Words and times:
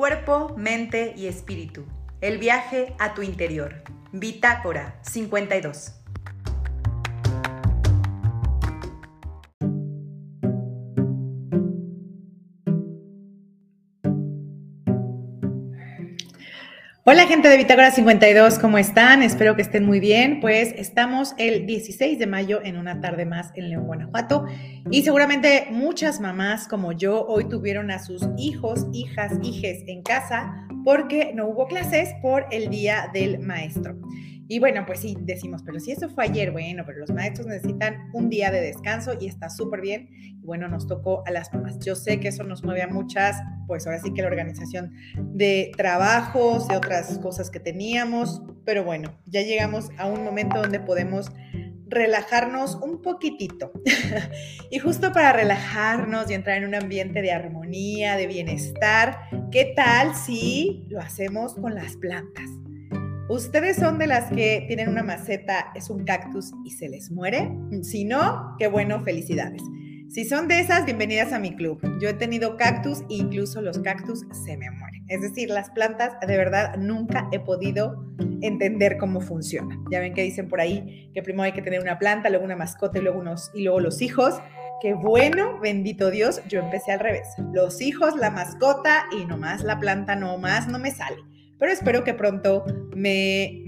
cuerpo, 0.00 0.54
mente 0.56 1.12
y 1.14 1.26
espíritu. 1.26 1.84
El 2.22 2.38
viaje 2.38 2.94
a 2.98 3.12
tu 3.12 3.20
interior. 3.20 3.82
Bitácora 4.12 4.98
52. 5.02 5.99
Hola 17.10 17.26
gente 17.26 17.48
de 17.48 17.56
Bitácora 17.56 17.90
52, 17.90 18.60
¿cómo 18.60 18.78
están? 18.78 19.24
Espero 19.24 19.56
que 19.56 19.62
estén 19.62 19.84
muy 19.84 19.98
bien. 19.98 20.38
Pues 20.38 20.72
estamos 20.76 21.34
el 21.38 21.66
16 21.66 22.20
de 22.20 22.28
mayo 22.28 22.60
en 22.62 22.76
una 22.76 23.00
tarde 23.00 23.26
más 23.26 23.50
en 23.56 23.68
León, 23.68 23.88
Guanajuato 23.88 24.44
y 24.92 25.02
seguramente 25.02 25.66
muchas 25.72 26.20
mamás 26.20 26.68
como 26.68 26.92
yo 26.92 27.26
hoy 27.26 27.48
tuvieron 27.48 27.90
a 27.90 27.98
sus 27.98 28.28
hijos, 28.38 28.86
hijas, 28.92 29.32
hijes 29.42 29.82
en 29.88 30.02
casa 30.02 30.68
porque 30.84 31.32
no 31.34 31.48
hubo 31.48 31.66
clases 31.66 32.10
por 32.22 32.46
el 32.52 32.70
Día 32.70 33.10
del 33.12 33.40
Maestro. 33.40 33.96
Y 34.52 34.58
bueno, 34.58 34.84
pues 34.84 34.98
sí, 34.98 35.16
decimos, 35.20 35.62
pero 35.64 35.78
si 35.78 35.92
eso 35.92 36.08
fue 36.08 36.24
ayer, 36.24 36.50
bueno, 36.50 36.82
pero 36.84 36.98
los 36.98 37.12
maestros 37.12 37.46
necesitan 37.46 38.10
un 38.12 38.28
día 38.28 38.50
de 38.50 38.60
descanso 38.60 39.12
y 39.20 39.28
está 39.28 39.48
súper 39.48 39.80
bien. 39.80 40.08
Y 40.10 40.44
bueno, 40.44 40.66
nos 40.66 40.88
tocó 40.88 41.22
a 41.24 41.30
las 41.30 41.54
mamás. 41.54 41.78
Yo 41.78 41.94
sé 41.94 42.18
que 42.18 42.26
eso 42.26 42.42
nos 42.42 42.64
mueve 42.64 42.82
a 42.82 42.88
muchas, 42.88 43.40
pues 43.68 43.86
ahora 43.86 44.00
sí 44.00 44.12
que 44.12 44.22
la 44.22 44.26
organización 44.26 44.92
de 45.14 45.70
trabajos, 45.76 46.66
de 46.66 46.76
otras 46.76 47.16
cosas 47.20 47.48
que 47.48 47.60
teníamos, 47.60 48.42
pero 48.64 48.82
bueno, 48.82 49.16
ya 49.24 49.42
llegamos 49.42 49.90
a 49.98 50.06
un 50.06 50.24
momento 50.24 50.60
donde 50.60 50.80
podemos 50.80 51.30
relajarnos 51.86 52.74
un 52.74 53.02
poquitito. 53.02 53.70
y 54.72 54.80
justo 54.80 55.12
para 55.12 55.32
relajarnos 55.32 56.28
y 56.28 56.34
entrar 56.34 56.56
en 56.56 56.64
un 56.64 56.74
ambiente 56.74 57.22
de 57.22 57.30
armonía, 57.30 58.16
de 58.16 58.26
bienestar, 58.26 59.16
¿qué 59.52 59.74
tal 59.76 60.16
si 60.16 60.86
lo 60.88 60.98
hacemos 60.98 61.54
con 61.54 61.76
las 61.76 61.96
plantas? 61.96 62.50
¿Ustedes 63.30 63.76
son 63.76 63.96
de 64.00 64.08
las 64.08 64.28
que 64.32 64.64
tienen 64.66 64.88
una 64.88 65.04
maceta, 65.04 65.70
es 65.76 65.88
un 65.88 66.02
cactus 66.04 66.50
y 66.64 66.72
se 66.72 66.88
les 66.88 67.12
muere? 67.12 67.48
Si 67.84 68.04
no, 68.04 68.56
qué 68.58 68.66
bueno, 68.66 69.04
felicidades. 69.04 69.62
Si 70.08 70.24
son 70.24 70.48
de 70.48 70.58
esas, 70.58 70.84
bienvenidas 70.84 71.32
a 71.32 71.38
mi 71.38 71.54
club. 71.54 71.80
Yo 72.00 72.08
he 72.08 72.14
tenido 72.14 72.56
cactus 72.56 73.02
e 73.02 73.14
incluso 73.14 73.62
los 73.62 73.78
cactus 73.78 74.26
se 74.32 74.56
me 74.56 74.68
mueren. 74.72 75.04
Es 75.06 75.20
decir, 75.20 75.48
las 75.48 75.70
plantas 75.70 76.14
de 76.26 76.36
verdad 76.36 76.74
nunca 76.76 77.28
he 77.30 77.38
podido 77.38 78.04
entender 78.40 78.96
cómo 78.98 79.20
funcionan. 79.20 79.84
Ya 79.92 80.00
ven 80.00 80.12
que 80.12 80.24
dicen 80.24 80.48
por 80.48 80.60
ahí 80.60 81.08
que 81.14 81.22
primero 81.22 81.44
hay 81.44 81.52
que 81.52 81.62
tener 81.62 81.80
una 81.80 82.00
planta, 82.00 82.30
luego 82.30 82.44
una 82.44 82.56
mascota 82.56 82.98
y 82.98 83.02
luego, 83.02 83.20
unos, 83.20 83.52
y 83.54 83.62
luego 83.62 83.78
los 83.78 84.02
hijos. 84.02 84.42
Qué 84.82 84.94
bueno, 84.94 85.60
bendito 85.60 86.10
Dios, 86.10 86.42
yo 86.48 86.58
empecé 86.58 86.90
al 86.90 86.98
revés. 86.98 87.28
Los 87.52 87.80
hijos, 87.80 88.16
la 88.16 88.32
mascota 88.32 89.04
y 89.16 89.24
nomás 89.24 89.62
la 89.62 89.78
planta, 89.78 90.16
nomás 90.16 90.66
no 90.66 90.80
me 90.80 90.90
sale 90.90 91.30
pero 91.60 91.70
espero 91.70 92.02
que 92.02 92.14
pronto 92.14 92.64
me, 92.96 93.62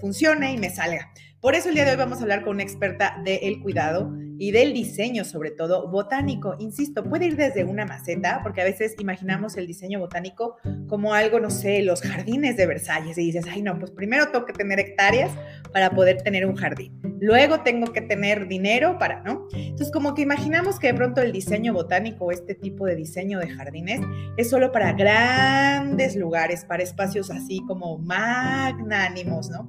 funcione 0.00 0.54
y 0.54 0.58
me 0.58 0.70
salga. 0.70 1.12
Por 1.40 1.54
eso 1.54 1.68
el 1.68 1.74
día 1.74 1.84
de 1.84 1.90
hoy 1.90 1.96
vamos 1.96 2.18
a 2.18 2.22
hablar 2.22 2.42
con 2.42 2.54
una 2.54 2.62
experta 2.62 3.20
del 3.24 3.60
cuidado 3.60 4.10
y 4.40 4.52
del 4.52 4.72
diseño, 4.72 5.26
sobre 5.26 5.50
todo 5.50 5.86
botánico. 5.88 6.56
Insisto, 6.60 7.04
puede 7.04 7.26
ir 7.26 7.36
desde 7.36 7.62
una 7.62 7.84
maceta, 7.84 8.40
porque 8.42 8.62
a 8.62 8.64
veces 8.64 8.96
imaginamos 8.98 9.58
el 9.58 9.66
diseño 9.66 10.00
botánico 10.00 10.56
como 10.88 11.12
algo, 11.12 11.40
no 11.40 11.50
sé, 11.50 11.82
los 11.82 12.00
jardines 12.00 12.56
de 12.56 12.66
Versalles, 12.66 13.18
y 13.18 13.26
dices, 13.26 13.44
ay, 13.50 13.60
no, 13.60 13.78
pues 13.78 13.90
primero 13.90 14.30
tengo 14.30 14.46
que 14.46 14.54
tener 14.54 14.80
hectáreas 14.80 15.30
para 15.74 15.90
poder 15.90 16.22
tener 16.22 16.46
un 16.46 16.56
jardín. 16.56 16.98
Luego 17.20 17.60
tengo 17.60 17.92
que 17.92 18.00
tener 18.00 18.48
dinero 18.48 18.98
para, 18.98 19.22
¿no? 19.22 19.46
Entonces, 19.52 19.92
como 19.92 20.14
que 20.14 20.22
imaginamos 20.22 20.78
que 20.78 20.86
de 20.86 20.94
pronto 20.94 21.20
el 21.20 21.32
diseño 21.32 21.74
botánico 21.74 22.32
este 22.32 22.54
tipo 22.54 22.86
de 22.86 22.96
diseño 22.96 23.40
de 23.40 23.50
jardines 23.50 24.00
es 24.38 24.48
solo 24.48 24.72
para 24.72 24.94
grandes 24.94 26.16
lugares, 26.16 26.64
para 26.64 26.82
espacios 26.82 27.30
así 27.30 27.60
como 27.66 27.98
magnánimos, 27.98 29.50
¿no? 29.50 29.68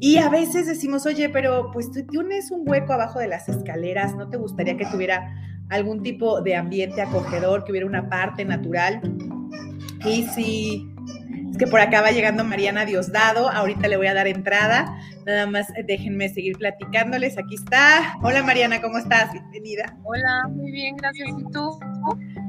Y 0.00 0.18
a 0.18 0.28
veces 0.28 0.66
decimos, 0.66 1.06
oye, 1.06 1.28
pero 1.28 1.70
pues 1.72 1.90
tú 1.90 2.04
tienes 2.06 2.52
un 2.52 2.68
hueco 2.68 2.92
abajo 2.92 3.18
de 3.18 3.26
las 3.26 3.48
escaleras, 3.48 4.07
¿no 4.14 4.28
te 4.28 4.36
gustaría 4.36 4.76
que 4.76 4.86
tuviera 4.86 5.34
algún 5.68 6.02
tipo 6.02 6.40
de 6.40 6.56
ambiente 6.56 7.02
acogedor, 7.02 7.64
que 7.64 7.72
hubiera 7.72 7.86
una 7.86 8.08
parte 8.08 8.44
natural? 8.44 9.00
Y 10.04 10.24
si 10.24 10.90
es 11.50 11.58
que 11.58 11.66
por 11.66 11.80
acá 11.80 12.02
va 12.02 12.10
llegando 12.10 12.44
Mariana 12.44 12.84
Diosdado, 12.84 13.50
ahorita 13.50 13.88
le 13.88 13.96
voy 13.96 14.06
a 14.06 14.14
dar 14.14 14.26
entrada, 14.26 14.98
nada 15.28 15.46
más 15.46 15.66
déjenme 15.84 16.28
seguir 16.30 16.56
platicándoles, 16.56 17.36
aquí 17.36 17.54
está. 17.54 18.16
Hola 18.22 18.42
Mariana, 18.42 18.80
¿cómo 18.80 18.96
estás? 18.96 19.30
Bienvenida. 19.32 19.94
Hola, 20.02 20.48
muy 20.48 20.72
bien, 20.72 20.96
gracias. 20.96 21.28
¿Y 21.28 21.52
tú? 21.52 21.78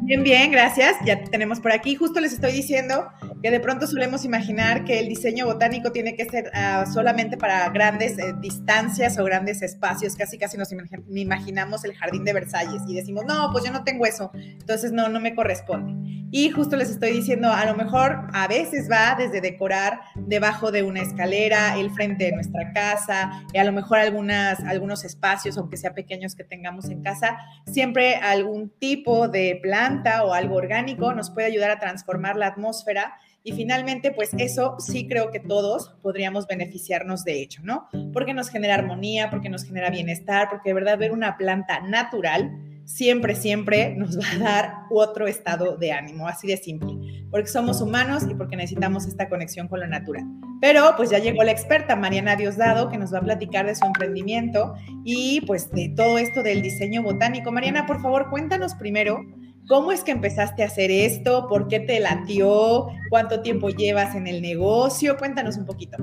Bien, 0.03 0.23
bien, 0.23 0.51
gracias. 0.51 0.95
Ya 1.05 1.21
te 1.21 1.29
tenemos 1.29 1.59
por 1.59 1.73
aquí. 1.73 1.95
Justo 1.95 2.21
les 2.21 2.33
estoy 2.33 2.53
diciendo 2.53 3.09
que 3.43 3.51
de 3.51 3.59
pronto 3.59 3.85
solemos 3.85 4.23
imaginar 4.23 4.85
que 4.85 4.99
el 4.99 5.09
diseño 5.09 5.45
botánico 5.45 5.91
tiene 5.91 6.15
que 6.15 6.25
ser 6.25 6.49
ah, 6.53 6.85
solamente 6.91 7.37
para 7.37 7.69
grandes 7.69 8.17
eh, 8.17 8.33
distancias 8.39 9.19
o 9.19 9.25
grandes 9.25 9.61
espacios. 9.61 10.15
Casi, 10.15 10.37
casi 10.37 10.57
nos 10.57 10.69
imaginamos 11.09 11.83
el 11.83 11.93
jardín 11.95 12.23
de 12.23 12.33
Versalles 12.33 12.81
y 12.87 12.95
decimos, 12.95 13.25
no, 13.25 13.49
pues 13.51 13.65
yo 13.65 13.71
no 13.71 13.83
tengo 13.83 14.05
eso. 14.05 14.31
Entonces, 14.33 14.91
no, 14.93 15.09
no 15.09 15.19
me 15.19 15.35
corresponde. 15.35 16.09
Y 16.31 16.49
justo 16.51 16.75
les 16.75 16.89
estoy 16.89 17.11
diciendo, 17.11 17.51
a 17.51 17.65
lo 17.65 17.75
mejor 17.75 18.27
a 18.33 18.47
veces 18.47 18.89
va 18.89 19.15
desde 19.15 19.41
decorar 19.41 20.01
debajo 20.15 20.71
de 20.71 20.83
una 20.83 21.01
escalera, 21.01 21.77
el 21.77 21.89
frente 21.91 22.25
de 22.25 22.31
nuestra 22.33 22.68
casa, 22.73 23.43
y 23.53 23.57
a 23.57 23.63
lo 23.63 23.71
mejor 23.71 23.99
algunas, 23.99 24.59
algunos 24.61 25.03
espacios, 25.03 25.57
aunque 25.57 25.77
sea 25.77 25.93
pequeños 25.93 26.35
que 26.35 26.43
tengamos 26.43 26.89
en 26.89 27.01
casa, 27.01 27.37
siempre 27.65 28.15
algún 28.15 28.69
tipo 28.69 29.27
de 29.27 29.59
planta 29.61 30.23
o 30.23 30.33
algo 30.33 30.55
orgánico 30.55 31.13
nos 31.13 31.29
puede 31.29 31.47
ayudar 31.47 31.71
a 31.71 31.79
transformar 31.79 32.35
la 32.35 32.47
atmósfera 32.47 33.13
y 33.43 33.53
finalmente, 33.53 34.11
pues 34.11 34.31
eso 34.37 34.75
sí 34.79 35.07
creo 35.07 35.31
que 35.31 35.39
todos 35.39 35.95
podríamos 36.01 36.45
beneficiarnos 36.45 37.23
de 37.23 37.41
hecho, 37.41 37.61
¿no? 37.63 37.87
Porque 38.11 38.33
nos 38.33 38.49
genera 38.49 38.75
armonía, 38.75 39.29
porque 39.29 39.49
nos 39.49 39.63
genera 39.63 39.89
bienestar, 39.89 40.49
porque 40.49 40.69
de 40.69 40.73
verdad 40.73 40.97
ver 40.97 41.13
una 41.13 41.37
planta 41.37 41.79
natural 41.79 42.51
siempre, 42.89 43.35
siempre 43.35 43.95
nos 43.95 44.17
va 44.19 44.31
a 44.33 44.39
dar 44.39 44.73
otro 44.89 45.27
estado 45.27 45.77
de 45.77 45.91
ánimo, 45.91 46.27
así 46.27 46.47
de 46.47 46.57
simple, 46.57 47.23
porque 47.29 47.47
somos 47.47 47.81
humanos 47.81 48.23
y 48.29 48.33
porque 48.33 48.55
necesitamos 48.55 49.05
esta 49.05 49.29
conexión 49.29 49.67
con 49.67 49.79
lo 49.79 49.87
natural. 49.87 50.25
Pero 50.59 50.93
pues 50.97 51.11
ya 51.11 51.19
llegó 51.19 51.43
la 51.43 51.51
experta 51.51 51.95
Mariana 51.95 52.35
Diosdado 52.35 52.89
que 52.89 52.97
nos 52.97 53.13
va 53.13 53.19
a 53.19 53.21
platicar 53.21 53.67
de 53.67 53.75
su 53.75 53.85
emprendimiento 53.85 54.73
y 55.05 55.41
pues 55.41 55.71
de 55.71 55.89
todo 55.95 56.17
esto 56.17 56.41
del 56.41 56.61
diseño 56.61 57.03
botánico. 57.03 57.51
Mariana, 57.51 57.85
por 57.85 58.01
favor, 58.01 58.29
cuéntanos 58.29 58.73
primero 58.73 59.23
¿Cómo 59.69 59.91
es 59.91 60.03
que 60.03 60.09
empezaste 60.09 60.63
a 60.63 60.65
hacer 60.65 60.89
esto? 60.89 61.47
¿Por 61.47 61.67
qué 61.67 61.79
te 61.79 61.99
latió? 61.99 62.87
¿Cuánto 63.11 63.41
tiempo 63.41 63.69
llevas 63.69 64.15
en 64.15 64.25
el 64.25 64.41
negocio? 64.41 65.15
Cuéntanos 65.15 65.57
un 65.57 65.67
poquito. 65.67 65.97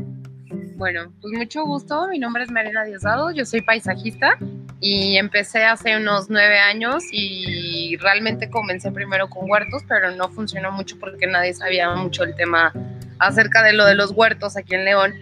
Bueno, 0.77 1.11
pues 1.23 1.33
mucho 1.33 1.65
gusto. 1.65 2.07
Mi 2.09 2.19
nombre 2.19 2.43
es 2.43 2.51
Marina 2.51 2.85
Diosdado, 2.85 3.31
yo 3.31 3.47
soy 3.47 3.63
paisajista 3.63 4.37
y 4.79 5.17
empecé 5.17 5.65
hace 5.65 5.97
unos 5.97 6.29
nueve 6.29 6.59
años 6.59 7.03
y 7.13 7.97
realmente 7.97 8.51
comencé 8.51 8.93
primero 8.93 9.31
con 9.31 9.51
huertos, 9.51 9.85
pero 9.89 10.11
no 10.11 10.29
funcionó 10.29 10.71
mucho 10.73 10.99
porque 11.01 11.27
nadie 11.27 11.55
sabía 11.55 11.95
mucho 11.95 12.25
el 12.25 12.35
tema 12.35 12.75
acerca 13.19 13.63
de 13.63 13.73
lo 13.73 13.87
de 13.87 13.95
los 13.95 14.11
huertos 14.11 14.59
aquí 14.59 14.75
en 14.75 14.85
León 14.85 15.15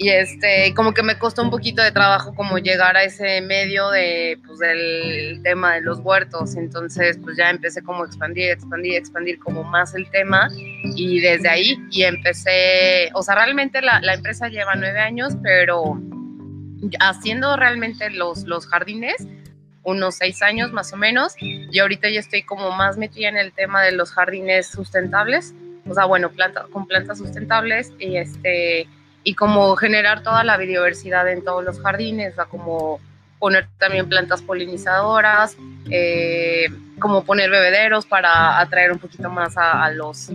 y 0.00 0.10
este, 0.10 0.72
como 0.74 0.94
que 0.94 1.02
me 1.02 1.18
costó 1.18 1.42
un 1.42 1.50
poquito 1.50 1.82
de 1.82 1.90
trabajo 1.90 2.32
como 2.32 2.58
llegar 2.58 2.96
a 2.96 3.02
ese 3.02 3.40
medio 3.40 3.90
de, 3.90 4.38
pues, 4.46 4.60
del 4.60 5.40
tema 5.42 5.74
de 5.74 5.80
los 5.80 5.98
huertos, 5.98 6.54
entonces 6.54 7.18
pues 7.24 7.36
ya 7.36 7.50
empecé 7.50 7.82
como 7.82 8.04
a 8.04 8.06
expandir, 8.06 8.50
expandir, 8.50 8.94
expandir 8.94 9.40
como 9.40 9.64
más 9.64 9.96
el 9.96 10.08
tema. 10.10 10.48
Y 10.94 11.18
desde 11.18 11.48
ahí 11.48 11.76
y 11.90 12.04
empecé, 12.04 13.10
o 13.12 13.24
sea, 13.24 13.34
realmente 13.34 13.82
la, 13.82 14.00
la 14.00 14.14
empresa 14.14 14.48
lleva 14.48 14.76
nueve 14.76 15.00
años, 15.00 15.34
pero 15.42 16.00
haciendo 17.00 17.56
realmente 17.56 18.08
los, 18.10 18.44
los 18.44 18.68
jardines, 18.68 19.26
unos 19.82 20.14
seis 20.14 20.42
años 20.42 20.70
más 20.70 20.92
o 20.92 20.96
menos, 20.96 21.34
y 21.40 21.76
ahorita 21.76 22.08
ya 22.08 22.20
estoy 22.20 22.44
como 22.44 22.70
más 22.70 22.98
metida 22.98 23.30
en 23.30 23.36
el 23.36 23.52
tema 23.52 23.82
de 23.82 23.90
los 23.90 24.12
jardines 24.12 24.68
sustentables, 24.68 25.54
o 25.88 25.94
sea, 25.94 26.04
bueno, 26.04 26.30
planta, 26.30 26.66
con 26.70 26.86
plantas 26.86 27.18
sustentables 27.18 27.92
y 27.98 28.16
este 28.16 28.86
y 29.24 29.34
como 29.34 29.76
generar 29.76 30.22
toda 30.22 30.44
la 30.44 30.56
biodiversidad 30.56 31.28
en 31.28 31.44
todos 31.44 31.64
los 31.64 31.80
jardines, 31.80 32.38
o 32.38 32.48
como 32.48 33.00
poner 33.38 33.68
también 33.78 34.08
plantas 34.08 34.42
polinizadoras, 34.42 35.56
eh, 35.90 36.66
como 36.98 37.24
poner 37.24 37.50
bebederos 37.50 38.06
para 38.06 38.58
atraer 38.58 38.92
un 38.92 38.98
poquito 38.98 39.30
más 39.30 39.56
a, 39.56 39.90
los 39.90 40.30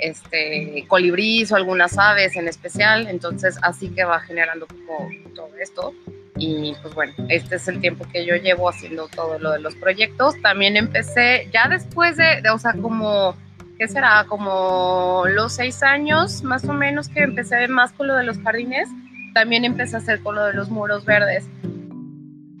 este, 0.00 0.84
colibríes 0.88 1.52
o 1.52 1.56
algunas 1.56 1.96
aves 1.98 2.36
en 2.36 2.48
especial. 2.48 3.06
Entonces, 3.06 3.56
así 3.62 3.90
que 3.90 4.04
va 4.04 4.20
generando 4.20 4.66
como 4.66 5.08
todo 5.34 5.50
esto. 5.60 5.94
Y 6.36 6.74
pues 6.80 6.94
bueno, 6.94 7.12
este 7.28 7.56
es 7.56 7.68
el 7.68 7.80
tiempo 7.80 8.06
que 8.10 8.24
yo 8.24 8.34
llevo 8.36 8.68
haciendo 8.68 9.08
todo 9.08 9.38
lo 9.38 9.52
de 9.52 9.60
los 9.60 9.74
proyectos. 9.76 10.34
También 10.42 10.76
empecé, 10.76 11.48
ya 11.52 11.68
después 11.68 12.16
de, 12.16 12.40
de 12.42 12.50
o 12.50 12.58
sea, 12.58 12.72
como 12.72 13.36
¿qué 13.80 13.88
será? 13.88 14.26
Como 14.28 15.24
los 15.26 15.54
seis 15.54 15.82
años 15.82 16.42
más 16.42 16.66
o 16.66 16.74
menos 16.74 17.08
que 17.08 17.20
empecé 17.20 17.66
más 17.66 17.92
con 17.92 18.08
lo 18.08 18.14
de 18.14 18.24
los 18.24 18.38
jardines, 18.40 18.90
también 19.32 19.64
empecé 19.64 19.96
a 19.96 20.00
hacer 20.00 20.20
con 20.20 20.34
lo 20.34 20.44
de 20.44 20.52
los 20.52 20.68
muros 20.68 21.06
verdes. 21.06 21.48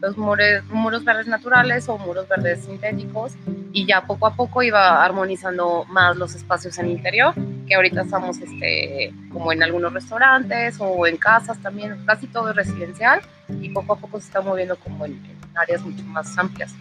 los 0.00 0.16
muros, 0.16 0.64
muros 0.70 1.04
verdes 1.04 1.26
naturales 1.26 1.90
o 1.90 1.98
muros 1.98 2.26
verdes 2.26 2.64
sintéticos 2.64 3.34
y 3.70 3.84
ya 3.84 4.06
poco 4.06 4.28
a 4.28 4.34
poco 4.34 4.62
iba 4.62 5.04
armonizando 5.04 5.84
más 5.90 6.16
los 6.16 6.34
espacios 6.34 6.78
en 6.78 6.86
el 6.86 6.92
interior, 6.92 7.34
que 7.68 7.74
ahorita 7.74 8.00
estamos 8.00 8.38
este, 8.38 9.12
como 9.30 9.52
en 9.52 9.62
algunos 9.62 9.92
restaurantes 9.92 10.78
o 10.80 11.06
en 11.06 11.18
casas 11.18 11.58
también, 11.60 12.02
casi 12.06 12.28
todo 12.28 12.48
es 12.48 12.56
residencial 12.56 13.20
y 13.60 13.68
poco 13.68 13.92
a 13.92 13.96
poco 13.96 14.18
se 14.20 14.28
está 14.28 14.40
moviendo 14.40 14.74
como 14.76 15.04
en, 15.04 15.20
áreas 15.54 15.82
mucho 15.82 16.02
más 16.04 16.38
amplias. 16.38 16.74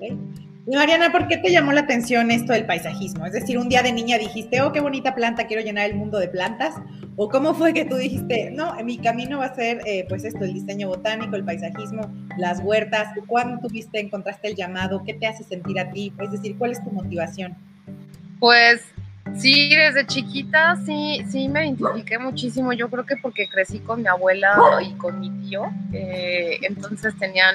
Y 0.00 0.45
Mariana, 0.74 1.12
¿por 1.12 1.28
qué 1.28 1.36
te 1.36 1.52
llamó 1.52 1.70
la 1.72 1.82
atención 1.82 2.32
esto 2.32 2.52
del 2.52 2.66
paisajismo? 2.66 3.24
Es 3.24 3.32
decir, 3.32 3.56
un 3.56 3.68
día 3.68 3.82
de 3.82 3.92
niña 3.92 4.18
dijiste, 4.18 4.60
oh, 4.62 4.72
qué 4.72 4.80
bonita 4.80 5.14
planta, 5.14 5.46
quiero 5.46 5.62
llenar 5.62 5.88
el 5.88 5.94
mundo 5.94 6.18
de 6.18 6.26
plantas. 6.26 6.74
¿O 7.14 7.28
cómo 7.28 7.54
fue 7.54 7.72
que 7.72 7.84
tú 7.84 7.96
dijiste, 7.96 8.50
no, 8.50 8.74
mi 8.84 8.98
camino 8.98 9.38
va 9.38 9.46
a 9.46 9.54
ser 9.54 9.80
eh, 9.86 10.04
pues 10.08 10.24
esto, 10.24 10.44
el 10.44 10.52
diseño 10.52 10.88
botánico, 10.88 11.36
el 11.36 11.44
paisajismo, 11.44 12.12
las 12.36 12.60
huertas? 12.60 13.08
¿Cuándo 13.28 13.60
tuviste, 13.66 14.00
encontraste 14.00 14.48
el 14.48 14.56
llamado? 14.56 15.02
¿Qué 15.04 15.14
te 15.14 15.26
hace 15.28 15.44
sentir 15.44 15.78
a 15.78 15.90
ti? 15.92 16.12
Es 16.20 16.32
decir, 16.32 16.58
¿cuál 16.58 16.72
es 16.72 16.82
tu 16.82 16.90
motivación? 16.90 17.54
Pues 18.40 18.82
sí, 19.36 19.70
desde 19.74 20.04
chiquita 20.06 20.76
sí, 20.84 21.22
sí 21.30 21.48
me 21.48 21.64
identifiqué 21.64 22.18
muchísimo. 22.18 22.72
Yo 22.72 22.90
creo 22.90 23.06
que 23.06 23.16
porque 23.16 23.48
crecí 23.48 23.78
con 23.78 24.02
mi 24.02 24.08
abuela 24.08 24.58
y 24.84 24.92
con 24.94 25.20
mi 25.20 25.30
tío. 25.48 25.70
Eh, 25.92 26.58
entonces 26.62 27.16
tenían 27.18 27.54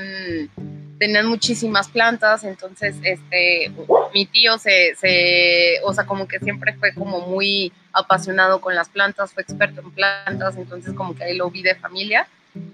tenían 1.01 1.25
muchísimas 1.25 1.89
plantas, 1.89 2.43
entonces 2.43 2.95
este, 3.01 3.71
mi 4.13 4.27
tío 4.27 4.59
se, 4.59 4.93
se, 4.93 5.79
o 5.83 5.91
sea, 5.95 6.05
como 6.05 6.27
que 6.27 6.37
siempre 6.37 6.73
fue 6.73 6.93
como 6.93 7.21
muy 7.21 7.73
apasionado 7.91 8.61
con 8.61 8.75
las 8.75 8.87
plantas, 8.87 9.33
fue 9.33 9.41
experto 9.41 9.81
en 9.81 9.89
plantas, 9.89 10.57
entonces 10.57 10.93
como 10.93 11.15
que 11.15 11.23
ahí 11.23 11.35
lo 11.35 11.49
vi 11.49 11.63
de 11.63 11.73
familia. 11.73 12.27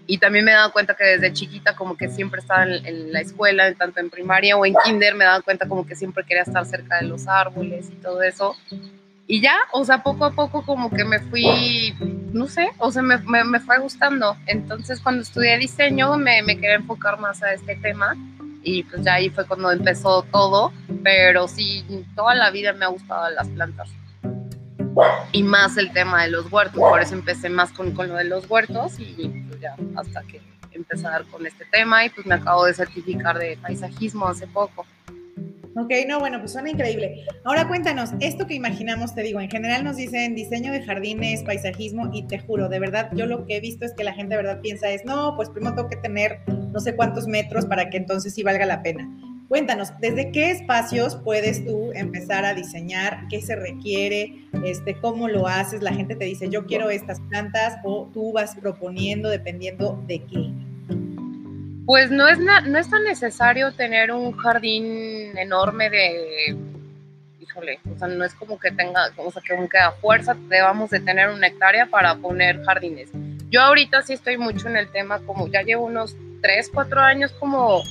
Y 0.07 0.17
también 0.17 0.43
me 0.43 0.51
he 0.51 0.55
dado 0.55 0.73
cuenta 0.73 0.93
que 0.93 1.05
desde 1.05 1.31
chiquita 1.31 1.73
como 1.77 1.95
que 1.95 2.09
siempre 2.09 2.41
estaba 2.41 2.65
en, 2.65 3.13
la 3.13 3.21
escuela, 3.21 3.73
tanto 3.75 4.01
en 4.01 4.09
primaria 4.09 4.57
o 4.57 4.65
en 4.65 4.75
kinder, 4.83 5.15
me 5.15 5.23
he 5.23 5.27
dado 5.27 5.43
cuenta 5.43 5.65
como 5.65 5.87
que 5.87 5.95
siempre 5.95 6.25
quería 6.25 6.43
estar 6.43 6.65
cerca 6.65 6.97
de 6.97 7.07
los 7.07 7.29
árboles 7.29 7.87
y 7.89 7.95
todo 7.95 8.21
eso. 8.23 8.57
Y 9.27 9.41
ya, 9.41 9.55
o 9.73 9.83
sea, 9.83 10.03
poco 10.03 10.25
a 10.25 10.31
poco 10.31 10.63
como 10.65 10.89
que 10.89 11.03
me 11.03 11.19
fui, 11.19 11.93
no 12.31 12.47
sé, 12.47 12.69
o 12.77 12.91
sea, 12.91 13.01
me, 13.01 13.17
me, 13.17 13.59
fue 13.59 13.77
gustando. 13.79 14.37
Entonces 14.45 15.01
cuando 15.01 15.21
estudié 15.21 15.57
diseño 15.57 16.17
me, 16.17 16.41
me 16.43 16.55
quería 16.55 16.75
enfocar 16.75 17.19
más 17.19 17.43
a 17.43 17.53
este 17.53 17.75
tema 17.75 18.15
y 18.63 18.83
pues 18.83 19.03
ya 19.03 19.15
ahí 19.15 19.29
fue 19.29 19.45
cuando 19.45 19.71
empezó 19.71 20.23
todo, 20.31 20.71
pero 21.03 21.47
sí, 21.49 21.85
toda 22.15 22.35
la 22.35 22.51
vida 22.51 22.71
me 22.71 22.85
ha 22.85 22.89
gustado 22.89 23.29
las 23.31 23.49
plantas. 23.49 23.89
Y 25.33 25.43
más 25.43 25.77
el 25.77 25.91
tema 25.91 26.23
de 26.23 26.31
los 26.31 26.51
huertos, 26.51 26.79
por 26.79 27.01
eso 27.01 27.13
empecé 27.13 27.49
más 27.49 27.71
con, 27.71 27.91
con 27.91 28.07
lo 28.07 28.15
de 28.15 28.23
los 28.23 28.49
huertos 28.49 28.97
y 28.97 29.27
pues 29.49 29.59
ya 29.59 29.75
hasta 29.95 30.23
que 30.23 30.41
dar 31.01 31.25
con 31.25 31.45
este 31.45 31.65
tema 31.65 32.05
y 32.05 32.09
pues 32.09 32.25
me 32.25 32.35
acabo 32.35 32.65
de 32.65 32.73
certificar 32.73 33.37
de 33.37 33.57
paisajismo 33.61 34.27
hace 34.27 34.47
poco. 34.47 34.85
Ok, 35.79 35.91
no, 36.07 36.19
bueno, 36.19 36.39
pues 36.39 36.53
suena 36.53 36.71
increíble. 36.71 37.23
Ahora 37.43 37.67
cuéntanos, 37.67 38.09
esto 38.19 38.47
que 38.47 38.55
imaginamos, 38.55 39.13
te 39.13 39.21
digo, 39.21 39.39
en 39.39 39.49
general 39.49 39.83
nos 39.83 39.95
dicen 39.95 40.33
diseño 40.33 40.71
de 40.71 40.81
jardines, 40.81 41.43
paisajismo, 41.43 42.09
y 42.11 42.23
te 42.23 42.39
juro, 42.39 42.67
de 42.67 42.79
verdad, 42.79 43.11
yo 43.13 43.27
lo 43.27 43.45
que 43.45 43.57
he 43.57 43.59
visto 43.59 43.85
es 43.85 43.93
que 43.93 44.03
la 44.03 44.13
gente 44.13 44.35
de 44.35 44.41
verdad 44.41 44.61
piensa 44.61 44.89
es, 44.89 45.05
no, 45.05 45.35
pues 45.35 45.51
primero 45.51 45.75
tengo 45.75 45.87
que 45.87 45.97
tener 45.97 46.39
no 46.47 46.79
sé 46.79 46.95
cuántos 46.95 47.27
metros 47.27 47.67
para 47.67 47.91
que 47.91 47.97
entonces 47.97 48.33
sí 48.33 48.41
valga 48.41 48.65
la 48.65 48.81
pena. 48.81 49.07
Cuéntanos, 49.49 49.93
¿desde 50.01 50.31
qué 50.31 50.49
espacios 50.49 51.15
puedes 51.23 51.63
tú 51.63 51.91
empezar 51.93 52.43
a 52.43 52.55
diseñar? 52.55 53.27
¿Qué 53.29 53.39
se 53.41 53.55
requiere? 53.55 54.47
Este, 54.65 54.99
¿Cómo 54.99 55.27
lo 55.27 55.47
haces? 55.47 55.83
La 55.83 55.93
gente 55.93 56.15
te 56.15 56.25
dice, 56.25 56.49
yo 56.49 56.65
quiero 56.65 56.89
estas 56.89 57.21
plantas 57.29 57.77
o 57.83 58.09
tú 58.11 58.33
vas 58.33 58.55
proponiendo 58.55 59.29
dependiendo 59.29 60.03
de 60.07 60.19
qué. 60.25 60.66
Pues 61.87 62.11
no 62.11 62.27
es, 62.27 62.37
no 62.37 62.77
es 62.77 62.89
tan 62.89 63.05
necesario 63.05 63.71
tener 63.71 64.11
un 64.11 64.35
jardín 64.35 65.37
enorme 65.37 65.89
de, 65.89 66.57
híjole, 67.39 67.79
o 67.95 67.97
sea, 67.97 68.09
no 68.09 68.25
es 68.25 68.33
como 68.33 68.59
que 68.59 68.71
tenga, 68.71 69.09
o 69.15 69.31
sea, 69.31 69.41
que 69.41 69.55
aunque 69.55 69.77
a 69.77 69.93
fuerza 69.93 70.35
debamos 70.49 70.89
de 70.89 70.99
tener 70.99 71.29
una 71.29 71.47
hectárea 71.47 71.85
para 71.85 72.15
poner 72.15 72.61
jardines. 72.65 73.09
Yo 73.49 73.61
ahorita 73.61 74.01
sí 74.01 74.11
estoy 74.11 74.37
mucho 74.37 74.67
en 74.67 74.75
el 74.75 74.91
tema, 74.91 75.21
como 75.25 75.47
ya 75.47 75.61
llevo 75.61 75.85
unos 75.85 76.13
3, 76.41 76.71
4 76.73 76.99
años 76.99 77.31
como, 77.39 77.81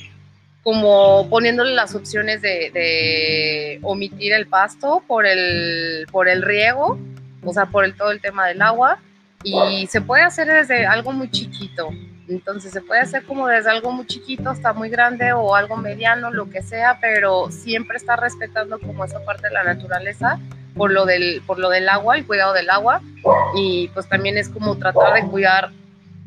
como 0.62 1.26
poniéndole 1.30 1.72
las 1.72 1.94
opciones 1.94 2.42
de, 2.42 3.80
omitir 3.82 4.34
el 4.34 4.46
pasto 4.46 5.04
por 5.06 5.24
el, 5.24 6.06
por 6.12 6.28
el 6.28 6.42
riego, 6.42 6.98
o 7.42 7.52
sea, 7.54 7.64
por 7.64 7.86
el, 7.86 7.96
todo 7.96 8.10
el 8.10 8.20
tema 8.20 8.46
del 8.46 8.60
agua, 8.60 8.98
y 9.42 9.86
se 9.86 10.02
puede 10.02 10.22
hacer 10.22 10.48
desde 10.48 10.84
algo 10.84 11.12
muy 11.12 11.30
chiquito 11.30 11.88
entonces 12.28 12.72
se 12.72 12.80
puede 12.80 13.00
hacer 13.00 13.24
como 13.24 13.46
desde 13.46 13.70
algo 13.70 13.92
muy 13.92 14.06
chiquito 14.06 14.50
hasta 14.50 14.72
muy 14.72 14.88
grande 14.88 15.32
o 15.32 15.54
algo 15.54 15.76
mediano, 15.76 16.30
lo 16.30 16.50
que 16.50 16.62
sea, 16.62 16.98
pero 17.00 17.50
siempre 17.50 17.96
está 17.96 18.16
respetando 18.16 18.78
como 18.78 19.04
esa 19.04 19.24
parte 19.24 19.48
de 19.48 19.54
la 19.54 19.64
naturaleza 19.64 20.38
por 20.76 20.92
lo 20.92 21.06
del, 21.06 21.42
por 21.46 21.58
lo 21.58 21.70
del 21.70 21.88
agua, 21.88 22.16
el 22.16 22.26
cuidado 22.26 22.52
del 22.52 22.70
agua. 22.70 23.00
Y 23.56 23.88
pues 23.88 24.08
también 24.08 24.38
es 24.38 24.48
como 24.48 24.76
tratar 24.76 25.14
de 25.14 25.28
cuidar 25.28 25.70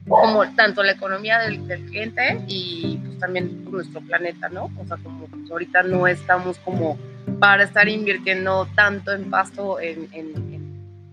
como 0.08 0.48
tanto 0.56 0.82
la 0.84 0.94
economía 0.94 1.40
del, 1.40 1.64
cliente 1.66 2.42
y 2.48 2.98
pues 3.06 3.20
también 3.20 3.64
nuestro 3.70 4.02
planeta, 4.02 4.50
¿no? 4.50 4.72
O 4.78 4.86
sea, 4.88 4.98
como 4.98 5.28
pues, 5.28 5.52
ahorita 5.52 5.84
no 5.84 6.08
estamos 6.08 6.58
como 6.60 6.98
para 7.40 7.64
estar 7.64 7.88
invirtiendo 7.88 8.68
tanto 8.76 9.14
en 9.14 9.30
pasto 9.30 9.80
en, 9.80 10.08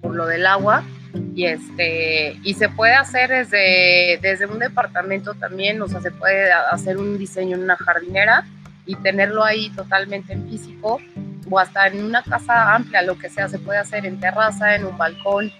por 0.00 0.14
lo 0.14 0.26
del 0.26 0.46
agua, 0.46 0.82
y 1.36 1.44
este 1.44 2.40
y 2.42 2.54
se 2.54 2.70
puede 2.70 2.94
hacer 2.94 3.28
desde, 3.28 4.18
desde 4.22 4.46
un 4.46 4.58
departamento 4.58 5.34
también, 5.34 5.80
o 5.82 5.86
sea, 5.86 6.00
se 6.00 6.10
puede 6.10 6.50
hacer 6.50 6.96
un 6.96 7.18
diseño 7.18 7.56
en 7.56 7.64
una 7.64 7.76
jardinera 7.76 8.46
y 8.86 8.96
tenerlo 8.96 9.44
ahí 9.44 9.68
totalmente 9.76 10.32
en 10.32 10.48
físico 10.48 10.98
o 11.50 11.58
hasta 11.58 11.88
en 11.88 12.02
una 12.02 12.22
casa 12.22 12.74
amplia, 12.74 13.02
lo 13.02 13.18
que 13.18 13.28
sea, 13.28 13.48
se 13.48 13.58
puede 13.58 13.78
hacer 13.78 14.06
en 14.06 14.18
terraza, 14.18 14.76
en 14.76 14.86
un 14.86 14.96
balcón, 14.96 15.52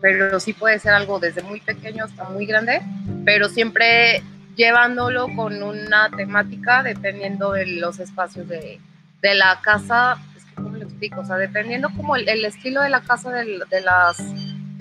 pero 0.00 0.40
sí 0.40 0.54
puede 0.54 0.80
ser 0.80 0.92
algo 0.92 1.20
desde 1.20 1.42
muy 1.42 1.60
pequeño 1.60 2.04
hasta 2.04 2.24
muy 2.24 2.44
grande, 2.44 2.82
pero 3.24 3.48
siempre 3.48 4.24
llevándolo 4.56 5.28
con 5.36 5.62
una 5.62 6.10
temática 6.16 6.82
dependiendo 6.82 7.52
de 7.52 7.66
los 7.66 8.00
espacios 8.00 8.48
de, 8.48 8.80
de 9.20 9.34
la 9.36 9.60
casa, 9.62 10.16
es 10.36 10.44
que 10.46 10.54
cómo 10.56 10.76
lo 10.76 10.82
explico, 10.82 11.20
o 11.20 11.24
sea, 11.24 11.36
dependiendo 11.36 11.90
como 11.96 12.16
el, 12.16 12.44
estilo 12.44 12.82
de 12.82 12.90
la 12.90 13.02
casa 13.02 13.30
de, 13.30 13.60
de 13.70 13.80
las 13.82 14.18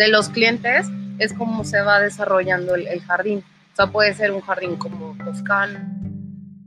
de 0.01 0.07
los 0.07 0.29
clientes 0.29 0.87
es 1.19 1.31
como 1.31 1.63
se 1.63 1.79
va 1.79 1.99
desarrollando 1.99 2.73
el, 2.73 3.01
jardín. 3.01 3.43
O 3.71 3.75
sea, 3.75 3.85
puede 3.85 4.15
ser 4.15 4.31
un 4.31 4.41
jardín 4.41 4.75
como 4.75 5.15
toscano, 5.23 5.79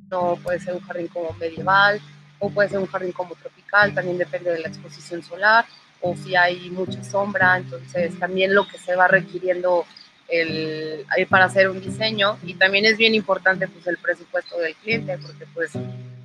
no 0.09 0.39
puede 0.41 0.61
ser 0.61 0.75
un 0.75 0.81
jardín 0.81 1.09
como 1.09 1.33
medieval, 1.33 2.01
o 2.39 2.49
puede 2.49 2.69
ser 2.69 2.79
un 2.79 2.87
jardín 2.87 3.11
como 3.11 3.35
tropical, 3.35 3.93
también 3.93 4.19
depende 4.19 4.53
de 4.53 4.61
la 4.61 4.69
exposición 4.69 5.21
solar, 5.25 5.65
o 6.01 6.15
si 6.15 6.37
hay 6.37 6.71
mucha 6.71 7.03
sombra, 7.03 7.57
entonces 7.57 8.17
también 8.21 8.55
lo 8.55 8.69
que 8.69 8.79
se 8.79 8.95
va 8.95 9.09
requiriendo 9.09 9.85
el, 10.29 11.05
para 11.29 11.47
hacer 11.47 11.69
un 11.69 11.81
diseño 11.81 12.39
y 12.45 12.55
también 12.55 12.87
es 12.87 12.97
bien 12.97 13.15
importante 13.15 13.67
pues 13.67 13.87
el 13.89 13.99
presupuesto 13.99 14.59
del 14.59 14.75
cliente 14.77 15.19
porque 15.19 15.45
pues 15.53 15.73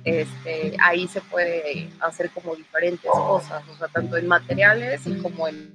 este, 0.04 0.76
ahí 0.80 1.08
se 1.08 1.20
puede 1.22 1.90
hacer 2.00 2.30
como 2.30 2.54
diferentes 2.54 3.10
cosas, 3.10 3.62
o 3.68 3.76
sea, 3.76 3.88
tanto 3.88 4.16
en 4.16 4.28
materiales 4.28 5.06
y 5.06 5.18
como 5.18 5.48
en 5.48 5.74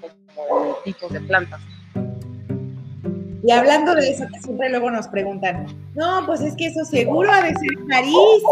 como 0.00 0.23
tipos 0.84 1.12
de 1.12 1.20
plantas. 1.20 1.60
Y 3.46 3.50
hablando 3.50 3.94
de 3.94 4.10
eso, 4.10 4.24
que 4.32 4.40
siempre 4.40 4.70
luego 4.70 4.90
nos 4.90 5.06
preguntan, 5.08 5.66
no, 5.94 6.24
pues 6.26 6.40
es 6.40 6.56
que 6.56 6.66
eso 6.66 6.84
seguro 6.84 7.30
ha 7.30 7.42
de 7.42 7.50
ser 7.50 7.84
nariz. 7.86 8.42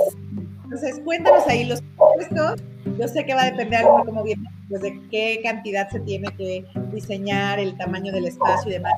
Entonces, 0.64 1.00
cuéntanos 1.04 1.46
ahí 1.46 1.64
los 1.64 1.82
puestos. 1.96 2.62
Yo 2.98 3.08
sé 3.08 3.24
que 3.24 3.34
va 3.34 3.42
a 3.42 3.50
depender 3.50 3.80
algo 3.80 4.04
como 4.04 4.22
bien, 4.22 4.44
pues 4.72 4.80
de 4.80 4.98
qué 5.10 5.40
cantidad 5.42 5.90
se 5.90 6.00
tiene 6.00 6.34
que 6.34 6.64
diseñar, 6.90 7.58
el 7.58 7.76
tamaño 7.76 8.10
del 8.10 8.24
espacio 8.24 8.70
y 8.70 8.74
demás. 8.74 8.94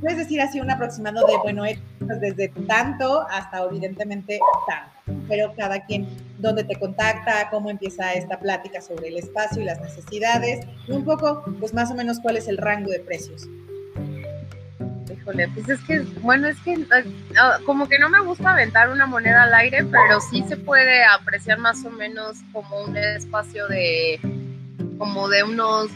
puedes 0.00 0.18
decir 0.18 0.40
así 0.40 0.60
un 0.60 0.72
aproximado 0.72 1.24
de, 1.24 1.36
bueno, 1.38 1.62
desde 2.00 2.48
tanto 2.66 3.24
hasta 3.30 3.62
evidentemente 3.62 4.40
tanto 4.66 4.98
pero 5.28 5.54
cada 5.56 5.84
quien 5.84 6.08
dónde 6.38 6.64
te 6.64 6.74
contacta, 6.74 7.48
cómo 7.50 7.70
empieza 7.70 8.12
esta 8.14 8.40
plática 8.40 8.80
sobre 8.80 9.08
el 9.08 9.18
espacio 9.18 9.62
y 9.62 9.66
las 9.66 9.80
necesidades, 9.80 10.66
y 10.88 10.92
un 10.92 11.04
poco, 11.04 11.44
pues 11.60 11.72
más 11.72 11.90
o 11.90 11.94
menos 11.94 12.18
cuál 12.20 12.36
es 12.36 12.48
el 12.48 12.56
rango 12.56 12.90
de 12.90 13.00
precios. 13.00 13.48
Pues 15.24 15.68
es 15.68 15.80
que, 15.82 16.00
bueno, 16.22 16.48
es 16.48 16.58
que 16.60 16.86
ah, 17.38 17.58
como 17.66 17.86
que 17.86 17.98
no 17.98 18.08
me 18.08 18.20
gusta 18.20 18.52
aventar 18.52 18.88
una 18.88 19.06
moneda 19.06 19.42
al 19.42 19.54
aire, 19.54 19.84
pero 19.84 20.20
sí 20.22 20.42
se 20.48 20.56
puede 20.56 21.04
apreciar 21.04 21.58
más 21.58 21.84
o 21.84 21.90
menos 21.90 22.38
como 22.52 22.84
un 22.84 22.96
espacio 22.96 23.68
de, 23.68 24.18
como 24.98 25.28
de 25.28 25.44
unos 25.44 25.88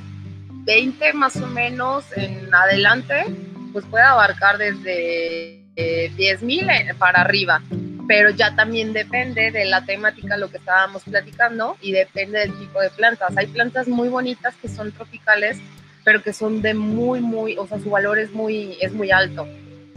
20 0.65 1.13
más 1.15 1.37
o 1.37 1.47
menos 1.47 2.05
en 2.17 2.55
adelante, 2.55 3.25
pues 3.73 3.85
puede 3.87 4.05
abarcar 4.05 4.59
desde 4.59 5.65
10 5.75 6.17
eh, 6.17 6.39
mil 6.43 6.69
para 6.99 7.23
arriba 7.23 7.61
pero 8.07 8.31
ya 8.31 8.55
también 8.55 8.93
depende 8.93 9.51
de 9.51 9.65
la 9.65 9.85
temática, 9.85 10.37
lo 10.37 10.51
que 10.51 10.59
estábamos 10.59 11.03
platicando, 11.05 11.77
y 11.81 11.93
depende 11.93 12.41
del 12.41 12.59
tipo 12.59 12.81
de 12.81 12.91
plantas. 12.91 13.37
Hay 13.37 13.47
plantas 13.47 13.89
muy 13.89 14.09
bonitas 14.09 14.55
que 14.61 14.69
son 14.69 14.93
tropicales, 14.93 15.59
pero 16.05 16.23
que 16.23 16.33
son 16.33 16.63
de 16.63 16.75
muy, 16.75 17.21
muy, 17.21 17.57
o 17.57 17.67
sea, 17.67 17.79
su 17.79 17.91
valor 17.91 18.19
es 18.19 18.33
muy, 18.33 18.77
es 18.81 18.93
muy 18.93 19.11
alto. 19.11 19.47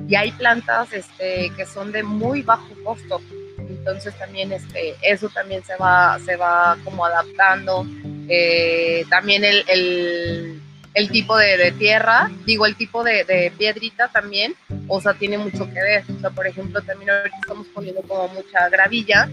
y 0.07 0.15
hay 0.15 0.31
plantas 0.31 0.93
este, 0.93 1.51
que 1.57 1.65
son 1.65 1.91
de 1.91 2.03
muy 2.03 2.41
bajo 2.41 2.69
costo. 2.83 3.21
Entonces 3.57 4.13
también 4.17 4.51
este, 4.51 4.95
eso 5.01 5.29
también 5.29 5.63
se 5.63 5.75
va, 5.77 6.19
se 6.19 6.35
va 6.35 6.77
como 6.83 7.05
adaptando. 7.05 7.85
Eh, 8.29 9.05
también 9.09 9.43
el, 9.43 9.63
el, 9.67 10.61
el 10.93 11.09
tipo 11.09 11.37
de, 11.37 11.57
de, 11.57 11.71
tierra, 11.71 12.31
digo, 12.45 12.65
el 12.65 12.75
tipo 12.75 13.03
de, 13.03 13.23
de, 13.23 13.51
piedrita 13.57 14.07
también, 14.07 14.55
o 14.87 15.01
sea, 15.01 15.13
tiene 15.13 15.37
mucho 15.37 15.65
que 15.67 15.81
ver. 15.81 16.03
O 16.15 16.19
sea, 16.19 16.29
por 16.29 16.47
ejemplo, 16.47 16.81
también 16.81 17.11
ahorita 17.11 17.37
estamos 17.41 17.67
poniendo 17.73 18.01
como 18.01 18.27
mucha 18.29 18.69
gravilla 18.69 19.29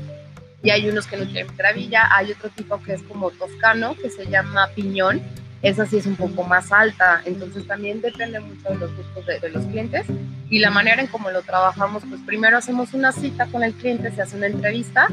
y 0.62 0.70
hay 0.70 0.88
unos 0.88 1.06
que 1.06 1.16
no 1.16 1.24
tienen 1.24 1.56
gravilla, 1.56 2.08
hay 2.14 2.32
otro 2.32 2.48
tipo 2.50 2.80
que 2.82 2.94
es 2.94 3.02
como 3.02 3.30
toscano, 3.30 3.96
que 4.00 4.10
se 4.10 4.26
llama 4.26 4.68
piñón, 4.74 5.22
esa 5.60 5.86
sí 5.86 5.96
es 5.96 6.06
un 6.06 6.16
poco 6.16 6.44
más 6.44 6.72
alta, 6.72 7.22
entonces 7.24 7.66
también 7.66 8.00
depende 8.00 8.38
mucho 8.40 8.68
de 8.68 8.76
los 8.76 8.96
gustos 8.96 9.26
de, 9.26 9.40
de, 9.40 9.48
los 9.50 9.64
clientes 9.66 10.06
y 10.50 10.58
la 10.58 10.70
manera 10.70 11.00
en 11.00 11.08
cómo 11.08 11.30
lo 11.30 11.42
trabajamos, 11.42 12.04
pues 12.08 12.20
primero 12.26 12.58
hacemos 12.58 12.94
una 12.94 13.12
cita 13.12 13.46
con 13.46 13.62
el 13.64 13.74
cliente, 13.74 14.12
se 14.12 14.22
hace 14.22 14.36
una 14.36 14.46
entrevista 14.46 15.08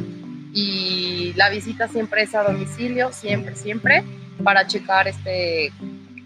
y 0.54 1.34
la 1.36 1.50
visita 1.50 1.88
siempre 1.88 2.24
es 2.24 2.36
a 2.36 2.44
domicilio, 2.44 3.12
siempre, 3.12 3.56
siempre, 3.56 4.04
para 4.44 4.66
checar 4.68 5.08
este, 5.08 5.72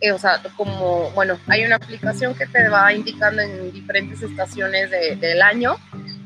eh, 0.04 0.12
o 0.12 0.20
sea, 0.20 0.42
como, 0.58 1.12
bueno, 1.12 1.40
hay 1.48 1.64
una 1.64 1.78
aplicación 1.78 2.36
que 2.36 2.46
te 2.46 2.68
va 2.68 2.92
indicando 2.92 3.42
en 3.42 3.72
diferentes 3.72 4.22
estaciones 4.22 4.92
de, 4.92 5.16
del 5.16 5.42
año, 5.42 5.78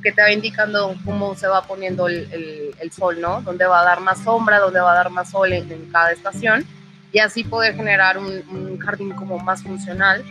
que 0.01 0.11
te 0.11 0.21
va 0.21 0.31
indicando 0.31 0.95
cómo 1.05 1.35
se 1.35 1.47
va 1.47 1.61
poniendo 1.61 2.07
el, 2.07 2.27
el, 2.31 2.75
el, 2.79 2.91
sol, 2.91 3.21
¿no? 3.21 3.41
Dónde 3.43 3.67
va 3.67 3.81
a 3.81 3.83
dar 3.83 3.99
más 3.99 4.23
sombra, 4.23 4.59
dónde 4.59 4.79
va 4.79 4.93
a 4.93 4.95
dar 4.95 5.11
más 5.11 5.29
sol 5.29 5.53
en, 5.53 5.71
en 5.71 5.91
cada 5.91 6.11
estación 6.11 6.65
y 7.11 7.19
así 7.19 7.43
poder 7.43 7.75
generar 7.75 8.17
un, 8.17 8.43
un, 8.49 8.79
jardín 8.79 9.11
como 9.11 9.37
más 9.37 9.61
funcional 9.61 10.23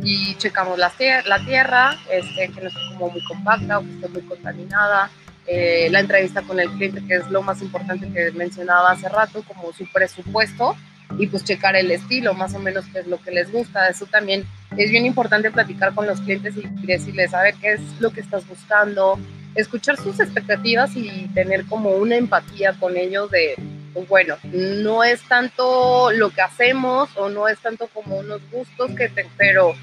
y 0.00 0.34
checamos 0.36 0.76
la, 0.76 0.92
la 1.24 1.38
tierra, 1.44 1.96
este, 2.10 2.48
que 2.52 2.60
no 2.60 2.68
esté 2.68 2.80
como 2.94 3.10
muy 3.10 3.22
compacta 3.24 3.78
o 3.78 3.82
que 3.82 3.90
esté 3.90 4.08
muy 4.08 4.22
contaminada, 4.22 5.10
eh, 5.48 5.88
la 5.90 6.00
entrevista 6.00 6.42
con 6.42 6.60
el 6.60 6.70
cliente, 6.70 7.02
que 7.06 7.14
es 7.14 7.30
lo 7.30 7.42
más 7.42 7.62
importante 7.62 8.10
que 8.12 8.30
mencionaba 8.32 8.90
hace 8.90 9.08
rato, 9.08 9.42
como 9.46 9.72
su 9.72 9.90
presupuesto 9.90 10.76
y 11.18 11.26
pues 11.26 11.42
checar 11.42 11.74
el 11.74 11.90
estilo, 11.90 12.34
más 12.34 12.54
o 12.54 12.58
menos 12.58 12.84
qué 12.92 12.98
es 12.98 13.06
lo 13.06 13.20
que 13.20 13.30
les 13.30 13.50
gusta. 13.50 13.88
Eso 13.88 14.04
también 14.06 14.46
es 14.76 14.90
bien 14.90 15.06
importante 15.06 15.50
platicar 15.50 15.94
con 15.94 16.06
los 16.06 16.20
clientes 16.20 16.54
y 16.56 16.86
decirles, 16.86 17.32
a 17.32 17.42
ver, 17.42 17.54
qué 17.60 17.72
es 17.72 17.80
lo 17.98 18.10
que 18.10 18.20
estás 18.20 18.46
buscando, 18.46 19.18
escuchar 19.54 19.96
sus 19.96 20.20
expectativas 20.20 20.94
y 20.94 21.28
tener 21.34 21.64
como 21.64 21.90
una 21.90 22.16
empatía 22.16 22.74
con 22.78 22.96
ellos 22.96 23.30
de, 23.30 23.54
pues 23.94 24.06
bueno, 24.06 24.36
no 24.52 25.02
es 25.02 25.22
tanto 25.28 26.12
lo 26.12 26.30
que 26.30 26.42
hacemos 26.42 27.08
o 27.16 27.28
no 27.30 27.48
es 27.48 27.58
tanto 27.60 27.88
como 27.88 28.18
unos 28.18 28.42
gustos 28.50 28.90
que 28.90 29.08
te, 29.08 29.26
pero 29.38 29.74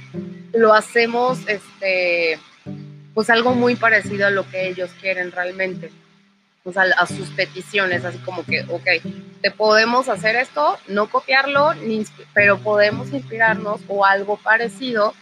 lo 0.54 0.74
hacemos 0.74 1.40
este 1.48 2.40
pues 3.16 3.30
algo 3.30 3.56
muy 3.56 3.76
parecido 3.78 4.28
a 4.28 4.30
lo 4.30 4.48
que 4.48 4.68
ellos 4.68 4.92
quieren 5.02 5.32
realmente, 5.32 5.90
pues 6.64 6.78
a, 6.78 7.08
sus 7.08 7.30
peticiones, 7.30 8.04
así 8.04 8.18
como 8.20 8.46
que, 8.46 8.66
ok, 8.70 8.88
te 9.42 9.52
podemos 9.52 10.10
hacer 10.10 10.36
esto, 10.36 10.78
no 10.88 11.10
copiarlo, 11.10 11.74
ni, 11.76 12.06
pero 12.34 12.60
podemos 12.60 13.12
inspirarnos 13.14 13.80
o 13.88 14.06
algo 14.06 14.36
parecido 14.38 15.14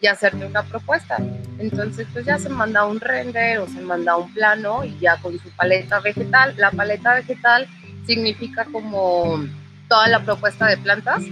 y 0.00 0.06
hacerte 0.06 0.46
una 0.46 0.62
propuesta. 0.62 1.18
Entonces, 1.58 2.06
pues 2.12 2.24
ya 2.24 2.38
se 2.38 2.48
manda 2.48 2.86
un 2.86 3.00
render 3.00 3.58
o 3.58 3.66
se 3.66 3.80
manda 3.80 4.16
un 4.16 4.32
plano 4.32 4.84
y 4.84 4.96
ya 5.00 5.16
con 5.16 5.38
su 5.38 5.50
paleta 5.50 5.98
vegetal. 6.00 6.54
La 6.56 6.70
paleta 6.70 7.14
vegetal 7.14 7.66
significa 8.06 8.64
como 8.66 9.44
toda 9.88 10.06
la 10.08 10.20
propuesta 10.20 10.66
de 10.66 10.78
plantas 10.78 11.24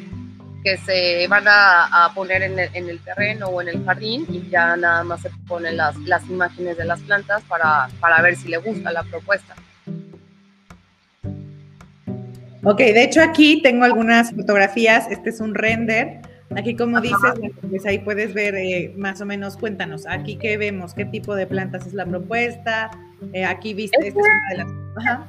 que 0.62 0.76
se 0.78 1.26
van 1.28 1.46
a, 1.46 2.04
a 2.04 2.14
poner 2.14 2.42
en 2.42 2.58
el, 2.58 2.70
en 2.74 2.88
el, 2.88 2.98
terreno 3.00 3.46
o 3.46 3.62
en 3.62 3.68
el 3.68 3.84
jardín 3.84 4.26
y 4.30 4.48
ya 4.48 4.76
nada 4.76 5.04
más 5.04 5.22
se 5.22 5.30
ponen 5.46 5.76
las, 5.76 5.96
las 5.98 6.28
imágenes 6.28 6.76
de 6.76 6.84
las 6.84 7.00
plantas 7.00 7.42
para, 7.44 7.88
para 8.00 8.20
ver 8.22 8.36
si 8.36 8.48
le 8.48 8.58
gusta 8.58 8.92
la 8.92 9.02
propuesta. 9.04 9.54
Ok, 12.64 12.78
de 12.78 13.04
hecho 13.04 13.22
aquí 13.22 13.62
tengo 13.62 13.84
algunas 13.84 14.32
fotografías, 14.32 15.08
este 15.10 15.30
es 15.30 15.40
un 15.40 15.54
render, 15.54 16.20
aquí 16.56 16.74
como 16.74 17.00
dices, 17.00 17.18
pues 17.70 17.86
ahí 17.86 18.00
puedes 18.00 18.34
ver 18.34 18.56
eh, 18.56 18.92
más 18.96 19.20
o 19.20 19.26
menos, 19.26 19.56
cuéntanos, 19.56 20.06
aquí 20.06 20.36
qué 20.36 20.56
vemos, 20.58 20.92
qué 20.92 21.04
tipo 21.04 21.36
de 21.36 21.46
plantas 21.46 21.86
es 21.86 21.94
la 21.94 22.04
propuesta, 22.04 22.90
eh, 23.32 23.44
aquí 23.44 23.74
viste, 23.74 23.96
este... 23.98 24.08
esta 24.08 24.20
es 24.20 24.26
una 24.26 24.48
de 24.50 24.56
las... 24.56 25.06
Ajá. 25.06 25.28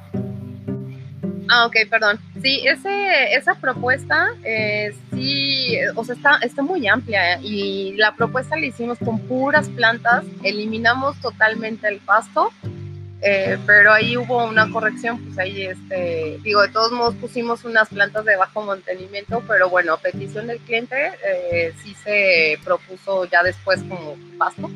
Ah, 1.52 1.66
ok, 1.66 1.74
perdón. 1.90 2.20
Sí, 2.40 2.62
ese, 2.64 3.34
esa 3.34 3.56
propuesta, 3.56 4.28
eh, 4.44 4.94
sí, 5.12 5.76
o 5.96 6.04
sea, 6.04 6.14
está, 6.14 6.36
está 6.42 6.62
muy 6.62 6.86
amplia 6.86 7.40
y 7.42 7.96
la 7.96 8.14
propuesta 8.14 8.56
la 8.56 8.66
hicimos 8.66 8.98
con 8.98 9.18
puras 9.18 9.68
plantas, 9.68 10.24
eliminamos 10.44 11.20
totalmente 11.20 11.88
el 11.88 11.98
pasto, 11.98 12.52
eh, 13.20 13.58
pero 13.66 13.92
ahí 13.92 14.16
hubo 14.16 14.44
una 14.44 14.70
corrección, 14.70 15.18
pues 15.24 15.38
ahí, 15.40 15.62
este, 15.62 16.38
digo, 16.44 16.62
de 16.62 16.68
todos 16.68 16.92
modos 16.92 17.16
pusimos 17.16 17.64
unas 17.64 17.88
plantas 17.88 18.24
de 18.24 18.36
bajo 18.36 18.62
mantenimiento, 18.62 19.42
pero 19.48 19.68
bueno, 19.68 19.94
a 19.94 20.00
petición 20.00 20.46
del 20.46 20.60
cliente, 20.60 21.14
eh, 21.26 21.74
sí 21.82 21.96
se 22.04 22.60
propuso 22.64 23.24
ya 23.24 23.42
después 23.42 23.82
como 23.88 24.16
pasto. 24.38 24.70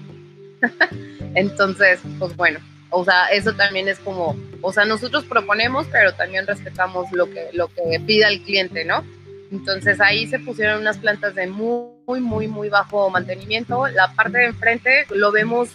Entonces, 1.37 2.01
pues 2.19 2.35
bueno, 2.35 2.59
o 2.95 3.05
sea, 3.05 3.27
eso 3.27 3.55
también 3.55 3.89
es 3.89 3.99
como, 3.99 4.37
o 4.63 4.73
sea, 4.73 4.85
nosotros 4.85 5.25
proponemos, 5.25 5.87
pero 5.91 6.15
también 6.15 6.47
respetamos 6.47 7.11
lo 7.11 7.29
que, 7.29 7.49
lo 7.53 7.67
que 7.69 8.01
pida 8.07 8.29
el 8.29 8.41
cliente, 8.43 8.85
¿no? 8.85 9.05
Entonces 9.51 10.01
ahí 10.01 10.29
se 10.29 10.39
pusieron 10.39 10.81
unas 10.81 10.99
plantas 10.99 11.35
de 11.35 11.49
muy, 11.49 12.21
muy, 12.21 12.47
muy 12.47 12.69
bajo 12.69 13.11
mantenimiento. 13.11 13.89
La 13.89 14.15
parte 14.15 14.39
de 14.39 14.45
enfrente 14.47 15.07
lo 15.11 15.33
vemos 15.33 15.71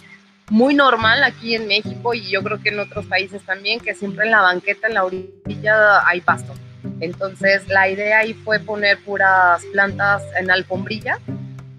muy 0.48 0.74
normal 0.74 1.22
aquí 1.22 1.54
en 1.54 1.68
México 1.68 2.14
y 2.14 2.30
yo 2.30 2.42
creo 2.42 2.60
que 2.60 2.70
en 2.70 2.80
otros 2.80 3.04
países 3.06 3.42
también, 3.42 3.80
que 3.80 3.94
siempre 3.94 4.24
en 4.24 4.30
la 4.30 4.40
banqueta, 4.40 4.88
en 4.88 4.94
la 4.94 5.04
orilla 5.04 6.06
hay 6.06 6.22
pasto. 6.22 6.54
Entonces 7.00 7.68
la 7.68 7.90
idea 7.90 8.18
ahí 8.20 8.32
fue 8.32 8.60
poner 8.60 8.98
puras 9.04 9.62
plantas 9.72 10.22
en 10.38 10.50
alfombrilla 10.50 11.18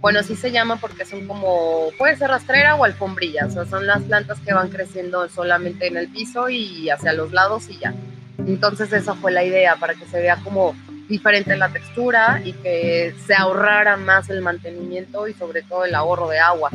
bueno, 0.02 0.20
así 0.20 0.36
se 0.36 0.52
llama 0.52 0.78
porque 0.78 1.06
son 1.06 1.28
como, 1.28 1.90
puede 1.98 2.18
ser 2.18 2.30
rastrera 2.30 2.76
o 2.76 2.84
alfombrilla, 2.84 3.46
o 3.46 3.52
sea, 3.52 3.66
son 3.66 3.86
las 3.86 4.02
plantas 4.02 4.40
que 4.40 4.54
van 4.54 4.70
creciendo 4.70 5.30
solamente 5.30 5.88
en 5.88 5.96
el 5.96 6.08
piso 6.08 6.50
y 6.50 6.90
hacia 6.90 7.14
los 7.14 7.32
lados 7.32 7.70
y 7.70 7.78
ya. 7.78 7.94
Entonces 8.40 8.92
esa 8.94 9.14
fue 9.14 9.32
la 9.32 9.44
idea, 9.44 9.76
para 9.76 9.94
que 9.94 10.06
se 10.06 10.20
vea 10.20 10.38
como 10.38 10.76
diferente 11.08 11.56
la 11.56 11.70
textura 11.70 12.42
y 12.44 12.54
que 12.54 13.14
se 13.28 13.36
ahorrara 13.36 13.96
más 13.98 14.30
el 14.30 14.42
mantenimiento 14.42 15.28
y 15.28 15.34
sobre 15.34 15.62
todo 15.62 15.86
el 15.86 15.94
ahorro 15.94 16.30
de 16.30 16.40
agua. 16.40 16.72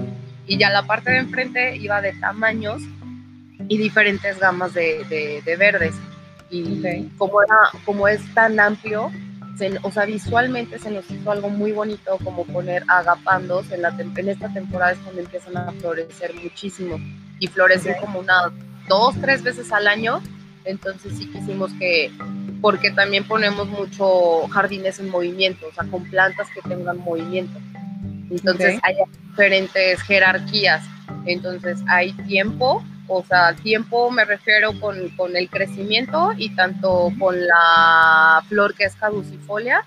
Y 0.46 0.58
ya 0.58 0.70
la 0.70 0.86
parte 0.86 1.10
de 1.10 1.18
enfrente 1.18 1.76
iba 1.76 2.00
de 2.00 2.12
tamaños 2.12 2.80
y 3.68 3.78
diferentes 3.78 4.38
gamas 4.38 4.72
de, 4.74 5.04
de, 5.08 5.42
de 5.44 5.56
verdes. 5.56 5.96
Y 6.48 6.78
okay. 6.78 7.10
como, 7.18 7.42
era, 7.42 7.56
como 7.84 8.06
es 8.06 8.20
tan 8.34 8.60
amplio, 8.60 9.10
se, 9.56 9.78
o 9.82 9.90
sea, 9.90 10.04
visualmente 10.04 10.78
se 10.78 10.90
nos 10.90 11.10
hizo 11.10 11.30
algo 11.30 11.48
muy 11.48 11.72
bonito 11.72 12.18
como 12.22 12.44
poner 12.44 12.84
agapandos 12.88 13.70
en, 13.70 13.82
la, 13.82 13.88
en 13.98 14.28
esta 14.28 14.52
temporada 14.52 14.92
es 14.92 14.98
cuando 14.98 15.22
empiezan 15.22 15.56
a 15.56 15.72
florecer 15.72 16.34
muchísimo 16.34 16.98
y 17.38 17.46
florecen 17.46 17.92
okay. 17.92 18.04
como 18.04 18.20
una 18.20 18.52
dos, 18.88 19.14
tres 19.20 19.42
veces 19.42 19.72
al 19.72 19.86
año, 19.86 20.22
entonces 20.64 21.16
sí 21.16 21.26
quisimos 21.30 21.72
que, 21.74 22.10
porque 22.60 22.90
también 22.90 23.24
ponemos 23.24 23.68
mucho 23.68 24.46
jardines 24.48 24.98
en 24.98 25.10
movimiento, 25.10 25.66
o 25.68 25.72
sea, 25.72 25.84
con 25.90 26.04
plantas 26.04 26.48
que 26.50 26.62
tengan 26.68 26.98
movimiento. 26.98 27.58
Entonces 28.30 28.78
okay. 28.78 28.80
hay 28.82 28.96
diferentes 29.30 30.02
jerarquías, 30.02 30.84
entonces 31.26 31.78
hay 31.88 32.12
tiempo, 32.12 32.84
o 33.08 33.24
sea, 33.24 33.54
tiempo 33.54 34.10
me 34.10 34.24
refiero 34.24 34.78
con, 34.80 35.08
con, 35.10 35.36
el 35.36 35.48
crecimiento 35.48 36.32
y 36.36 36.54
tanto 36.54 37.12
con 37.18 37.46
la 37.46 38.42
flor 38.48 38.74
que 38.74 38.84
es 38.84 38.94
caducifolia 38.96 39.84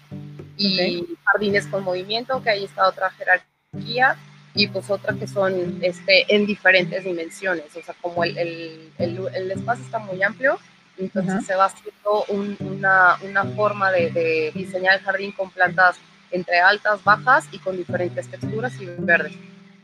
y 0.57 0.73
okay. 0.73 1.17
jardines 1.25 1.67
con 1.67 1.83
movimiento, 1.83 2.41
que 2.41 2.49
ahí 2.49 2.65
está 2.65 2.87
otra 2.87 3.09
jerarquía 3.11 4.17
y 4.53 4.67
pues 4.67 4.89
otra 4.89 5.13
que 5.13 5.27
son 5.27 5.79
este, 5.81 6.33
en 6.33 6.45
diferentes 6.45 7.03
dimensiones, 7.03 7.65
o 7.75 7.81
sea, 7.81 7.95
como 8.01 8.23
el, 8.23 8.37
el, 8.37 8.91
el, 8.97 9.19
el 9.33 9.51
espacio 9.51 9.85
está 9.85 9.99
muy 9.99 10.21
amplio, 10.23 10.59
entonces 10.97 11.33
uh 11.33 11.37
-huh. 11.37 11.45
se 11.45 11.55
va 11.55 11.65
haciendo 11.65 12.25
un, 12.29 12.57
una, 12.59 13.17
una, 13.23 13.43
forma 13.55 13.91
de, 13.91 14.11
de 14.11 14.51
diseñar 14.53 14.97
el 14.97 15.05
jardín 15.05 15.31
con 15.31 15.49
plantas 15.49 15.97
entre 16.31 16.59
altas, 16.59 17.03
bajas 17.03 17.47
y 17.51 17.59
con 17.59 17.77
diferentes 17.77 18.27
texturas 18.27 18.73
y 18.81 18.85
verdes. 18.85 19.33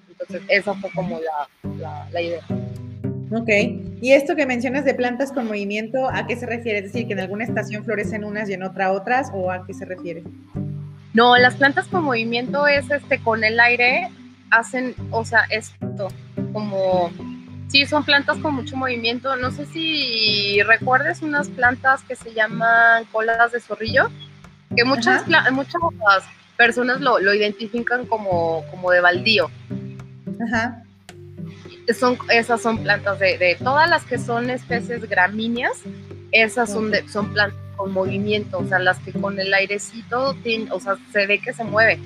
Entonces 0.10 0.42
esa 0.48 0.74
fue 0.75 0.89
como 0.92 1.20
la, 1.20 1.48
la, 1.77 2.10
la 2.12 2.22
idea. 2.22 2.44
Ok, 3.32 3.50
y 4.01 4.12
esto 4.12 4.36
que 4.36 4.46
mencionas 4.46 4.86
de 4.86 4.94
plantas 4.94 5.32
con 5.32 5.48
movimiento, 5.48 6.10
¿a 6.10 6.27
qué 6.27 6.36
se 6.36 6.46
refiere? 6.46 6.79
Es 6.79 6.86
decir, 6.86 7.08
que 7.08 7.13
en 7.13 7.20
alguna 7.20 7.44
estación 7.44 7.84
florecen 7.84 8.24
unas 8.24 8.50
y 8.50 8.53
en 8.53 8.63
otra 8.63 8.91
otras, 8.91 9.32
o 9.34 9.51
a 9.51 9.65
qué 9.65 9.74
se 9.74 9.86
refiere? 9.86 10.24
No, 11.13 11.36
las 11.38 11.55
plantas 11.55 11.88
con 11.88 12.03
movimiento 12.03 12.67
es 12.67 12.89
este 12.91 13.20
con 13.20 13.44
el 13.44 13.60
aire 13.60 14.10
hacen, 14.51 14.94
o 15.12 15.25
sea, 15.25 15.46
esto, 15.50 16.10
como, 16.53 17.10
sí, 17.67 17.86
son 17.86 18.03
plantas 18.03 18.38
con 18.38 18.53
mucho 18.53 18.77
movimiento. 18.77 19.36
No 19.38 19.50
sé 19.50 19.65
si 19.65 20.62
recuerdes 20.62 21.22
unas 21.24 21.50
plantas 21.50 22.03
que 22.03 22.15
se 22.15 22.34
llaman 22.34 23.05
colas 23.12 23.51
de 23.51 23.60
zorrillo, 23.60 24.12
que 24.75 24.84
muchas, 24.84 25.25
muchas 25.51 25.82
personas 26.58 27.01
lo, 27.01 27.20
lo 27.20 27.34
identifican 27.34 28.05
como, 28.05 28.63
como 28.70 28.91
de 28.91 29.01
baldío. 29.01 29.50
Ajá 30.48 30.85
son, 31.94 32.18
esas 32.30 32.62
son 32.62 32.80
plantas 32.80 33.20
de, 33.20 33.58
todas 33.63 33.89
las 33.89 34.04
que 34.06 34.18
son 34.18 34.50
especies 34.50 35.08
gramíneas, 35.08 35.82
esas 36.32 36.72
son, 36.72 36.92
de, 36.92 37.08
son 37.10 37.34
plantas 37.34 37.60
con 37.75 37.92
movimiento, 37.92 38.60
o 38.60 38.68
sea, 38.68 38.80
las 38.80 39.00
que 39.00 39.12
con 39.12 39.39
el 39.39 39.54
airecito, 39.54 40.36
o 40.72 40.80
sea, 40.80 40.98
se 41.12 41.27
ve 41.27 41.39
que 41.39 41.54
se 41.54 41.63
mueve. 41.63 42.00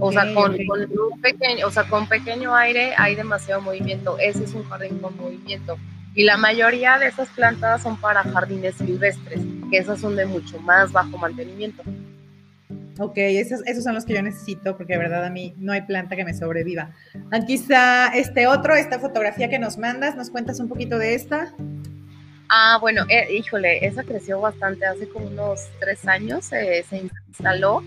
o, 0.00 0.12
sea, 0.12 0.32
con, 0.34 0.54
un 0.54 1.20
pequeño, 1.20 1.66
o 1.66 1.70
sea, 1.70 1.84
con 1.84 2.08
pequeño 2.08 2.54
aire 2.54 2.94
hay 2.96 3.14
demasiado 3.14 3.60
movimiento. 3.60 4.16
Ese 4.18 4.44
es 4.44 4.54
un 4.54 4.64
jardín 4.68 4.98
con 4.98 5.16
movimiento. 5.16 5.76
Y 6.14 6.24
la 6.24 6.36
mayoría 6.36 6.98
de 6.98 7.06
esas 7.06 7.28
plantas 7.30 7.82
son 7.82 7.96
para 7.96 8.22
jardines 8.22 8.76
silvestres, 8.76 9.40
que 9.70 9.78
esas 9.78 10.00
son 10.00 10.14
de 10.14 10.26
mucho 10.26 10.58
más 10.60 10.92
bajo 10.92 11.18
mantenimiento. 11.18 11.82
Ok, 12.98 13.14
esos, 13.16 13.60
esos 13.66 13.84
son 13.84 13.94
los 13.94 14.04
que 14.04 14.14
yo 14.14 14.22
necesito 14.22 14.76
porque 14.76 14.94
de 14.94 14.98
verdad 14.98 15.24
a 15.24 15.30
mí 15.30 15.54
no 15.56 15.72
hay 15.72 15.82
planta 15.82 16.16
que 16.16 16.24
me 16.24 16.34
sobreviva. 16.34 16.90
Aquí 17.30 17.54
está 17.54 18.08
este 18.08 18.46
otro, 18.46 18.74
esta 18.74 18.98
fotografía 18.98 19.48
que 19.48 19.58
nos 19.58 19.78
mandas, 19.78 20.14
¿nos 20.14 20.30
cuentas 20.30 20.60
un 20.60 20.68
poquito 20.68 20.98
de 20.98 21.14
esta? 21.14 21.54
Ah, 22.54 22.76
bueno, 22.78 23.06
eh, 23.08 23.34
híjole, 23.34 23.86
esa 23.86 24.04
creció 24.04 24.38
bastante, 24.38 24.84
hace 24.84 25.08
como 25.08 25.26
unos 25.26 25.70
tres 25.80 26.06
años 26.06 26.52
eh, 26.52 26.84
se 26.86 26.98
instaló 27.28 27.82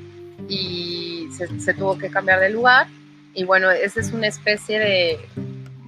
y 0.49 1.29
se, 1.59 1.73
tuvo 1.75 1.99
que 1.99 2.09
cambiar 2.09 2.39
de 2.39 2.49
lugar. 2.49 2.87
Y 3.35 3.43
bueno, 3.43 3.69
esa 3.69 3.99
es 3.99 4.11
una 4.11 4.25
especie 4.25 4.79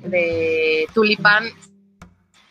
de, 0.03 0.87
tulipán, 0.93 1.45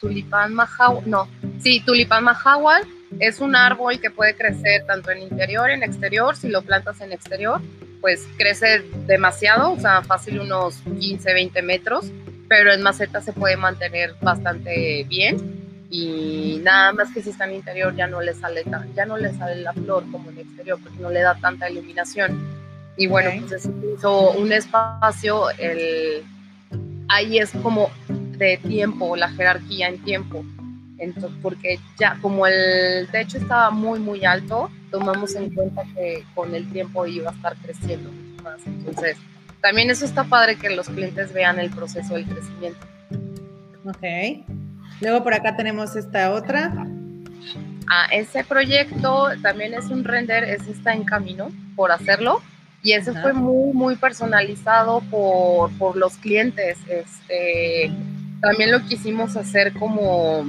tulipán 0.01 0.53
mahahual, 0.53 1.09
no, 1.09 1.29
sí, 1.61 1.81
tulipán 1.87 2.25
mahahual, 2.25 2.83
es 3.19 3.41
un 3.41 3.57
árbol 3.57 4.01
que 4.01 4.11
puede 4.11 4.35
crecer 4.35 4.85
tanto 4.87 5.11
en 5.11 5.23
interior, 5.23 5.71
en 5.71 5.83
exterior, 5.83 6.37
si 6.37 6.49
lo 6.49 6.63
plantas 6.63 7.01
en 7.01 7.13
exterior, 7.13 7.61
pues 8.01 8.27
crece 8.37 8.83
demasiado, 9.07 9.73
o 9.73 9.81
sea, 9.81 10.03
fácil 10.03 10.41
unos 10.41 10.77
15, 10.99 11.33
20 11.33 11.63
metros, 11.63 12.11
pero 12.49 12.73
en 12.73 12.83
maceta 12.83 13.21
se 13.21 13.33
puede 13.33 13.57
mantener 13.57 14.15
bastante 14.21 15.05
bien 15.09 15.67
y 15.91 16.61
nada 16.63 16.93
más 16.93 17.13
que 17.13 17.23
si 17.23 17.31
está 17.31 17.45
en 17.45 17.55
interior 17.55 17.95
ya 17.95 18.07
no 18.07 18.21
le 18.21 18.35
sale 18.35 18.65
ya 18.95 19.07
no 19.07 19.17
le 19.17 19.33
sale 19.35 19.57
la 19.57 19.73
flor 19.73 20.05
como 20.11 20.31
en 20.31 20.39
exterior 20.39 20.79
porque 20.83 20.99
no 20.99 21.11
le 21.11 21.21
da 21.21 21.37
tanta 21.37 21.71
iluminación. 21.71 22.57
Y 22.97 23.07
bueno 23.07 23.31
pues 23.47 23.63
se 23.63 23.71
hizo 23.95 24.33
un 24.33 24.53
espacio 24.53 25.51
el 25.59 26.25
ahí 27.09 27.39
es 27.39 27.51
como 27.63 27.91
de 28.09 28.57
tiempo 28.59 29.17
la 29.17 29.29
jerarquía 29.31 29.89
en 29.89 30.03
tiempo 30.03 30.45
entonces 30.99 31.39
porque 31.43 31.79
ya 31.99 32.19
como 32.23 32.47
el 32.47 33.09
techo 33.11 33.39
estaba 33.39 33.71
muy 33.71 33.99
muy 33.99 34.25
alto 34.25 34.71
tomamos 34.91 35.35
en 35.35 35.55
cuenta 35.55 35.83
que 35.95 36.25
con 36.35 36.55
el 36.55 36.71
tiempo 36.73 37.07
iba 37.07 37.31
a 37.31 37.35
estar 37.35 37.57
creciendo 37.57 38.11
mucho 38.11 38.43
más 38.43 38.67
entonces 38.67 39.17
también 39.61 39.91
eso 39.91 40.05
está 40.05 40.25
padre 40.25 40.57
que 40.57 40.71
los 40.71 40.89
clientes 40.89 41.33
vean 41.33 41.59
el 41.59 41.71
proceso 41.71 42.15
del 42.15 42.27
crecimiento 42.27 42.87
Ok. 43.87 44.45
Luego 45.01 45.23
por 45.23 45.35
acá 45.35 45.57
tenemos 45.57 45.95
esta 45.97 46.33
otra. 46.33 46.73
Ah, 47.89 48.07
ese 48.11 48.43
proyecto 48.43 49.29
también 49.43 49.75
es 49.75 49.87
un 49.91 50.03
render, 50.03 50.45
ese 50.45 50.73
está 50.73 50.93
en 50.93 51.05
camino 51.05 51.51
por 51.77 51.93
hacerlo. 51.93 52.43
Y 52.83 52.93
ese 52.93 53.13
fue 53.13 53.33
muy, 53.33 53.73
muy 53.73 53.97
personalizado 53.97 55.01
por, 55.03 55.71
por, 55.79 55.97
los 55.97 56.17
clientes. 56.17 56.79
Este, 56.89 57.91
también 58.41 58.71
lo 58.71 58.85
quisimos 58.87 59.37
hacer 59.37 59.73
como, 59.73 60.47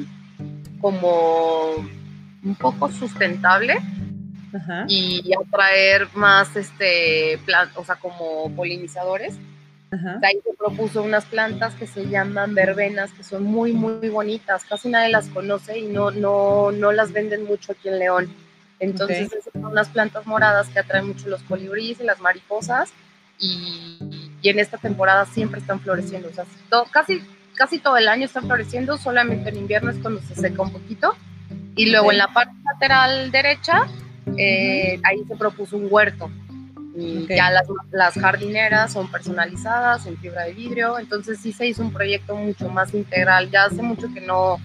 como 0.80 1.74
un 2.44 2.56
poco 2.56 2.92
sustentable 2.92 3.78
y 4.88 5.32
atraer 5.34 6.08
más, 6.14 6.56
este, 6.56 7.40
o 7.76 7.84
sea, 7.84 7.96
como 7.96 8.50
polinizadores 8.56 9.38
ahí 9.92 10.40
se 10.44 10.54
propuso 10.58 11.02
unas 11.04 11.26
plantas 11.26 11.74
que 11.76 11.88
se 11.88 12.08
llaman 12.08 12.54
verbenas, 12.54 13.12
que 13.12 13.24
son 13.24 13.44
muy, 13.44 13.74
muy 13.74 14.10
bonitas. 14.10 14.66
Casi 14.66 14.90
nadie 14.90 15.10
las 15.10 15.28
conoce 15.30 15.80
y 15.80 15.88
no, 15.88 16.12
no, 16.12 16.72
no 16.72 16.92
las 16.92 17.12
venden 17.12 17.46
mucho 17.46 17.72
aquí 17.72 17.90
en 17.90 18.00
León. 18.00 18.34
Entonces, 18.80 19.30
son 19.52 19.66
unas 19.66 19.90
plantas 19.90 20.26
moradas 20.28 20.70
que 20.70 20.80
atraen 20.80 21.08
mucho 21.08 21.30
los 21.30 21.42
colibríes 21.44 22.00
y 22.00 22.04
las 22.04 22.20
mariposas. 22.20 22.92
Y, 23.40 24.00
y 24.42 24.50
en 24.50 24.60
esta 24.60 24.78
temporada 24.78 25.26
siempre 25.26 25.62
están 25.62 25.80
floreciendo. 25.80 26.30
O 26.30 26.34
sea, 26.34 26.46
casi, 26.92 27.22
casi 27.58 27.80
todo 27.80 27.98
el 27.98 28.08
año 28.08 28.26
están 28.26 28.46
floreciendo, 28.46 28.98
solamente 28.98 29.50
en 29.50 29.58
invierno 29.58 29.92
es 29.92 29.98
cuando 29.98 30.22
se 30.22 30.36
seca 30.36 30.62
un 30.62 30.72
poquito. 30.72 31.16
Y 31.76 31.92
luego 31.92 32.12
en 32.12 32.20
la 32.20 32.28
parte 32.28 32.54
lateral 32.64 33.32
derecha, 33.32 33.88
eh, 34.38 35.00
ahí 35.04 35.24
se 35.28 35.36
propuso 35.36 35.76
un 35.76 35.88
huerto. 35.90 36.30
Y 36.96 37.28
ya 37.28 37.52
las, 37.52 37.68
las, 37.92 38.16
jardineras 38.16 38.94
son 38.94 39.12
personalizadas 39.12 40.08
en 40.08 40.18
fibra 40.18 40.46
de 40.46 40.54
vidrio, 40.54 40.98
entonces 40.98 41.40
sí 41.40 41.52
se 41.52 41.68
hizo 41.68 41.84
un 41.84 41.94
proyecto 41.94 42.36
mucho 42.36 42.70
más 42.70 42.94
integral. 42.94 43.52
Ya 43.52 43.66
hace 43.66 43.84
mucho 43.84 44.08
que 44.12 44.22
no, 44.22 44.58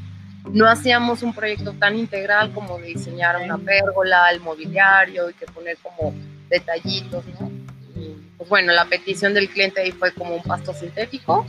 no 0.51 0.67
hacíamos 0.67 1.23
un 1.23 1.35
proyecto 1.35 1.73
tan 1.75 1.97
integral 1.97 2.53
como 2.53 2.79
de 2.79 2.89
diseñar 2.89 3.37
una 3.37 3.59
pérgola, 3.59 4.31
el 4.31 4.41
mobiliario 4.41 5.29
y 5.29 5.35
que 5.35 5.45
poner 5.47 5.77
como 5.83 6.15
detallitos, 6.49 7.25
¿no? 7.39 7.51
pues 8.39 8.49
bueno, 8.49 8.73
la 8.73 8.87
petición 8.87 9.35
del 9.35 9.49
cliente 9.49 9.81
ahí 9.81 9.93
fue 9.93 10.13
como 10.13 10.35
un 10.35 10.43
pasto 10.43 10.75
sintético 10.75 11.47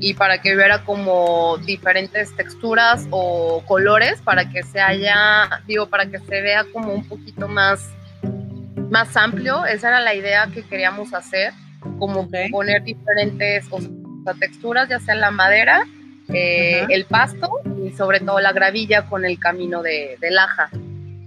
y 0.00 0.14
para 0.14 0.40
que 0.40 0.54
hubiera 0.54 0.84
como 0.84 1.58
diferentes 1.58 2.34
texturas 2.34 3.06
o 3.10 3.62
colores 3.66 4.20
para 4.22 4.50
que 4.50 4.62
se 4.62 4.80
haya, 4.80 5.62
digo, 5.66 5.88
para 5.88 6.06
que 6.06 6.18
se 6.18 6.40
vea 6.40 6.64
como 6.72 6.92
un 6.92 7.06
poquito 7.06 7.48
más 7.48 7.88
más 8.90 9.16
amplio, 9.16 9.64
esa 9.64 9.88
era 9.88 10.00
la 10.00 10.14
idea 10.14 10.48
que 10.52 10.62
queríamos 10.62 11.12
hacer, 11.12 11.52
como 11.98 12.28
poner 12.50 12.82
diferentes 12.84 13.66
texturas, 14.38 14.88
ya 14.88 15.00
sea 15.00 15.14
la 15.14 15.30
madera, 15.30 15.84
eh, 16.28 16.86
el 16.88 17.04
pasto 17.04 17.60
y 17.84 17.90
sobre 17.92 18.20
todo 18.20 18.40
la 18.40 18.52
gravilla 18.52 19.06
con 19.06 19.24
el 19.24 19.38
camino 19.38 19.82
de, 19.82 20.16
de 20.20 20.30
laja. 20.30 20.70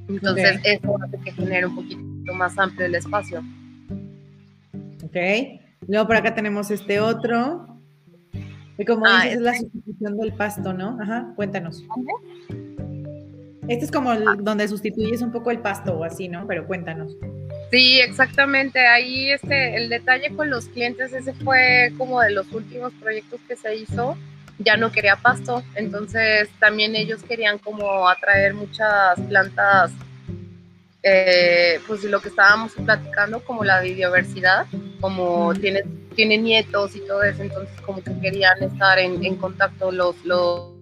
Entonces 0.07 0.59
eso 0.63 0.97
hace 1.03 1.17
que 1.23 1.31
genere 1.31 1.67
un 1.67 1.75
poquito 1.75 2.33
más 2.33 2.57
amplio 2.57 2.85
el 2.85 2.95
espacio. 2.95 3.43
Ok. 5.03 5.15
Luego 5.87 6.07
por 6.07 6.15
acá 6.15 6.33
tenemos 6.35 6.71
este 6.71 6.99
otro. 6.99 7.68
Y 8.79 8.85
como 8.85 9.05
ah, 9.05 9.23
dices, 9.23 9.35
es 9.35 9.41
la 9.41 9.53
sustitución 9.55 10.17
del 10.17 10.33
pasto, 10.33 10.71
¿no? 10.71 10.97
Ajá, 11.01 11.33
cuéntanos. 11.35 11.83
Este 13.67 13.85
es 13.85 13.91
como 13.91 14.11
ah. 14.11 14.37
donde 14.39 14.67
sustituyes 14.69 15.21
un 15.21 15.33
poco 15.33 15.51
el 15.51 15.59
pasto 15.59 15.93
o 15.99 16.05
así, 16.05 16.29
¿no? 16.29 16.47
Pero 16.47 16.65
cuéntanos. 16.65 17.11
Sí, 17.71 17.99
exactamente. 17.99 18.79
Ahí 18.87 19.31
este, 19.31 19.75
el 19.75 19.89
detalle 19.89 20.33
con 20.33 20.49
los 20.49 20.69
clientes, 20.69 21.11
ese 21.11 21.33
fue 21.33 21.93
como 21.97 22.21
de 22.21 22.31
los 22.31 22.49
últimos 22.53 22.93
proyectos 22.93 23.41
que 23.49 23.57
se 23.57 23.75
hizo. 23.75 24.17
Ya 24.59 24.77
no 24.77 24.91
quería 24.91 25.17
pasto, 25.17 25.61
entonces 25.75 26.49
también 26.59 26.95
ellos 26.95 27.23
querían 27.23 27.59
como 27.59 28.07
atraer 28.09 28.53
muchas 28.53 29.19
plantas, 29.27 29.91
eh, 31.01 31.79
pues 31.87 32.03
lo 32.03 32.19
que 32.21 32.29
estábamos 32.29 32.73
platicando, 32.73 33.41
como 33.43 33.63
la 33.63 33.81
biodiversidad, 33.81 34.65
como 34.99 35.53
tiene, 35.53 35.83
tiene 36.15 36.37
nietos 36.37 36.95
y 36.95 36.99
todo 37.01 37.23
eso, 37.23 37.41
entonces 37.41 37.79
como 37.81 38.03
que 38.03 38.19
querían 38.19 38.61
estar 38.61 38.99
en, 38.99 39.23
en 39.23 39.37
contacto 39.37 39.91
los, 39.91 40.15
los, 40.25 40.73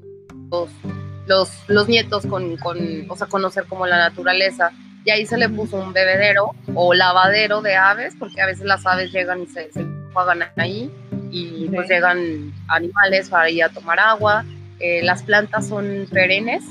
los, 1.27 1.49
los, 1.67 1.88
nietos 1.88 2.25
con, 2.25 2.58
con, 2.58 2.77
o 3.10 3.15
sea, 3.15 3.27
conocer 3.27 3.65
como 3.65 3.86
la 3.86 3.97
naturaleza. 3.97 4.71
Y 5.06 5.12
ahí 5.12 5.25
se 5.25 5.38
le 5.38 5.47
puso 5.47 5.77
un 5.77 5.93
bebedero 5.93 6.53
o 6.73 6.93
lavadero 6.93 7.62
de 7.62 7.75
aves, 7.75 8.13
porque 8.17 8.41
a 8.41 8.45
veces 8.45 8.65
las 8.65 8.86
aves 8.86 9.12
llegan 9.12 9.43
y 9.43 9.47
se, 9.47 9.71
se 9.71 9.86
juegan 10.13 10.43
ahí 10.58 10.91
y 11.32 11.69
pues 11.69 11.88
llegan 11.88 12.51
animales 12.67 13.30
para 13.30 13.49
ir 13.49 13.63
a 13.63 13.69
tomar 13.69 13.99
agua. 13.99 14.43
Eh, 14.80 15.01
las 15.03 15.23
plantas 15.23 15.67
son 15.67 16.08
perennes, 16.12 16.63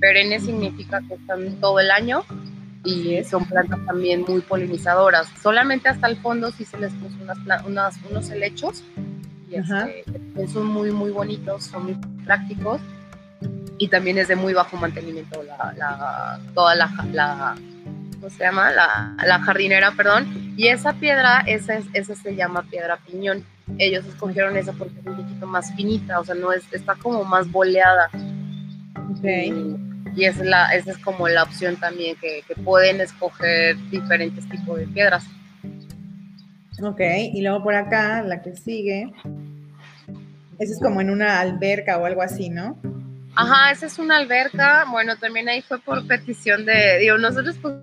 perennes 0.00 0.44
significa 0.44 1.00
que 1.08 1.14
están 1.14 1.60
todo 1.60 1.80
el 1.80 1.90
año 1.90 2.24
y 2.84 3.22
son 3.24 3.44
plantas 3.44 3.78
también 3.86 4.24
muy 4.26 4.40
polinizadoras. 4.40 5.28
Solamente 5.42 5.88
hasta 5.88 6.06
el 6.06 6.16
fondo 6.16 6.50
sí 6.50 6.64
se 6.64 6.78
les 6.78 6.92
puso 6.94 7.14
unas, 7.66 7.96
unos 8.10 8.30
helechos 8.30 8.82
y 9.50 9.56
este, 9.56 10.04
son 10.48 10.66
muy, 10.66 10.90
muy 10.90 11.10
bonitos, 11.10 11.64
son 11.64 11.84
muy 11.84 12.24
prácticos 12.24 12.80
y 13.78 13.88
también 13.88 14.18
es 14.18 14.28
de 14.28 14.36
muy 14.36 14.52
bajo 14.52 14.76
mantenimiento 14.76 15.42
la, 15.42 16.38
toda 16.54 16.74
la, 16.74 16.90
la, 17.12 17.54
¿cómo 18.12 18.30
se 18.30 18.44
llama? 18.44 18.70
La, 18.70 19.16
la, 19.26 19.40
jardinera, 19.40 19.92
perdón. 19.92 20.54
Y 20.56 20.68
esa 20.68 20.92
piedra, 20.92 21.42
esa, 21.46 21.78
esa 21.94 22.14
se 22.14 22.36
llama 22.36 22.62
piedra 22.62 22.98
piñón. 22.98 23.44
Ellos 23.78 24.04
escogieron 24.06 24.56
esa 24.56 24.72
porque 24.72 25.00
es 25.00 25.06
un 25.06 25.16
poquito 25.16 25.46
más 25.46 25.74
finita, 25.74 26.20
o 26.20 26.24
sea, 26.24 26.34
no 26.34 26.52
es, 26.52 26.62
está 26.72 26.94
como 26.96 27.24
más 27.24 27.50
boleada. 27.50 28.10
Okay. 29.18 29.48
Y, 29.48 29.89
esa, 30.18 30.42
es 30.42 30.46
la, 30.46 30.74
esa 30.74 30.90
es 30.92 30.98
como 30.98 31.28
la 31.28 31.42
opción 31.42 31.76
también, 31.76 32.16
que, 32.16 32.42
que 32.46 32.54
pueden 32.54 33.00
escoger 33.00 33.76
diferentes 33.90 34.48
tipos 34.48 34.78
de 34.78 34.86
piedras. 34.86 35.24
Ok, 36.82 37.00
y 37.34 37.42
luego 37.42 37.62
por 37.62 37.74
acá, 37.74 38.22
la 38.22 38.40
que 38.40 38.56
sigue, 38.56 39.12
esa 40.58 40.72
es 40.72 40.80
como 40.80 41.00
en 41.00 41.10
una 41.10 41.40
alberca 41.40 41.98
o 41.98 42.04
algo 42.04 42.22
así, 42.22 42.50
¿no? 42.50 42.78
Ajá, 43.34 43.70
esa 43.70 43.86
es 43.86 43.98
una 43.98 44.18
alberca. 44.18 44.84
Bueno, 44.90 45.16
también 45.16 45.48
ahí 45.48 45.62
fue 45.62 45.78
por 45.78 46.06
petición 46.06 46.66
de, 46.66 46.98
digo, 46.98 47.16
nosotros 47.18 47.56
pues 47.60 47.74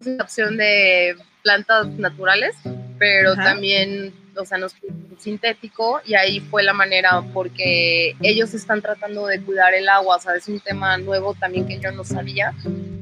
la 0.00 0.22
opción 0.22 0.56
de 0.56 1.16
plantas 1.42 1.88
naturales, 1.98 2.56
pero 2.98 3.34
también, 3.34 4.12
o 4.36 4.44
sea, 4.44 4.58
nos 4.58 4.74
sintético 5.18 6.00
y 6.04 6.14
ahí 6.14 6.40
fue 6.40 6.62
la 6.62 6.72
manera 6.72 7.22
porque 7.32 8.14
ellos 8.22 8.54
están 8.54 8.82
tratando 8.82 9.26
de 9.26 9.40
cuidar 9.40 9.74
el 9.74 9.88
agua, 9.88 10.16
o 10.16 10.20
sea, 10.20 10.34
es 10.34 10.48
un 10.48 10.60
tema 10.60 10.96
nuevo 10.98 11.34
también 11.34 11.66
que 11.66 11.78
yo 11.78 11.90
no 11.92 12.04
sabía 12.04 12.54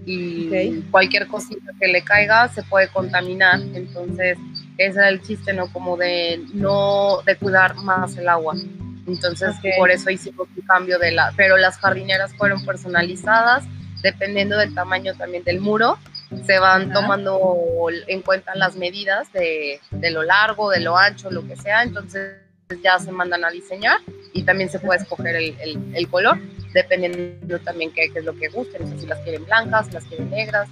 y 0.06 0.82
cualquier 0.90 1.26
cosita 1.26 1.72
que 1.80 1.88
le 1.88 2.02
caiga 2.02 2.48
se 2.48 2.62
puede 2.62 2.88
contaminar, 2.88 3.60
entonces 3.74 4.38
ese 4.78 4.98
era 4.98 5.08
el 5.08 5.20
chiste, 5.22 5.52
¿no? 5.52 5.72
Como 5.72 5.96
de 5.96 6.40
no, 6.54 7.22
de 7.26 7.36
cuidar 7.36 7.74
más 7.76 8.16
el 8.16 8.28
agua. 8.28 8.54
Entonces, 9.06 9.54
por 9.78 9.90
eso 9.90 10.10
hicimos 10.10 10.48
un 10.56 10.62
cambio 10.62 10.98
de 10.98 11.12
la, 11.12 11.32
pero 11.36 11.56
las 11.56 11.78
jardineras 11.78 12.34
fueron 12.34 12.64
personalizadas, 12.64 13.64
dependiendo 14.02 14.58
del 14.58 14.74
tamaño 14.74 15.14
también 15.14 15.44
del 15.44 15.60
muro, 15.60 15.98
se 16.44 16.58
van 16.58 16.92
tomando 16.92 17.38
en 18.06 18.22
cuenta 18.22 18.54
las 18.54 18.76
medidas 18.76 19.32
de, 19.32 19.80
de, 19.90 20.10
lo 20.10 20.22
largo, 20.22 20.70
de 20.70 20.80
lo 20.80 20.96
ancho, 20.96 21.30
lo 21.30 21.46
que 21.46 21.56
sea, 21.56 21.82
entonces 21.82 22.38
ya 22.82 22.98
se 22.98 23.12
mandan 23.12 23.44
a 23.44 23.50
diseñar 23.50 24.00
y 24.32 24.42
también 24.42 24.68
se 24.68 24.80
puede 24.80 25.00
escoger 25.00 25.36
el, 25.36 25.56
el, 25.94 26.08
color, 26.08 26.38
dependiendo 26.72 27.58
también 27.60 27.92
qué, 27.92 28.10
qué, 28.12 28.18
es 28.18 28.24
lo 28.24 28.34
que 28.34 28.48
gusten, 28.48 28.98
si 28.98 29.06
las 29.06 29.20
quieren 29.20 29.44
blancas, 29.44 29.86
si 29.86 29.92
las 29.92 30.04
quieren 30.04 30.30
negras, 30.30 30.68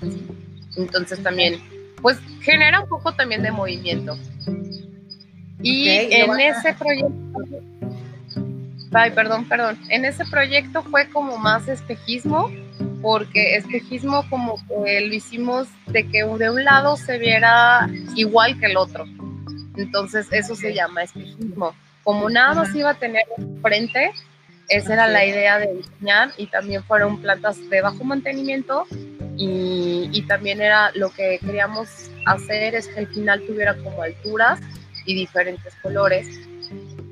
entonces 0.76 1.22
también, 1.22 1.60
pues 2.02 2.18
genera 2.40 2.80
un 2.80 2.88
poco 2.88 3.12
también 3.12 3.42
de 3.42 3.52
movimiento. 3.52 4.18
Y 5.62 5.88
en 5.88 6.40
ese 6.40 6.74
proyecto, 6.74 7.38
ay, 8.92 9.10
perdón, 9.12 9.48
perdón, 9.48 9.78
en 9.88 10.04
ese 10.04 10.24
proyecto 10.26 10.82
fue 10.82 11.08
como 11.08 11.38
más 11.38 11.68
espejismo, 11.68 12.50
porque 13.04 13.56
espejismo 13.56 14.24
como 14.30 14.56
que 14.66 15.02
lo 15.02 15.12
hicimos 15.12 15.68
de 15.88 16.08
que 16.08 16.24
de 16.24 16.50
un 16.50 16.64
lado 16.64 16.96
se 16.96 17.18
viera 17.18 17.86
igual 18.16 18.58
que 18.58 18.64
el 18.64 18.78
otro. 18.78 19.04
Entonces 19.76 20.26
eso 20.30 20.56
se 20.56 20.72
llama 20.72 21.02
espejismo. 21.02 21.74
Como 22.02 22.30
nada 22.30 22.54
más 22.54 22.74
iba 22.74 22.88
a 22.88 22.94
tener 22.94 23.24
frente, 23.60 24.10
esa 24.70 24.94
era 24.94 25.06
la 25.06 25.22
idea 25.22 25.58
de 25.58 25.74
diseñar 25.74 26.30
y 26.38 26.46
también 26.46 26.82
fueron 26.82 27.20
plantas 27.20 27.58
de 27.68 27.82
bajo 27.82 28.02
mantenimiento 28.04 28.86
y, 29.36 30.08
y, 30.10 30.22
también 30.22 30.62
era 30.62 30.90
lo 30.94 31.10
que 31.10 31.38
queríamos 31.44 32.10
hacer 32.24 32.74
es 32.74 32.88
que 32.88 33.00
al 33.00 33.08
final 33.08 33.44
tuviera 33.46 33.76
como 33.76 34.00
alturas 34.00 34.60
y 35.04 35.14
diferentes 35.14 35.74
colores. 35.82 36.26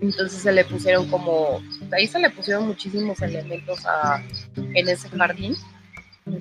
Entonces 0.00 0.40
se 0.40 0.52
le 0.52 0.64
pusieron 0.64 1.10
como, 1.10 1.60
ahí 1.92 2.06
se 2.06 2.18
le 2.18 2.30
pusieron 2.30 2.66
muchísimos 2.66 3.20
elementos 3.20 3.84
a, 3.84 4.22
en 4.56 4.88
ese 4.88 5.10
jardín 5.10 5.54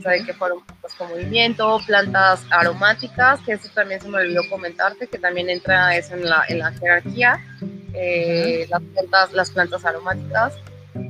sabe 0.02 0.24
que 0.24 0.34
fueron 0.34 0.60
pues, 0.82 0.94
con 0.94 1.10
movimiento, 1.10 1.80
plantas 1.86 2.46
aromáticas, 2.52 3.40
que 3.42 3.54
eso 3.54 3.70
también 3.74 4.02
se 4.02 4.08
me 4.08 4.18
olvidó 4.20 4.44
comentarte, 4.50 5.08
que 5.08 5.18
también 5.18 5.50
entra 5.50 5.96
eso 5.96 6.16
en 6.16 6.30
la, 6.30 6.44
en 6.48 6.60
la 6.60 6.72
jerarquía, 6.74 7.40
eh, 7.94 8.68
las, 8.70 8.82
plantas, 8.82 9.34
las 9.34 9.52
plantas 9.52 9.86
aromáticas, 9.86 10.54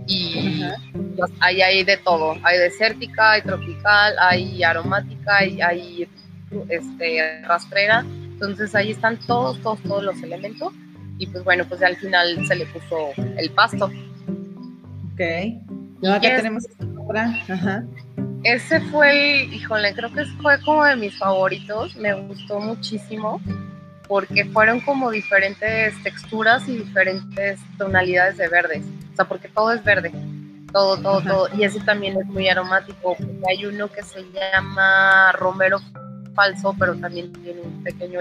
y 0.08 0.64
ahí 1.40 1.62
hay 1.62 1.84
de 1.84 1.98
todo, 1.98 2.38
hay 2.44 2.58
desértica, 2.60 3.32
hay 3.32 3.42
tropical, 3.42 4.16
hay 4.20 4.64
aromática, 4.64 5.38
hay, 5.38 5.62
hay 5.62 6.10
este, 6.70 7.42
rastrera, 7.44 8.06
entonces 8.34 8.74
ahí 8.74 8.92
están 8.92 9.18
todos, 9.20 9.62
todos, 9.62 9.82
todos 9.84 10.04
los 10.04 10.22
elementos, 10.24 10.74
y 11.18 11.28
pues 11.28 11.44
bueno, 11.44 11.66
pues 11.68 11.84
al 11.84 11.98
final 11.98 12.48
se 12.48 12.56
le 12.56 12.66
puso 12.68 13.12
el 13.38 13.52
pasto. 13.52 13.92
Ok, 15.14 15.22
y 16.02 16.08
acá 16.08 16.38
tenemos 16.38 16.66
Ajá. 17.48 17.84
Ese 18.44 18.80
fue 18.82 19.44
el, 19.44 19.54
híjole, 19.54 19.94
creo 19.94 20.12
que 20.12 20.26
fue 20.42 20.60
como 20.62 20.84
de 20.84 20.96
mis 20.96 21.18
favoritos, 21.18 21.96
me 21.96 22.14
gustó 22.14 22.60
muchísimo 22.60 23.40
porque 24.08 24.46
fueron 24.46 24.82
como 24.82 25.10
diferentes 25.12 25.94
texturas 26.04 26.68
y 26.68 26.78
diferentes 26.78 27.60
tonalidades 27.78 28.38
de 28.38 28.50
verdes, 28.50 28.84
o 29.14 29.16
sea, 29.16 29.26
porque 29.26 29.48
todo 29.48 29.72
es 29.72 29.84
verde, 29.84 30.12
todo, 30.74 30.98
todo, 30.98 31.22
todo, 31.22 31.50
y 31.56 31.64
ese 31.64 31.80
también 31.82 32.18
es 32.20 32.26
muy 32.26 32.50
aromático, 32.50 33.16
porque 33.18 33.42
hay 33.50 33.66
uno 33.66 33.88
que 33.88 34.02
se 34.02 34.22
llama 34.34 35.32
romero 35.34 35.80
falso, 36.34 36.76
pero 36.78 36.96
también 36.96 37.32
tiene 37.32 37.62
un 37.62 37.84
pequeño 37.84 38.20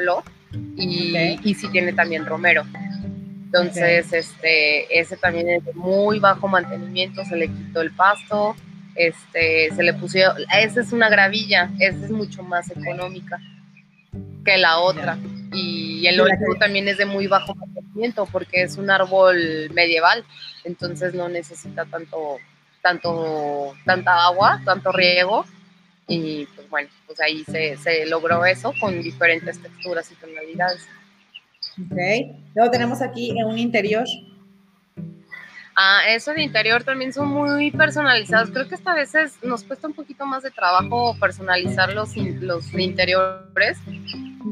y, 0.77 1.39
y 1.43 1.55
sí 1.55 1.69
tiene 1.69 1.93
también 1.93 2.27
romero. 2.27 2.65
Entonces, 3.47 4.13
este, 4.13 5.01
ese 5.01 5.17
también 5.17 5.49
es 5.49 5.65
de 5.65 5.73
muy 5.73 6.21
bajo 6.21 6.47
mantenimiento, 6.47 7.25
se 7.25 7.37
le 7.37 7.49
quitó 7.49 7.81
el 7.81 7.91
pasto, 7.91 8.55
este, 8.94 9.70
se 9.74 9.83
le 9.83 9.94
pusieron, 9.94 10.37
esa 10.59 10.81
es 10.81 10.92
una 10.92 11.09
gravilla, 11.09 11.70
esa 11.79 12.05
es 12.05 12.11
mucho 12.11 12.42
más 12.42 12.70
económica 12.70 13.38
que 14.44 14.57
la 14.57 14.79
otra. 14.79 15.18
Y 15.53 16.07
el 16.07 16.20
otro 16.20 16.37
también 16.59 16.88
es 16.88 16.98
de 16.98 17.07
muy 17.07 17.26
bajo 17.26 17.55
mantenimiento 17.55 18.26
porque 18.26 18.62
es 18.62 18.76
un 18.76 18.90
árbol 18.90 19.70
medieval, 19.74 20.24
entonces 20.64 21.14
no 21.14 21.29
necesita 21.29 21.85
tanto, 21.87 22.38
tanto, 22.83 23.74
tanta 23.85 24.24
agua, 24.24 24.61
tanto 24.64 24.92
riego. 24.92 25.44
Y 26.07 26.46
pues 26.57 26.68
bueno, 26.68 26.88
pues 27.07 27.20
ahí 27.20 27.44
se, 27.44 27.76
se 27.76 28.07
logró 28.07 28.44
eso 28.44 28.72
con 28.81 29.00
diferentes 29.00 29.61
texturas 29.61 30.11
y 30.11 30.14
tonalidades. 30.16 30.88
Ok. 31.79 32.37
Luego 32.55 32.70
tenemos 32.70 33.00
aquí 33.00 33.31
en 33.31 33.46
un 33.46 33.59
interior 33.59 34.05
Ah, 35.83 36.03
eso 36.09 36.35
de 36.35 36.43
interior 36.43 36.85
también 36.85 37.11
son 37.11 37.29
muy 37.29 37.71
personalizados. 37.71 38.51
Creo 38.51 38.69
que 38.69 38.75
esta 38.75 38.93
veces 38.93 39.38
nos 39.43 39.64
cuesta 39.64 39.87
un 39.87 39.95
poquito 39.95 40.27
más 40.27 40.43
de 40.43 40.51
trabajo 40.51 41.16
personalizar 41.19 41.95
los, 41.95 42.14
los 42.19 42.75
interiores, 42.75 43.79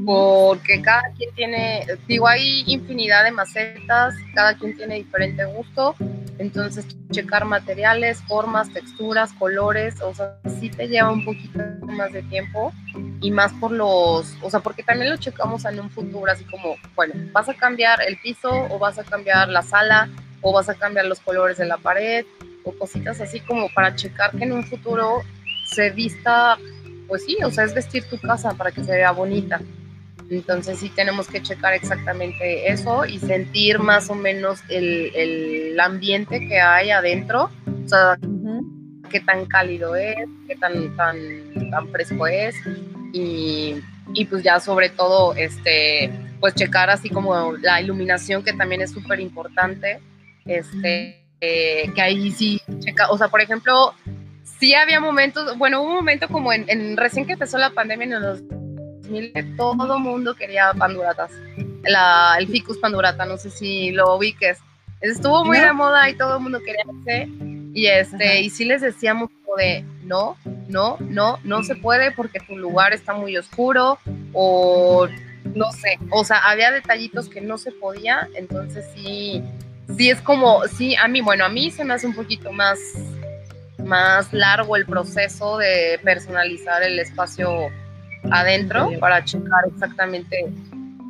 porque 0.06 0.80
cada 0.80 1.02
quien 1.18 1.34
tiene, 1.34 1.84
digo, 2.06 2.26
hay 2.26 2.64
infinidad 2.66 3.24
de 3.24 3.32
macetas, 3.32 4.14
cada 4.34 4.54
quien 4.54 4.74
tiene 4.74 4.94
diferente 4.94 5.44
gusto, 5.44 5.94
entonces 6.38 6.86
checar 7.10 7.44
materiales, 7.44 8.22
formas, 8.26 8.72
texturas, 8.72 9.30
colores, 9.34 10.00
o 10.00 10.14
sea, 10.14 10.34
sí 10.58 10.70
te 10.70 10.88
lleva 10.88 11.10
un 11.10 11.26
poquito 11.26 11.58
más 11.82 12.10
de 12.10 12.22
tiempo 12.22 12.72
y 13.20 13.30
más 13.30 13.52
por 13.60 13.70
los, 13.70 14.34
o 14.40 14.48
sea, 14.48 14.60
porque 14.60 14.82
también 14.82 15.10
lo 15.10 15.18
checamos 15.18 15.66
en 15.66 15.78
un 15.78 15.90
futuro, 15.90 16.32
así 16.32 16.44
como, 16.44 16.76
bueno, 16.96 17.12
vas 17.32 17.50
a 17.50 17.54
cambiar 17.54 18.00
el 18.00 18.16
piso 18.16 18.48
o 18.70 18.78
vas 18.78 18.98
a 18.98 19.04
cambiar 19.04 19.50
la 19.50 19.60
sala 19.60 20.08
o 20.40 20.52
vas 20.52 20.68
a 20.68 20.74
cambiar 20.74 21.06
los 21.06 21.20
colores 21.20 21.58
de 21.58 21.66
la 21.66 21.78
pared 21.78 22.24
o 22.64 22.72
cositas 22.72 23.20
así 23.20 23.40
como 23.40 23.68
para 23.74 23.94
checar 23.94 24.30
que 24.32 24.44
en 24.44 24.52
un 24.52 24.64
futuro 24.64 25.22
se 25.66 25.90
vista, 25.90 26.58
pues 27.06 27.24
sí, 27.24 27.36
o 27.44 27.50
sea, 27.50 27.64
es 27.64 27.74
vestir 27.74 28.04
tu 28.04 28.18
casa 28.18 28.54
para 28.54 28.70
que 28.70 28.82
se 28.84 28.92
vea 28.92 29.10
bonita. 29.12 29.60
Entonces 30.30 30.78
sí 30.78 30.90
tenemos 30.90 31.26
que 31.28 31.42
checar 31.42 31.72
exactamente 31.72 32.70
eso 32.70 33.06
y 33.06 33.18
sentir 33.18 33.78
más 33.78 34.10
o 34.10 34.14
menos 34.14 34.60
el, 34.68 35.10
el 35.14 35.80
ambiente 35.80 36.46
que 36.46 36.60
hay 36.60 36.90
adentro, 36.90 37.50
o 37.84 37.88
sea, 37.88 38.18
qué 39.08 39.20
tan 39.20 39.46
cálido 39.46 39.96
es, 39.96 40.28
qué 40.46 40.56
tan, 40.56 40.94
tan, 40.96 41.16
tan 41.70 41.88
fresco 41.88 42.26
es 42.26 42.54
y, 43.12 43.76
y 44.12 44.24
pues 44.26 44.42
ya 44.42 44.60
sobre 44.60 44.90
todo, 44.90 45.34
este, 45.34 46.10
pues 46.40 46.54
checar 46.54 46.90
así 46.90 47.08
como 47.08 47.52
la 47.52 47.80
iluminación 47.80 48.42
que 48.42 48.52
también 48.52 48.82
es 48.82 48.90
súper 48.90 49.20
importante 49.20 50.00
este, 50.48 51.24
eh, 51.40 51.92
que 51.94 52.02
ahí 52.02 52.32
sí, 52.32 52.60
checa, 52.80 53.10
o 53.10 53.18
sea, 53.18 53.28
por 53.28 53.40
ejemplo, 53.40 53.94
sí 54.58 54.74
había 54.74 54.98
momentos, 54.98 55.56
bueno, 55.56 55.82
hubo 55.82 55.90
un 55.90 55.96
momento 55.96 56.26
como 56.28 56.52
en, 56.52 56.96
recién 56.96 57.26
que 57.26 57.34
empezó 57.34 57.58
la 57.58 57.70
pandemia 57.70 58.04
en 58.04 58.22
los 58.22 58.48
2000, 58.48 59.56
todo 59.56 59.98
mundo 59.98 60.34
quería 60.34 60.72
panduratas, 60.74 61.30
la, 61.84 62.34
el 62.38 62.48
ficus 62.48 62.78
pandurata, 62.78 63.24
no 63.24 63.36
sé 63.36 63.50
si 63.50 63.92
lo 63.92 64.16
ubiques, 64.16 64.58
estuvo 65.00 65.44
muy 65.44 65.58
de 65.58 65.72
moda 65.72 66.10
y 66.10 66.16
todo 66.16 66.38
el 66.38 66.42
mundo 66.42 66.60
quería 66.60 66.82
hacer, 67.00 67.28
y 67.74 67.86
este, 67.86 68.40
y 68.40 68.50
sí 68.50 68.64
les 68.64 68.80
decíamos 68.80 69.30
como 69.44 69.56
de, 69.56 69.84
no, 70.02 70.36
no, 70.68 70.96
no, 71.00 71.38
no 71.44 71.62
se 71.62 71.76
puede 71.76 72.10
porque 72.10 72.40
tu 72.40 72.56
lugar 72.56 72.92
está 72.92 73.14
muy 73.14 73.36
oscuro, 73.36 73.98
o 74.32 75.06
no 75.54 75.72
sé, 75.72 75.98
o 76.10 76.24
sea, 76.24 76.38
había 76.38 76.70
detallitos 76.70 77.28
que 77.28 77.40
no 77.40 77.58
se 77.58 77.70
podía, 77.70 78.28
entonces 78.34 78.84
sí, 78.94 79.42
sí 79.96 80.10
es 80.10 80.20
como, 80.20 80.66
sí, 80.66 80.94
a 80.96 81.08
mí, 81.08 81.20
bueno, 81.20 81.44
a 81.44 81.48
mí 81.48 81.70
se 81.70 81.84
me 81.84 81.94
hace 81.94 82.06
un 82.06 82.14
poquito 82.14 82.52
más, 82.52 82.78
más 83.84 84.32
largo 84.32 84.76
el 84.76 84.86
proceso 84.86 85.58
de 85.58 86.00
personalizar 86.02 86.82
el 86.82 86.98
espacio 86.98 87.68
adentro 88.30 88.90
para 89.00 89.24
checar 89.24 89.64
exactamente 89.72 90.52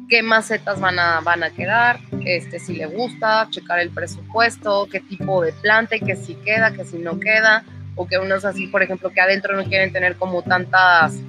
qué 0.09 0.23
macetas 0.23 0.81
van 0.81 0.99
a, 0.99 1.21
van 1.21 1.43
a 1.43 1.51
quedar, 1.51 2.01
este, 2.25 2.59
si 2.59 2.75
le 2.75 2.87
gusta, 2.87 3.47
checar 3.51 3.79
el 3.79 3.91
presupuesto, 3.91 4.89
qué 4.91 5.01
tipo 5.01 5.43
de 5.43 5.53
planta, 5.53 5.99
que 5.99 6.17
si 6.17 6.35
queda, 6.35 6.73
que 6.73 6.85
si 6.85 6.99
no 6.99 7.21
queda, 7.21 7.65
o 7.95 8.07
que 8.07 8.19
unos 8.19 8.45
así, 8.45 8.69
por 8.69 8.83
ejemplo, 8.83 9.11
que 9.11 9.21
adentro 9.21 9.57
no 9.57 9.65
quieren 9.65 9.93
tener 9.93 10.17
como 10.17 10.43
tantas, 10.43 11.21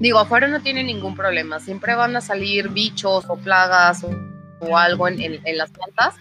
digo, 0.00 0.18
afuera 0.18 0.48
no 0.48 0.60
tiene 0.60 0.82
ningún 0.82 1.14
problema, 1.14 1.60
siempre 1.60 1.94
van 1.94 2.16
a 2.16 2.20
salir 2.20 2.70
bichos 2.70 3.24
o 3.28 3.36
plagas 3.36 4.04
o, 4.04 4.76
algo 4.76 5.06
en, 5.06 5.20
en 5.20 5.58
las 5.58 5.70
plantas, 5.70 6.14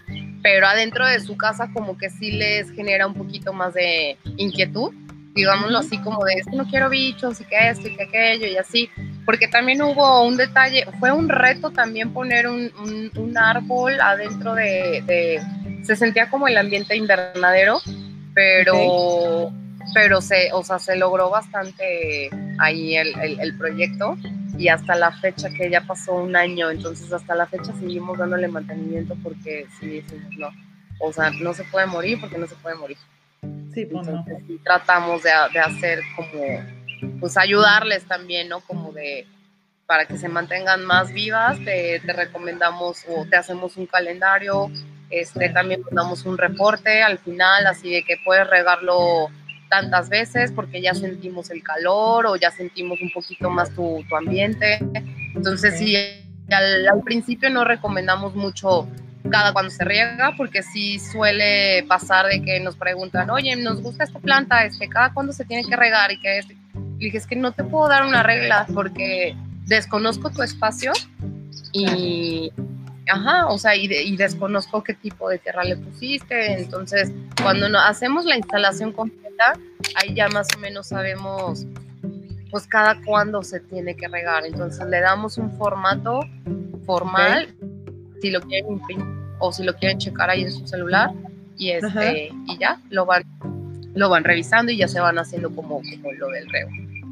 pero 0.45 0.67
adentro 0.67 1.07
de 1.07 1.19
su 1.21 1.35
casa 1.35 1.71
como 1.73 1.97
que 1.97 2.11
sí 2.11 2.29
les 2.33 2.69
genera 2.69 3.07
un 3.07 3.15
poquito 3.15 3.51
más 3.51 3.73
de 3.73 4.15
inquietud, 4.37 4.93
digámoslo 5.33 5.79
así 5.79 5.97
como 5.97 6.23
de, 6.23 6.33
es 6.33 6.45
que 6.45 6.55
no 6.55 6.67
quiero 6.67 6.87
bichos 6.87 7.41
y 7.41 7.45
que 7.45 7.69
esto 7.69 7.87
y 7.87 7.95
que 7.95 8.03
aquello 8.03 8.45
y 8.45 8.55
así. 8.55 8.87
porque 9.25 9.47
también 9.47 9.81
hubo 9.81 10.21
un 10.21 10.37
detalle, 10.37 10.85
fue 10.99 11.11
un 11.11 11.29
reto 11.29 11.71
también 11.71 12.13
poner 12.13 12.45
un, 12.47 13.35
árbol 13.35 13.99
adentro 13.99 14.53
de, 14.53 15.41
se 15.81 15.95
sentía 15.95 16.29
como 16.29 16.47
el 16.47 16.59
ambiente 16.59 16.95
invernadero, 16.95 17.81
pero, 18.35 19.51
pero 19.93 20.21
se, 20.21 20.51
o 20.53 20.63
sea, 20.63 20.79
se 20.79 20.95
logró 20.95 21.29
bastante 21.29 22.29
ahí 22.59 22.95
el, 22.95 23.39
el, 23.39 23.57
proyecto 23.57 24.17
y 24.57 24.69
hasta 24.69 24.95
la 24.95 25.11
fecha 25.11 25.49
que 25.49 25.69
ya 25.69 25.81
pasó 25.81 26.15
un 26.15 26.35
año, 26.35 26.69
entonces 26.69 27.11
hasta 27.11 27.35
la 27.35 27.45
fecha 27.45 27.73
seguimos 27.79 28.17
dándole 28.17 28.47
mantenimiento 28.47 29.15
porque 29.21 29.67
sí 29.79 30.01
decimos 30.01 30.33
no, 30.37 30.49
o 30.99 31.11
sea, 31.11 31.29
no 31.31 31.53
se 31.53 31.63
puede 31.65 31.85
morir 31.85 32.19
porque 32.19 32.37
no 32.37 32.47
se 32.47 32.55
puede 32.55 32.75
morir. 32.75 32.97
Sí, 33.73 33.85
pues 33.85 34.07
tratamos 34.63 35.21
de, 35.23 35.31
de 35.53 35.59
hacer 35.59 35.99
como 36.15 36.63
pues 37.19 37.37
ayudarles 37.37 38.05
también, 38.05 38.49
¿no? 38.49 38.61
Como 38.61 38.91
de, 38.91 39.27
para 39.85 40.05
que 40.05 40.17
se 40.17 40.29
mantengan 40.29 40.85
más 40.85 41.11
vivas, 41.11 41.57
te, 41.63 42.01
recomendamos 42.05 43.05
o 43.07 43.25
te 43.25 43.35
hacemos 43.35 43.77
un 43.77 43.85
calendario, 43.85 44.71
este, 45.09 45.49
también 45.49 45.83
damos 45.91 46.25
un 46.25 46.37
reporte 46.37 47.03
al 47.03 47.19
final, 47.19 47.67
así 47.67 47.91
de 47.91 48.03
que 48.03 48.15
puedes 48.23 48.47
regarlo 48.49 49.29
tantas 49.81 50.09
veces 50.09 50.51
porque 50.53 50.81
ya 50.81 50.93
sentimos 50.93 51.51
el 51.51 51.61
calor 51.61 52.25
o 52.27 52.35
ya 52.37 52.49
sentimos 52.51 53.01
un 53.01 53.11
poquito 53.11 53.49
más 53.49 53.69
tu, 53.71 54.03
ambiente. 54.15 54.79
Entonces, 55.35 55.77
sí, 55.77 55.95
al, 56.49 56.87
al, 56.87 57.01
principio 57.03 57.49
no 57.49 57.65
recomendamos 57.65 58.35
mucho 58.35 58.87
cada 59.29 59.51
cuando 59.51 59.71
se 59.71 59.83
riega 59.83 60.33
porque 60.37 60.63
sí 60.63 60.99
suele 60.99 61.83
pasar 61.87 62.27
de 62.27 62.41
que 62.41 62.59
nos 62.59 62.75
preguntan, 62.75 63.29
oye, 63.29 63.55
nos 63.55 63.81
gusta 63.81 64.05
esta 64.05 64.19
planta, 64.19 64.63
este, 64.63 64.87
cada 64.87 65.13
cuándo 65.13 65.33
se 65.33 65.43
tiene 65.43 65.67
que 65.67 65.75
regar 65.75 66.11
y 66.11 66.19
que 66.19 66.39
este, 66.39 66.55
le 66.73 67.05
dije, 67.05 67.17
es 67.17 67.27
que 67.27 67.35
no 67.35 67.51
te 67.51 67.63
puedo 67.63 67.89
dar 67.89 68.05
una 68.05 68.23
regla 68.23 68.65
porque 68.73 69.35
desconozco 69.65 70.29
tu 70.29 70.41
espacio 70.41 70.93
y, 71.73 72.51
ajá, 73.09 73.47
o 73.47 73.57
sea, 73.57 73.75
y, 73.75 74.15
desconozco 74.15 74.83
qué 74.83 74.93
tipo 74.93 75.29
de 75.29 75.39
tierra 75.39 75.63
le 75.63 75.77
pusiste. 75.77 76.53
Entonces, 76.53 77.11
cuando 77.41 77.69
no, 77.69 77.79
hacemos 77.79 78.25
la 78.25 78.37
instalación 78.37 78.91
completa, 78.91 79.53
ahí 79.95 80.13
ya 80.13 80.27
más 80.29 80.47
o 80.55 80.59
menos 80.59 80.87
sabemos, 80.87 81.65
pues, 82.51 82.67
cada 82.67 83.01
cuándo 83.03 83.43
se 83.43 83.59
tiene 83.59 83.95
que 83.95 84.07
regar. 84.07 84.45
Entonces, 84.45 84.85
le 84.87 84.99
damos 85.01 85.37
un 85.37 85.51
formato 85.57 86.21
formal, 86.85 87.53
si 88.21 88.29
lo 88.29 88.41
quieren 88.41 88.73
imprimir 88.73 89.05
o 89.39 89.51
si 89.51 89.63
lo 89.63 89.75
quieren 89.75 89.97
checar 89.97 90.29
ahí 90.29 90.43
en 90.43 90.51
su 90.51 90.65
celular, 90.67 91.11
y, 91.57 91.71
este, 91.71 92.31
y 92.47 92.57
ya, 92.57 92.79
lo 92.89 93.05
van 93.05 93.23
lo 93.95 94.09
van 94.09 94.23
revisando 94.23 94.71
y 94.71 94.77
ya 94.77 94.87
se 94.87 94.99
van 94.99 95.17
haciendo 95.17 95.49
como, 95.49 95.81
como 95.81 96.11
lo 96.11 96.29
del 96.29 96.47
reo. 96.49 96.67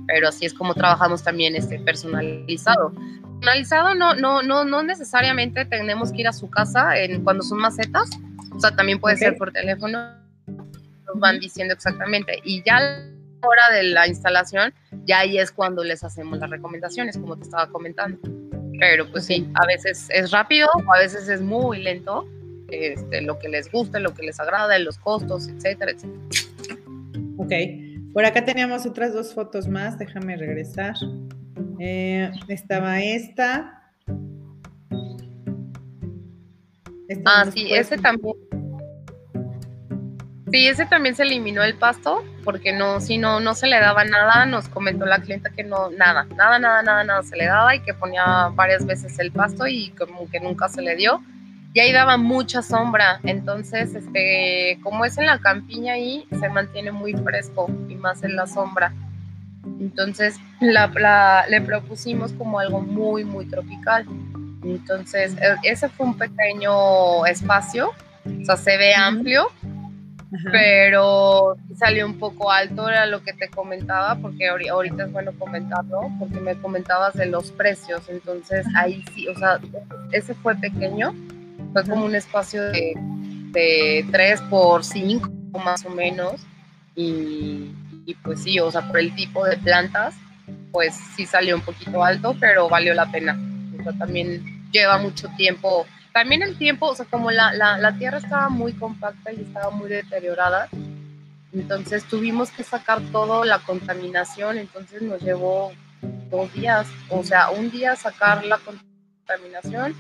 Pero 0.06 0.28
así 0.28 0.46
es 0.46 0.54
como 0.54 0.74
trabajamos 0.74 1.24
también 1.24 1.56
este 1.56 1.80
personalizado. 1.80 2.94
Personalizado 3.44 3.94
no, 3.94 4.16
no, 4.16 4.42
no, 4.42 4.64
no 4.64 4.84
necesariamente 4.84 5.66
tenemos 5.66 6.14
que 6.14 6.22
ir 6.22 6.30
a 6.30 6.32
su 6.32 6.50
casa 6.50 6.98
en, 6.98 7.26
cuando 7.26 7.44
son 7.44 7.58
macetas, 7.60 8.10
o 8.56 8.60
sea, 8.62 8.74
también 8.74 9.02
puede 9.02 9.18
ser 9.18 9.36
por 9.36 9.52
teléfono, 9.52 10.16
nos 10.48 11.20
van 11.20 11.42
diciendo 11.42 11.74
exactamente. 11.74 12.40
Y 12.46 12.64
ya 12.64 12.78
a 12.78 12.80
la 12.80 13.00
hora 13.42 13.76
de 13.76 13.84
la 13.84 14.08
instalación, 14.08 14.74
ya 15.04 15.20
ahí 15.20 15.40
es 15.40 15.52
cuando 15.52 15.84
les 15.84 16.06
hacemos 16.06 16.40
las 16.40 16.50
recomendaciones, 16.50 17.18
como 17.18 17.36
te 17.36 17.44
estaba 17.44 17.68
comentando. 17.68 18.18
Pero 18.80 19.12
pues 19.12 19.26
sí, 19.26 19.46
a 19.56 19.66
veces 19.66 20.08
es 20.12 20.32
rápido, 20.32 20.70
a 20.96 21.00
veces 21.00 21.28
es 21.28 21.42
muy 21.42 21.84
lento, 21.84 22.26
este, 22.70 23.24
lo 23.24 23.40
que 23.40 23.50
les 23.50 23.70
gusta, 23.70 24.00
lo 24.00 24.14
que 24.14 24.24
les 24.24 24.40
agrada, 24.40 24.80
los 24.80 24.98
costos, 25.00 25.50
etcétera, 25.50 25.92
etcétera. 25.92 26.24
Ok. 27.38 27.52
Por 28.14 28.24
acá 28.24 28.46
teníamos 28.46 28.86
otras 28.86 29.14
dos 29.14 29.34
fotos 29.34 29.68
más, 29.68 30.00
déjame 30.00 30.38
regresar. 30.38 30.96
Eh, 31.86 32.32
estaba 32.48 33.02
esta. 33.02 33.82
ah, 37.26 37.46
sí, 37.54 37.74
ese 37.74 37.98
también. 37.98 38.36
Sí, 40.50 40.66
ese 40.70 40.86
también 40.86 41.14
se 41.14 41.24
eliminó 41.24 41.62
el 41.62 41.76
pasto, 41.76 42.24
porque 42.46 42.72
no, 42.72 43.02
si 43.02 43.18
no, 43.18 43.42
no 43.42 43.54
se 43.54 43.68
le 43.68 43.82
daba 43.82 44.06
nada, 44.06 44.46
nos 44.46 44.70
comentó 44.70 45.06
la 45.06 45.20
clienta 45.20 45.50
que 45.50 45.66
no, 45.66 45.90
nada, 45.90 46.24
nada, 46.38 46.58
nada, 46.58 46.84
nada, 46.84 47.04
nada 47.04 47.24
se 47.24 47.36
le 47.36 47.48
daba 47.48 47.76
y 47.76 47.82
que 47.82 47.94
ponía 47.94 48.48
varias 48.54 48.86
veces 48.86 49.20
el 49.20 49.34
pasto 49.34 49.68
y 49.68 49.90
como 49.90 50.30
que 50.30 50.40
nunca 50.40 50.70
se 50.70 50.82
le 50.82 50.96
dio 50.96 51.22
y 51.74 51.82
ahí 51.82 51.92
daba 51.92 52.16
mucha 52.16 52.62
sombra. 52.62 53.20
Entonces, 53.24 53.94
este, 53.94 54.80
como 54.84 55.04
es 55.04 55.18
en 55.18 55.26
la 55.26 55.40
campiña 55.40 55.96
ahí, 55.96 56.26
se 56.40 56.48
mantiene 56.48 56.94
muy 56.94 57.14
fresco 57.14 57.68
y 57.90 57.96
más 57.96 58.24
en 58.24 58.38
la 58.38 58.48
sombra. 58.48 58.94
Entonces, 59.80 60.38
la, 60.60 61.46
le 61.50 61.62
propusimos 61.62 62.34
como 62.34 62.60
algo 62.60 62.82
muy, 62.82 63.24
muy 63.24 63.46
tropical. 63.46 64.06
Entonces, 64.64 65.36
e, 65.38 65.56
ese 65.64 65.90
fue 65.90 66.08
un 66.08 66.18
pequeño 66.18 67.26
espacio, 67.26 67.90
o 68.26 68.46
sea, 68.46 68.56
se 68.56 68.78
ve 68.78 68.94
amplio, 68.96 69.48
pero 70.52 71.56
salió 71.76 72.06
un 72.06 72.18
poco 72.18 72.52
alto, 72.52 72.90
era 72.90 73.06
lo 73.06 73.24
que 73.24 73.34
te 73.34 73.50
comentaba, 73.50 74.16
porque 74.16 74.48
ahorita 74.48 75.04
es 75.04 75.12
bueno 75.12 75.32
comentarlo, 75.38 76.10
porque 76.18 76.40
me 76.40 76.56
comentabas 76.56 77.14
de 77.14 77.26
los 77.28 77.52
precios, 77.52 78.08
entonces 78.10 78.66
ahí 78.76 79.04
sí, 79.14 79.28
o 79.28 79.38
sea, 79.38 79.60
ese 80.12 80.34
fue 80.34 80.56
pequeño, 80.56 81.14
fue 81.74 81.84
como 81.84 82.06
un 82.06 82.16
espacio 82.16 82.64
de, 82.64 82.94
de 83.52 84.06
3 84.12 84.42
por 84.50 84.84
5 84.84 85.30
más 85.64 85.86
o 85.86 85.90
menos. 85.90 86.42
Y, 86.96 87.72
pues 88.24 88.44
sí, 88.44 88.60
o 88.60 88.72
sea, 88.72 88.88
por 88.88 89.00
el 89.00 89.16
tipo 89.16 89.46
de 89.46 89.58
plantas, 89.58 90.16
pues 90.72 90.96
sí 91.16 91.26
salió 91.26 91.56
un 91.56 91.62
poquito 91.62 92.04
alto, 92.04 92.36
pero 92.40 92.70
valió 92.70 92.94
la 92.94 93.12
pena. 93.12 93.38
O 93.80 93.84
sea, 93.84 93.94
también 93.94 94.70
lleva 94.72 94.98
mucho 94.98 95.30
tiempo. 95.38 95.86
También 96.12 96.44
el 96.44 96.58
tiempo, 96.58 96.88
o 96.88 96.96
sea, 96.96 97.06
como 97.06 97.32
la, 97.32 97.54
la, 97.54 97.78
la 97.78 97.98
tierra 97.98 98.18
estaba 98.18 98.50
muy 98.50 98.74
compacta 98.74 99.32
y 99.32 99.42
estaba 99.42 99.72
muy 99.72 99.90
deteriorada, 99.90 100.70
entonces 101.54 102.04
tuvimos 102.06 102.50
que 102.52 102.64
sacar 102.64 103.02
toda 103.12 103.46
la 103.46 103.60
contaminación, 103.60 104.58
entonces 104.58 105.02
nos 105.02 105.22
llevó 105.22 105.72
dos 106.30 106.52
días, 106.54 106.88
o 107.10 107.24
sea, 107.24 107.52
un 107.52 107.70
día 107.70 107.96
sacar 107.96 108.44
la 108.46 108.60
contaminación 108.60 109.96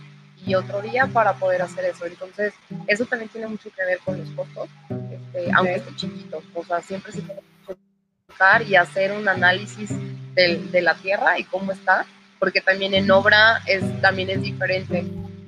y 0.45 0.55
otro 0.55 0.81
día 0.81 1.07
para 1.07 1.33
poder 1.35 1.61
hacer 1.61 1.85
eso. 1.85 2.05
Entonces, 2.05 2.53
eso 2.87 3.05
también 3.05 3.29
tiene 3.29 3.47
mucho 3.47 3.69
que 3.71 3.85
ver 3.85 3.99
con 3.99 4.17
los 4.17 4.29
costos, 4.31 4.69
este, 4.89 5.51
aunque 5.55 5.75
esté 5.75 5.95
chiquito. 5.95 6.41
O 6.53 6.65
sea, 6.65 6.81
siempre 6.81 7.11
se 7.11 7.21
tiene 7.21 7.41
que 8.33 8.63
y 8.65 8.75
hacer 8.75 9.11
un 9.11 9.27
análisis 9.27 9.89
de, 10.35 10.57
de, 10.71 10.81
la 10.81 10.95
tierra 10.95 11.39
y 11.39 11.43
cómo 11.43 11.71
está, 11.71 12.05
porque 12.39 12.61
también 12.61 12.93
en 12.93 13.09
obra 13.11 13.61
es, 13.67 13.83
también 14.01 14.29
es 14.29 14.41
diferente. 14.41 15.05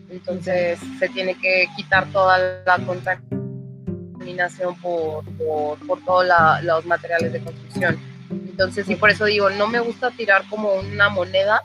Entonces, 0.09 0.79
se 0.99 1.09
tiene 1.09 1.35
que 1.39 1.67
quitar 1.75 2.05
toda 2.11 2.63
la 2.65 2.79
contaminación 2.79 4.75
por, 4.81 5.25
por, 5.37 5.79
por 5.85 6.03
todos 6.05 6.25
los 6.63 6.85
materiales 6.85 7.33
de 7.33 7.41
construcción. 7.41 7.99
Entonces, 8.29 8.89
y 8.89 8.95
por 8.95 9.09
eso 9.09 9.25
digo, 9.25 9.49
no 9.49 9.67
me 9.67 9.79
gusta 9.79 10.11
tirar 10.11 10.43
como 10.49 10.73
una 10.73 11.09
moneda 11.09 11.61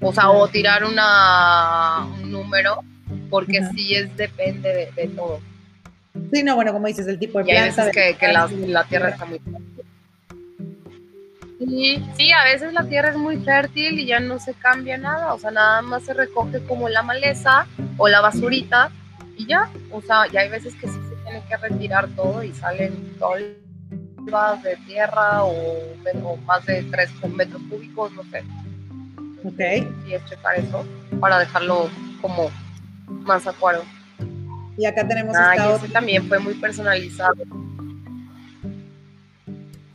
o 0.00 0.12
sea, 0.12 0.30
o 0.30 0.46
tirar 0.48 0.84
una, 0.84 2.06
un 2.22 2.30
número, 2.30 2.82
porque 3.30 3.60
sí 3.74 3.94
es 3.94 4.14
depende 4.16 4.90
de, 4.94 5.08
todo. 5.08 5.40
Sí, 6.32 6.42
no, 6.42 6.54
bueno, 6.54 6.72
como 6.72 6.86
dices, 6.86 7.06
el 7.06 7.18
tipo 7.18 7.38
de 7.38 7.44
planta. 7.44 7.60
Y 7.60 7.62
a 7.62 7.84
veces 7.84 8.16
que, 8.18 8.28
la, 8.68 8.84
tierra 8.84 9.10
está 9.10 9.24
muy 9.24 9.40
Sí, 11.58 12.04
sí, 12.16 12.32
a 12.32 12.44
veces 12.44 12.72
la 12.74 12.84
tierra 12.84 13.10
es 13.10 13.16
muy 13.16 13.38
fértil 13.38 13.98
y 13.98 14.06
ya 14.06 14.20
no 14.20 14.38
se 14.38 14.52
cambia 14.54 14.98
nada, 14.98 15.32
o 15.32 15.38
sea, 15.38 15.50
nada 15.50 15.80
más 15.80 16.02
se 16.02 16.12
recoge 16.12 16.62
como 16.64 16.88
la 16.88 17.02
maleza 17.02 17.66
o 17.96 18.08
la 18.08 18.20
basurita 18.20 18.90
y 19.36 19.46
ya, 19.46 19.70
o 19.90 20.02
sea, 20.02 20.26
ya 20.30 20.40
hay 20.40 20.50
veces 20.50 20.74
que 20.74 20.86
sí 20.86 20.98
se 21.08 21.16
tiene 21.24 21.42
que 21.48 21.56
retirar 21.56 22.08
todo 22.08 22.42
y 22.42 22.52
salen 22.52 23.14
tolvas 23.18 24.62
de 24.62 24.76
tierra 24.86 25.44
o, 25.44 25.54
o 26.24 26.36
más 26.38 26.66
de 26.66 26.82
3 26.82 27.10
metros 27.34 27.62
cúbicos, 27.70 28.12
no 28.12 28.22
sé. 28.24 28.44
Ok. 29.44 29.88
Y 30.06 30.12
es 30.12 30.24
checar 30.26 30.58
eso 30.58 30.84
para 31.20 31.38
dejarlo 31.38 31.88
como 32.20 32.50
más 33.08 33.46
acuerdo. 33.46 33.84
Y 34.76 34.84
acá 34.84 35.06
tenemos 35.06 35.34
ah, 35.36 35.74
ese 35.74 35.88
también 35.88 36.26
fue 36.28 36.38
muy 36.38 36.54
personalizado. 36.54 37.42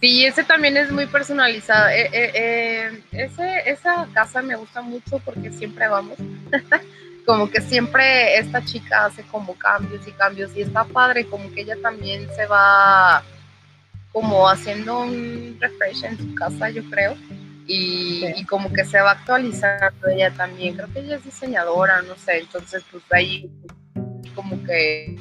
Sí, 0.01 0.25
ese 0.25 0.43
también 0.43 0.77
es 0.77 0.91
muy 0.91 1.05
personalizado. 1.05 1.87
Eh, 1.89 2.09
eh, 2.11 2.31
eh, 2.33 3.03
ese, 3.11 3.69
esa 3.69 4.07
casa 4.13 4.41
me 4.41 4.55
gusta 4.55 4.81
mucho 4.81 5.19
porque 5.19 5.51
siempre 5.51 5.87
vamos. 5.87 6.17
como 7.25 7.49
que 7.49 7.61
siempre 7.61 8.37
esta 8.37 8.65
chica 8.65 9.05
hace 9.05 9.21
como 9.23 9.53
cambios 9.53 10.07
y 10.07 10.11
cambios 10.11 10.51
y 10.55 10.61
está 10.61 10.83
padre, 10.85 11.27
como 11.27 11.51
que 11.51 11.61
ella 11.61 11.77
también 11.81 12.27
se 12.35 12.47
va 12.47 13.23
como 14.11 14.49
haciendo 14.49 15.01
un 15.01 15.55
refresh 15.59 16.03
en 16.03 16.17
su 16.17 16.33
casa, 16.35 16.69
yo 16.71 16.83
creo 16.89 17.15
y, 17.67 18.45
como 18.45 18.73
que 18.73 18.83
se 18.83 18.99
va 18.99 19.11
actualizando 19.11 20.07
ella 20.07 20.31
también. 20.31 20.75
Creo 20.75 20.91
que 20.91 20.99
ella 20.99 21.15
es 21.15 21.23
diseñadora, 21.23 22.01
no 22.01 22.15
sé, 22.15 22.39
entonces 22.39 22.83
pues 22.91 23.03
ahí 23.11 23.49
como 24.35 24.63
que 24.63 25.17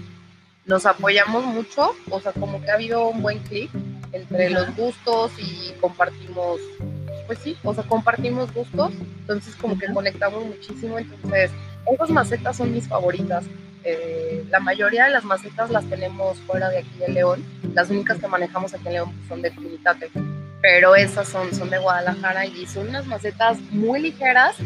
nos 0.64 0.86
apoyamos 0.86 1.44
mucho, 1.44 1.94
o 2.10 2.20
sea, 2.20 2.32
como 2.32 2.62
que 2.62 2.70
ha 2.70 2.74
habido 2.74 3.08
un 3.08 3.22
buen 3.22 3.38
clic 3.40 3.70
entre 4.12 4.50
los 4.50 4.74
gustos 4.76 5.32
y 5.38 5.72
compartimos 5.80 6.60
pues 7.30 7.38
sí, 7.44 7.56
o 7.62 7.72
sea, 7.72 7.84
compartimos 7.84 8.52
gustos, 8.52 8.92
entonces 9.20 9.54
como 9.54 9.78
que 9.78 9.86
conectamos 9.92 10.44
muchísimo, 10.44 10.98
entonces 10.98 11.52
esas 11.86 12.10
macetas 12.10 12.56
son 12.56 12.72
mis 12.72 12.88
favoritas. 12.88 13.44
Eh, 13.84 14.44
la 14.50 14.58
mayoría 14.58 15.04
de 15.04 15.12
las 15.12 15.22
macetas 15.22 15.70
las 15.70 15.88
tenemos 15.88 16.38
fuera 16.38 16.68
de 16.70 16.78
aquí 16.78 16.98
de 16.98 17.06
León, 17.06 17.44
las 17.72 17.88
únicas 17.88 18.18
que 18.18 18.26
manejamos 18.26 18.74
aquí 18.74 18.88
en 18.88 18.94
León 18.94 19.12
pues, 19.14 19.28
son 19.28 19.42
de 19.42 19.50
Trinitate, 19.52 20.10
pero 20.60 20.96
esas 20.96 21.28
son, 21.28 21.54
son 21.54 21.70
de 21.70 21.78
Guadalajara 21.78 22.46
y 22.46 22.66
son 22.66 22.88
unas 22.88 23.06
macetas 23.06 23.60
muy 23.70 24.00
ligeras 24.00 24.56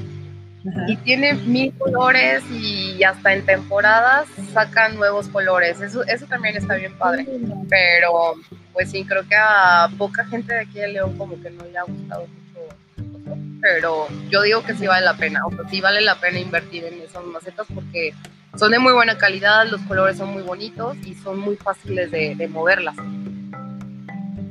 y 0.89 0.97
tienen 0.97 1.53
mil 1.53 1.75
colores 1.77 2.43
y 2.51 3.05
hasta 3.05 3.35
en 3.35 3.45
temporadas 3.45 4.27
sacan 4.55 4.97
nuevos 4.97 5.29
colores. 5.29 5.83
Eso, 5.83 6.03
eso 6.05 6.25
también 6.25 6.57
está 6.57 6.77
bien 6.77 6.97
padre. 6.97 7.27
Pero 7.69 8.37
pues 8.75 8.91
sí, 8.91 9.05
creo 9.05 9.27
que 9.27 9.37
a 9.37 9.89
poca 9.97 10.27
gente 10.27 10.53
de 10.53 10.61
aquí 10.61 10.81
de 10.81 10.89
León 10.89 11.17
como 11.17 11.41
que 11.41 11.49
no 11.49 11.65
le 11.65 11.79
ha 11.79 11.85
gustado 11.85 12.27
mucho. 12.27 13.39
Pero 13.63 14.09
yo 14.29 14.43
digo 14.43 14.63
que 14.63 14.75
sí 14.75 14.87
vale 14.87 15.07
la 15.07 15.17
pena, 15.17 15.47
o 15.47 15.51
sea, 15.51 15.67
sí 15.71 15.81
vale 15.81 16.03
la 16.03 16.17
pena 16.17 16.39
invertir 16.39 16.85
en 16.85 17.01
esas 17.01 17.25
macetas 17.25 17.67
porque 17.73 18.13
son 18.57 18.73
de 18.73 18.79
muy 18.79 18.93
buena 18.93 19.17
calidad, 19.17 19.67
los 19.71 19.81
colores 19.83 20.19
son 20.19 20.33
muy 20.33 20.43
bonitos 20.43 20.97
y 21.07 21.15
son 21.15 21.39
muy 21.39 21.57
fáciles 21.57 22.11
de, 22.11 22.49
moverlas. 22.49 22.97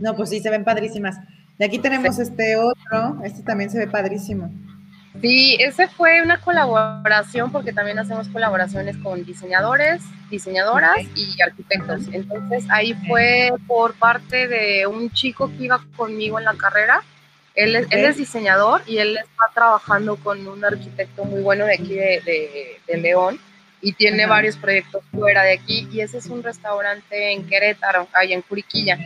No, 0.01 0.15
pues 0.15 0.29
sí, 0.29 0.39
se 0.39 0.49
ven 0.49 0.63
padrísimas. 0.63 1.17
Y 1.59 1.63
aquí 1.63 1.77
tenemos 1.77 2.17
este 2.17 2.57
otro, 2.57 3.19
este 3.23 3.43
también 3.43 3.69
se 3.69 3.77
ve 3.77 3.88
padrísimo. 3.88 4.51
Sí, 5.21 5.58
ese 5.60 5.88
fue 5.88 6.21
una 6.21 6.41
colaboración 6.41 7.52
porque 7.52 7.71
también 7.71 7.99
hacemos 7.99 8.28
colaboraciones 8.30 8.97
con 8.97 9.23
diseñadores, 9.23 10.02
diseñadoras 10.30 10.97
y 11.15 11.41
arquitectos. 11.41 12.08
Entonces 12.12 12.65
ahí 12.69 12.93
fue 13.08 13.52
por 13.67 13.93
parte 13.93 14.47
de 14.47 14.88
un 14.88 15.12
chico 15.12 15.49
que 15.49 15.65
iba 15.65 15.80
conmigo 15.95 16.39
en 16.39 16.45
la 16.45 16.56
carrera. 16.56 17.04
Él 17.54 17.76
es, 17.76 17.88
él 17.91 18.06
es 18.06 18.17
diseñador 18.17 18.82
y 18.88 18.97
él 18.97 19.17
está 19.17 19.45
trabajando 19.54 20.15
con 20.15 20.47
un 20.47 20.65
arquitecto 20.65 21.23
muy 21.26 21.41
bueno 21.41 21.65
de 21.65 21.76
aquí 21.76 21.93
de, 21.93 22.80
de, 22.88 22.97
León 22.97 23.39
y 23.80 23.93
tiene 23.93 24.26
varios 24.26 24.58
proyectos 24.58 25.04
fuera 25.12 25.43
de 25.43 25.54
aquí. 25.54 25.88
Y 25.91 26.02
ese 26.02 26.17
es 26.17 26.26
un 26.26 26.41
restaurante 26.41 27.34
en 27.34 27.45
Querétaro, 27.45 28.08
ahí 28.13 28.34
en 28.34 28.41
Curiquilla. 28.41 28.97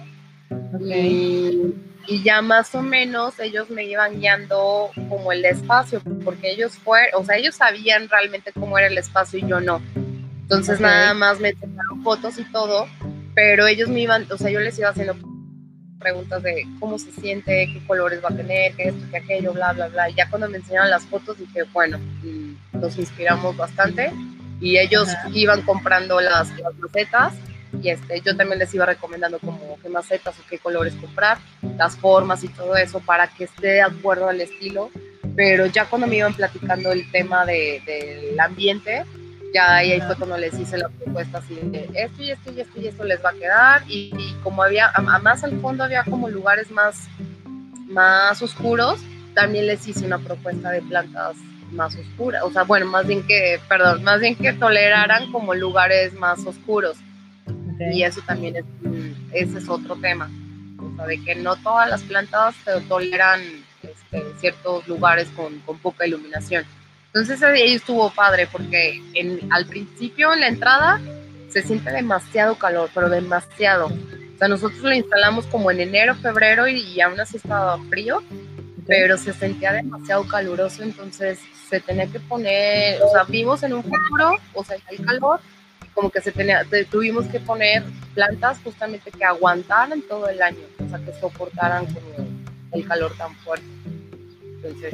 Y 0.79 1.73
y 2.07 2.23
ya 2.23 2.41
más 2.41 2.73
o 2.73 2.81
menos 2.81 3.37
ellos 3.39 3.69
me 3.69 3.83
iban 3.83 4.19
guiando 4.19 4.89
como 5.09 5.31
el 5.31 5.43
espacio, 5.45 6.01
porque 6.23 6.51
ellos 6.51 6.73
fueron, 6.77 7.21
o 7.21 7.25
sea, 7.25 7.35
ellos 7.35 7.55
sabían 7.55 8.07
realmente 8.07 8.51
cómo 8.53 8.77
era 8.77 8.87
el 8.87 8.97
espacio 8.97 9.39
y 9.39 9.47
yo 9.47 9.59
no. 9.59 9.81
Entonces 10.41 10.79
nada 10.79 11.13
más 11.13 11.39
me 11.41 11.53
tomaron 11.53 12.01
fotos 12.03 12.39
y 12.39 12.45
todo, 12.45 12.87
pero 13.35 13.67
ellos 13.67 13.89
me 13.89 13.99
iban, 13.99 14.25
o 14.31 14.37
sea, 14.37 14.49
yo 14.49 14.61
les 14.61 14.79
iba 14.79 14.89
haciendo 14.89 15.15
preguntas 15.99 16.41
de 16.43 16.65
cómo 16.79 16.97
se 16.97 17.11
siente, 17.11 17.69
qué 17.73 17.85
colores 17.85 18.23
va 18.23 18.29
a 18.29 18.35
tener, 18.35 18.73
qué 18.75 18.89
esto, 18.89 19.05
qué 19.11 19.17
aquello, 19.17 19.51
bla, 19.51 19.73
bla, 19.73 19.87
bla. 19.87 20.09
Y 20.09 20.15
ya 20.15 20.29
cuando 20.29 20.49
me 20.49 20.57
enseñaron 20.57 20.89
las 20.89 21.05
fotos 21.05 21.37
dije, 21.37 21.63
bueno, 21.73 21.97
mm, 21.97 22.79
nos 22.79 22.97
inspiramos 22.97 23.57
bastante 23.57 24.13
y 24.61 24.77
ellos 24.77 25.09
iban 25.33 25.61
comprando 25.63 26.21
las, 26.21 26.49
las 26.59 26.73
macetas 26.75 27.33
y 27.81 27.89
este, 27.89 28.21
yo 28.21 28.35
también 28.35 28.59
les 28.59 28.73
iba 28.73 28.85
recomendando 28.85 29.39
como 29.39 29.77
qué 29.81 29.89
macetas 29.89 30.37
o 30.39 30.43
qué 30.49 30.57
colores 30.57 30.95
comprar, 30.95 31.37
las 31.77 31.97
formas 31.97 32.43
y 32.43 32.49
todo 32.49 32.75
eso 32.75 32.99
para 32.99 33.27
que 33.27 33.45
esté 33.45 33.67
de 33.67 33.81
acuerdo 33.81 34.29
al 34.29 34.41
estilo, 34.41 34.89
pero 35.35 35.65
ya 35.67 35.85
cuando 35.85 36.07
me 36.07 36.17
iban 36.17 36.33
platicando 36.33 36.91
el 36.91 37.09
tema 37.11 37.45
del 37.45 37.83
de, 37.85 38.35
ambiente, 38.39 39.03
ya 39.53 39.75
ahí, 39.75 39.99
fue 40.01 40.15
cuando 40.15 40.37
les 40.37 40.57
hice 40.57 40.77
la 40.77 40.89
propuesta 40.89 41.37
así 41.37 41.57
esto 41.93 42.21
y 42.21 42.31
esto 42.31 42.51
y 42.51 42.61
esto 42.61 42.81
y 42.81 42.87
esto 42.87 43.03
les 43.03 43.23
va 43.23 43.29
a 43.29 43.33
quedar 43.33 43.83
y, 43.87 44.35
como 44.43 44.63
había, 44.63 44.91
más 45.21 45.43
al 45.43 45.59
fondo 45.61 45.83
había 45.83 46.03
como 46.03 46.29
lugares 46.29 46.71
más, 46.71 47.07
más 47.87 48.41
oscuros, 48.41 48.99
también 49.33 49.67
les 49.67 49.87
hice 49.87 50.05
una 50.05 50.19
propuesta 50.19 50.71
de 50.71 50.81
plantas 50.81 51.35
más 51.71 51.95
oscuras, 51.95 52.43
o 52.43 52.51
sea, 52.51 52.63
bueno, 52.63 52.85
más 52.85 53.05
bien 53.05 53.27
que, 53.27 53.59
perdón, 53.67 54.03
más 54.03 54.21
bien 54.21 54.35
que 54.35 54.53
toleraran 54.53 55.31
como 55.31 55.53
lugares 55.53 56.13
más 56.13 56.45
oscuros 56.45 56.97
y 57.79 58.03
eso 58.03 58.21
también 58.25 58.55
es, 58.57 58.65
ese 59.33 59.59
es 59.59 59.69
otro 59.69 59.95
tema, 59.95 60.29
o 60.79 60.95
sea, 60.95 61.05
de 61.05 61.23
que 61.23 61.35
no 61.35 61.55
todas 61.57 61.89
las 61.89 62.01
plantas 62.03 62.55
toleran 62.87 63.41
este, 63.83 64.23
ciertos 64.39 64.87
lugares 64.87 65.27
con, 65.35 65.59
con, 65.59 65.77
poca 65.79 66.07
iluminación. 66.07 66.65
Entonces 67.07 67.41
ahí 67.43 67.73
estuvo 67.73 68.09
padre 68.09 68.47
porque 68.51 69.01
en, 69.13 69.51
al 69.51 69.65
principio 69.65 70.33
en 70.33 70.41
la 70.41 70.47
entrada 70.47 71.01
se 71.49 71.61
siente 71.61 71.91
demasiado 71.91 72.55
calor, 72.55 72.89
pero 72.93 73.09
demasiado. 73.09 73.87
O 73.87 74.37
sea, 74.37 74.47
nosotros 74.47 74.81
lo 74.81 74.93
instalamos 74.93 75.45
como 75.47 75.71
en 75.71 75.79
enero, 75.79 76.15
febrero 76.15 76.67
y, 76.67 76.79
y 76.79 77.01
aún 77.01 77.19
así 77.19 77.37
estaba 77.37 77.79
frío, 77.89 78.21
pero 78.85 79.17
se 79.17 79.33
sentía 79.33 79.73
demasiado 79.73 80.27
caluroso, 80.27 80.83
entonces 80.83 81.39
se 81.69 81.79
tenía 81.79 82.07
que 82.07 82.19
poner, 82.19 83.01
o 83.01 83.09
sea, 83.11 83.23
vimos 83.23 83.61
en 83.63 83.73
un 83.73 83.83
futuro, 83.83 84.37
o 84.53 84.63
sea, 84.63 84.77
el 84.89 85.05
calor, 85.05 85.39
como 85.97 86.11
que 86.11 86.21
se 86.21 86.31
tenía, 86.31 86.63
tuvimos 86.91 87.25
que 87.25 87.39
poner 87.39 87.83
plantas 88.13 88.59
justamente 88.63 89.09
que 89.09 89.25
aguantaran 89.25 89.99
todo 90.03 90.29
el 90.29 90.39
año, 90.43 90.59
o 90.85 90.89
sea, 90.89 90.99
que 90.99 91.11
soportaran 91.19 91.87
como 91.87 92.29
el 92.71 92.87
calor 92.87 93.17
tan 93.17 93.33
fuerte. 93.37 93.65
Entonces, 94.43 94.93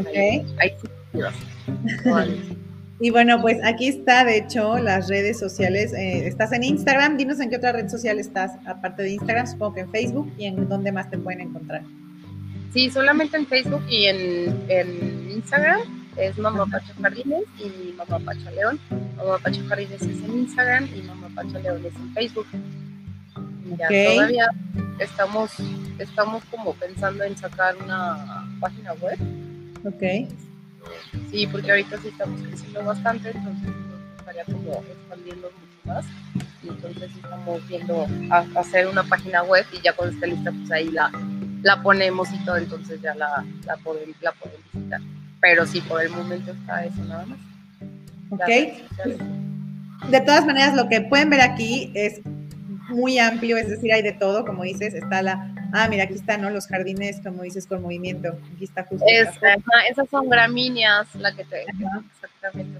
ahí, 0.62 0.72
Y 3.02 3.10
bueno, 3.10 3.42
pues 3.42 3.58
aquí 3.66 3.90
está, 3.90 4.24
de 4.24 4.38
hecho, 4.38 4.78
las 4.78 5.10
redes 5.10 5.38
sociales. 5.38 5.92
Eh, 5.92 6.26
estás 6.26 6.54
en 6.54 6.64
Instagram. 6.64 7.18
Dinos 7.18 7.42
en 7.42 7.50
qué 7.50 7.58
otra 7.58 7.74
red 7.74 7.90
social 7.90 8.18
estás, 8.18 8.52
aparte 8.66 9.04
de 9.04 9.10
Instagram, 9.12 9.46
supongo 9.46 9.74
que 9.74 9.82
en 9.82 9.92
Facebook 9.92 10.32
y 10.38 10.46
en 10.46 10.70
dónde 10.70 10.94
más 10.94 11.10
te 11.10 11.18
pueden 11.18 11.42
encontrar. 11.42 11.82
Sí, 12.72 12.90
solamente 12.90 13.36
en 13.36 13.46
Facebook 13.46 13.84
y 13.90 14.06
en, 14.06 14.64
en 14.70 15.32
Instagram 15.32 15.82
es 16.18 16.38
Mamá 16.38 16.66
Pacha 16.66 16.94
Jardines 17.02 17.46
y 17.58 17.94
Mamá 17.94 18.20
Pacha 18.20 18.52
León. 18.52 18.80
Mamá 19.18 19.38
Pacha 19.40 19.62
Jardines 19.68 20.02
es 20.02 20.24
en 20.24 20.40
Instagram 20.40 20.90
y 20.96 21.02
Mamá 21.04 21.30
Pacha 21.36 21.60
León 21.60 21.84
es 21.86 21.96
en 21.96 22.14
Facebook. 22.14 22.48
Ya 23.78 23.88
todavía 23.88 24.48
estamos, 25.00 25.52
estamos 25.98 26.44
como 26.46 26.74
pensando 26.74 27.24
en 27.24 27.36
sacar 27.38 27.76
una 27.78 28.48
página 28.60 28.94
web. 28.94 29.18
Ok. 29.86 30.30
Sí, 31.32 31.48
porque 31.48 31.72
ahorita 31.72 31.98
sí 31.98 32.10
estamos 32.10 32.42
creciendo 32.42 32.84
bastante, 32.84 33.32
entonces 33.32 33.64
nos 33.64 34.16
gustaría 34.16 34.46
como 34.46 34.84
expandiendo 34.84 35.50
mucho 35.52 35.80
más. 35.86 36.06
Y 36.62 36.70
entonces 36.70 37.12
estamos 37.16 37.68
viendo 37.68 38.08
hacer 38.56 38.88
una 38.88 39.04
página 39.04 39.44
web 39.44 39.66
y 39.72 39.82
ya 39.82 39.94
cuando 39.94 40.14
esté 40.14 40.28
lista, 40.28 40.52
pues 40.52 40.72
ahí 40.72 40.90
la, 40.90 41.12
la 41.62 41.82
ponemos 41.82 42.32
y 42.32 42.46
todo, 42.46 42.58
entonces 42.58 43.02
ya 43.02 43.16
la, 43.16 43.46
la, 43.66 43.78
pueden, 43.78 44.14
la 44.22 44.32
pueden 44.34 44.60
visitar 44.72 45.02
pero 45.44 45.68
sí, 45.68 45.82
por 45.82 46.02
el 46.02 46.10
momento 46.10 46.54
está 46.54 46.86
eso 46.86 47.04
nada 47.04 47.26
más. 47.26 47.38
Ok. 48.30 48.48
De 50.10 50.22
todas 50.22 50.46
maneras, 50.46 50.74
lo 50.74 50.88
que 50.88 51.02
pueden 51.02 51.30
ver 51.30 51.42
aquí 51.42 51.92
es 51.94 52.22
muy 52.88 53.20
amplio, 53.20 53.58
es 53.58 53.68
decir, 53.68 53.92
hay 53.92 54.02
de 54.02 54.14
todo, 54.14 54.46
como 54.46 54.64
dices, 54.64 54.94
está 54.94 55.22
la, 55.22 55.54
ah, 55.74 55.90
mira, 55.90 56.06
aquí 56.06 56.14
están, 56.14 56.42
¿no? 56.42 56.50
Los 56.50 56.68
jardines, 56.68 57.20
como 57.22 57.44
dices, 57.44 57.68
con 57.68 57.82
movimiento, 57.82 58.30
aquí 58.56 58.64
está 58.64 58.86
justo. 58.86 59.06
esas 59.06 60.10
son 60.10 60.30
gramíneas, 60.30 61.14
la 61.16 61.36
que 61.36 61.44
te... 61.44 61.64
Exactamente. 61.64 62.80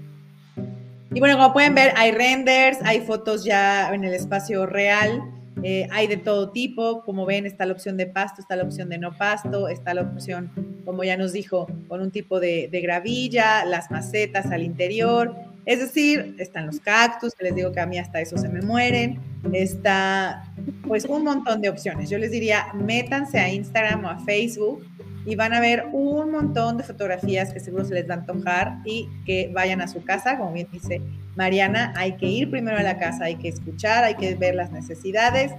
Y 1.12 1.20
bueno, 1.20 1.36
como 1.36 1.52
pueden 1.52 1.74
ver, 1.74 1.92
hay 1.96 2.12
renders, 2.12 2.78
hay 2.82 3.02
fotos 3.02 3.44
ya 3.44 3.92
en 3.92 4.04
el 4.04 4.14
espacio 4.14 4.64
real, 4.64 5.22
eh, 5.66 5.88
hay 5.90 6.06
de 6.08 6.18
todo 6.18 6.50
tipo, 6.50 7.02
como 7.04 7.24
ven, 7.24 7.46
está 7.46 7.64
la 7.64 7.72
opción 7.72 7.96
de 7.96 8.06
pasto, 8.06 8.42
está 8.42 8.54
la 8.54 8.64
opción 8.64 8.90
de 8.90 8.98
no 8.98 9.16
pasto, 9.16 9.68
está 9.68 9.94
la 9.94 10.02
opción, 10.02 10.50
como 10.84 11.04
ya 11.04 11.16
nos 11.16 11.32
dijo, 11.32 11.66
con 11.88 12.02
un 12.02 12.10
tipo 12.10 12.38
de, 12.38 12.68
gravilla, 12.82 13.64
las 13.64 13.90
macetas 13.90 14.44
al 14.52 14.62
interior, 14.62 15.34
es 15.64 15.78
decir, 15.78 16.36
están 16.38 16.66
los 16.66 16.80
cactus, 16.80 17.32
les 17.40 17.54
digo 17.54 17.72
que 17.72 17.80
a 17.80 17.86
mí 17.86 17.96
hasta 17.96 18.20
eso 18.20 18.36
se 18.36 18.50
me 18.50 18.60
mueren, 18.60 19.18
está 19.54 20.52
pues 20.86 21.06
un 21.06 21.24
montón 21.24 21.62
de 21.62 21.70
opciones. 21.70 22.10
Yo 22.10 22.18
les 22.18 22.30
diría, 22.30 22.66
métanse 22.74 23.38
a 23.38 23.50
Instagram 23.50 24.04
o 24.04 24.10
a 24.10 24.18
Facebook 24.18 24.84
y 25.26 25.36
van 25.36 25.54
a 25.54 25.60
ver 25.60 25.86
un 25.92 26.30
montón 26.30 26.76
de 26.76 26.84
fotografías 26.84 27.52
que 27.52 27.60
seguro 27.60 27.84
se 27.84 27.94
les 27.94 28.08
va 28.08 28.14
a 28.14 28.18
antojar 28.18 28.78
y 28.84 29.08
que 29.24 29.50
vayan 29.52 29.80
a 29.80 29.88
su 29.88 30.04
casa, 30.04 30.36
como 30.38 30.52
bien 30.52 30.68
dice 30.70 31.00
Mariana, 31.36 31.92
hay 31.96 32.16
que 32.16 32.26
ir 32.26 32.50
primero 32.50 32.78
a 32.78 32.82
la 32.82 32.98
casa, 32.98 33.24
hay 33.24 33.36
que 33.36 33.48
escuchar, 33.48 34.04
hay 34.04 34.14
que 34.14 34.34
ver 34.34 34.54
las 34.54 34.70
necesidades 34.70 35.52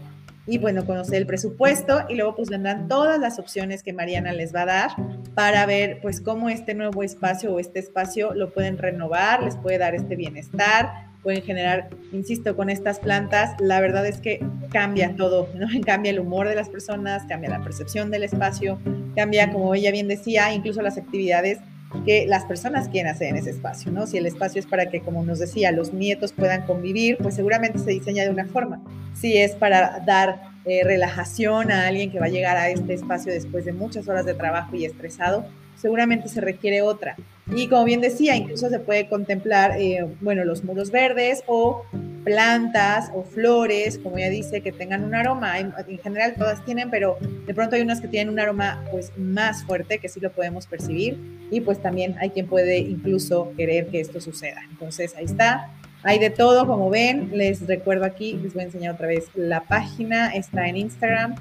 y 0.47 0.59
bueno, 0.59 0.85
conocer 0.85 1.15
el 1.15 1.25
presupuesto 1.25 2.05
y 2.07 2.15
luego 2.15 2.35
pues 2.35 2.49
vendrán 2.49 2.87
todas 2.87 3.19
las 3.19 3.39
opciones 3.39 3.81
que 3.81 3.93
Mariana 3.93 4.31
les 4.31 4.53
va 4.53 4.61
a 4.61 4.65
dar 4.65 4.91
para 5.33 5.65
ver 5.65 5.99
pues 6.01 6.21
cómo 6.21 6.49
este 6.49 6.75
nuevo 6.75 7.01
espacio 7.03 7.53
o 7.53 7.59
este 7.59 7.79
espacio 7.79 8.33
lo 8.33 8.53
pueden 8.53 8.77
renovar, 8.77 9.43
les 9.43 9.55
puede 9.55 9.79
dar 9.79 9.95
este 9.95 10.15
bienestar, 10.15 11.07
pueden 11.25 11.41
generar, 11.41 11.89
insisto, 12.13 12.55
con 12.55 12.69
estas 12.69 12.99
plantas, 12.99 13.59
la 13.59 13.81
verdad 13.81 14.05
es 14.05 14.19
que 14.19 14.45
cambia 14.71 15.15
todo, 15.15 15.49
¿no? 15.55 15.65
Cambia 15.85 16.11
el 16.11 16.19
humor 16.19 16.47
de 16.47 16.53
las 16.53 16.69
personas, 16.69 17.23
cambia 17.27 17.49
la 17.49 17.63
percepción 17.63 18.11
del 18.11 18.21
espacio, 18.21 18.79
cambia, 19.15 19.51
como 19.51 19.73
ella 19.73 19.89
bien 19.89 20.07
decía, 20.07 20.53
incluso 20.53 20.83
las 20.83 20.99
actividades 20.99 21.57
que 22.05 22.27
las 22.27 22.45
personas 22.45 22.89
quieren 22.89 23.11
hacer 23.11 23.29
en 23.29 23.37
ese 23.37 23.49
espacio, 23.49 23.91
¿no? 23.91 24.05
Si 24.05 24.19
el 24.19 24.27
espacio 24.27 24.59
es 24.59 24.67
para 24.67 24.91
que, 24.91 25.01
como 25.01 25.25
nos 25.25 25.39
decía, 25.39 25.71
los 25.71 25.93
nietos 25.93 26.31
puedan 26.31 26.61
convivir, 26.67 27.17
pues 27.17 27.33
seguramente 27.33 27.79
se 27.79 27.89
diseña 27.89 28.23
de 28.23 28.29
una 28.29 28.45
forma. 28.45 28.79
Si 29.15 29.35
es 29.35 29.55
para 29.55 30.03
dar 30.05 30.43
eh, 30.65 30.83
relajación 30.83 31.71
a 31.71 31.87
alguien 31.87 32.11
que 32.11 32.19
va 32.19 32.27
a 32.27 32.29
llegar 32.29 32.55
a 32.55 32.69
este 32.69 32.93
espacio 32.93 33.33
después 33.33 33.65
de 33.65 33.73
muchas 33.73 34.07
horas 34.07 34.27
de 34.27 34.35
trabajo 34.35 34.75
y 34.75 34.85
estresado, 34.85 35.43
seguramente 35.75 36.29
se 36.29 36.39
requiere 36.39 36.83
otra. 36.83 37.15
Y 37.53 37.67
como 37.67 37.85
bien 37.85 38.01
decía, 38.01 38.35
incluso 38.35 38.69
se 38.69 38.79
puede 38.79 39.07
contemplar, 39.07 39.79
eh, 39.79 40.05
bueno, 40.21 40.43
los 40.45 40.63
muros 40.63 40.89
verdes 40.89 41.43
o 41.45 41.83
plantas 42.23 43.11
o 43.13 43.23
flores, 43.23 43.99
como 43.99 44.17
ya 44.17 44.29
dice, 44.29 44.61
que 44.61 44.71
tengan 44.71 45.03
un 45.03 45.13
aroma. 45.13 45.59
En 45.59 45.73
general 45.99 46.33
todas 46.37 46.65
tienen, 46.65 46.89
pero 46.89 47.17
de 47.45 47.53
pronto 47.53 47.75
hay 47.75 47.83
unas 47.83 48.01
que 48.01 48.07
tienen 48.07 48.33
un 48.33 48.39
aroma 48.39 48.83
pues 48.89 49.11
más 49.15 49.63
fuerte, 49.63 49.99
que 49.99 50.09
sí 50.09 50.19
lo 50.19 50.31
podemos 50.31 50.65
percibir. 50.65 51.19
Y 51.51 51.61
pues 51.61 51.79
también 51.81 52.15
hay 52.19 52.31
quien 52.31 52.47
puede 52.47 52.79
incluso 52.79 53.53
querer 53.55 53.87
que 53.87 53.99
esto 53.99 54.19
suceda. 54.19 54.61
Entonces 54.71 55.15
ahí 55.15 55.25
está. 55.25 55.71
Hay 56.01 56.17
de 56.19 56.31
todo, 56.31 56.65
como 56.65 56.89
ven, 56.89 57.31
les 57.33 57.65
recuerdo 57.67 58.05
aquí, 58.05 58.33
les 58.33 58.53
voy 58.53 58.63
a 58.63 58.65
enseñar 58.65 58.95
otra 58.95 59.07
vez 59.07 59.25
la 59.35 59.61
página, 59.61 60.29
está 60.35 60.67
en 60.67 60.77
Instagram 60.77 61.35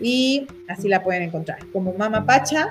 y 0.00 0.46
así 0.68 0.88
la 0.88 1.02
pueden 1.02 1.22
encontrar 1.22 1.58
como 1.72 1.92
Mama 1.94 2.26
Pacha 2.26 2.68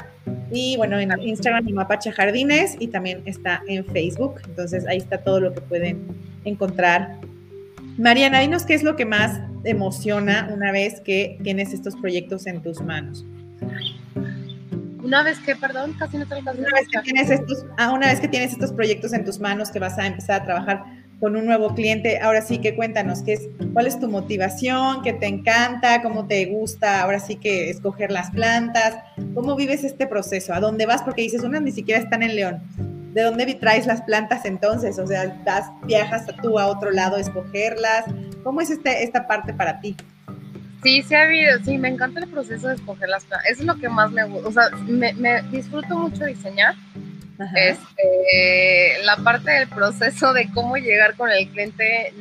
y 0.51 0.77
bueno, 0.77 0.99
en 0.99 1.11
Instagram 1.19 1.65
Mama 1.65 1.87
Pacha 1.87 2.11
Jardines 2.11 2.75
y 2.79 2.87
también 2.87 3.21
está 3.25 3.61
en 3.67 3.85
Facebook, 3.85 4.41
entonces 4.47 4.87
ahí 4.87 4.97
está 4.97 5.17
todo 5.17 5.39
lo 5.39 5.53
que 5.53 5.61
pueden 5.61 6.05
encontrar. 6.43 7.19
Mariana, 7.97 8.41
dinos 8.41 8.65
qué 8.65 8.73
es 8.73 8.83
lo 8.83 8.95
que 8.95 9.05
más 9.05 9.39
emociona 9.63 10.49
una 10.53 10.71
vez 10.71 11.01
que 11.01 11.39
tienes 11.43 11.73
estos 11.73 11.95
proyectos 11.95 12.45
en 12.45 12.61
tus 12.61 12.81
manos. 12.81 13.25
Una 15.03 15.21
vez 15.21 15.37
que, 15.39 15.55
perdón, 15.55 15.93
casi 15.99 16.17
no 16.17 16.25
te 16.27 16.35
una 16.35 16.51
vez 16.51 16.87
que 16.91 16.99
tienes 17.03 17.29
estos, 17.29 17.65
ah, 17.77 17.91
una 17.91 18.07
vez 18.07 18.19
que 18.19 18.27
tienes 18.27 18.53
estos 18.53 18.71
proyectos 18.71 19.13
en 19.13 19.23
tus 19.23 19.39
manos 19.39 19.69
que 19.69 19.77
vas 19.77 19.97
a 19.99 20.07
empezar 20.07 20.41
a 20.41 20.45
trabajar 20.45 20.83
con 21.19 21.35
un 21.35 21.45
nuevo 21.45 21.73
cliente. 21.73 22.19
Ahora 22.19 22.41
sí 22.41 22.59
que 22.59 22.75
cuéntanos, 22.75 23.21
¿qué 23.23 23.33
es, 23.33 23.49
¿cuál 23.73 23.87
es 23.87 23.99
tu 23.99 24.07
motivación? 24.07 25.01
¿Qué 25.01 25.13
te 25.13 25.27
encanta? 25.27 26.01
¿Cómo 26.01 26.27
te 26.27 26.45
gusta 26.45 27.01
ahora 27.01 27.19
sí 27.19 27.35
que 27.35 27.69
escoger 27.69 28.11
las 28.11 28.31
plantas? 28.31 28.95
¿Cómo 29.33 29.55
vives 29.55 29.83
este 29.83 30.07
proceso? 30.07 30.53
¿A 30.53 30.59
dónde 30.59 30.85
vas? 30.85 31.03
Porque 31.03 31.21
dices, 31.21 31.43
unas 31.43 31.61
ni 31.61 31.71
siquiera 31.71 32.01
están 32.01 32.23
en 32.23 32.35
León. 32.35 32.61
¿De 33.13 33.21
dónde 33.21 33.45
traes 33.53 33.85
las 33.87 34.01
plantas 34.01 34.43
entonces? 34.45 34.99
O 34.99 35.07
sea, 35.07 35.41
vas, 35.45 35.71
viajas 35.85 36.25
tú 36.41 36.59
a 36.59 36.67
otro 36.67 36.91
lado 36.91 37.15
a 37.15 37.21
escogerlas. 37.21 38.05
¿Cómo 38.43 38.59
es 38.59 38.69
este, 38.69 39.03
esta 39.03 39.25
parte 39.25 39.53
para 39.53 39.79
ti? 39.79 39.95
Sí, 40.83 41.01
sí 41.01 41.15
ha 41.15 41.23
habido, 41.23 41.57
sí, 41.63 41.77
me 41.77 41.87
encanta 41.87 42.19
el 42.19 42.27
proceso 42.27 42.67
de 42.67 42.75
escoger 42.75 43.09
las 43.09 43.23
plantas. 43.23 43.49
Eso 43.49 43.61
es 43.61 43.67
lo 43.67 43.75
que 43.75 43.89
más 43.89 44.11
me 44.11 44.25
gusta. 44.25 44.47
O 44.47 44.51
sea, 44.51 44.69
me 44.85 45.41
disfruto 45.43 45.97
mucho 45.97 46.25
diseñar 46.25 46.75
este, 47.55 49.03
la 49.03 49.17
parte 49.17 49.51
del 49.51 49.67
proceso 49.67 50.33
de 50.33 50.49
cómo 50.53 50.77
llegar 50.77 51.15
con 51.15 51.29
el 51.29 51.47
cliente, 51.49 52.13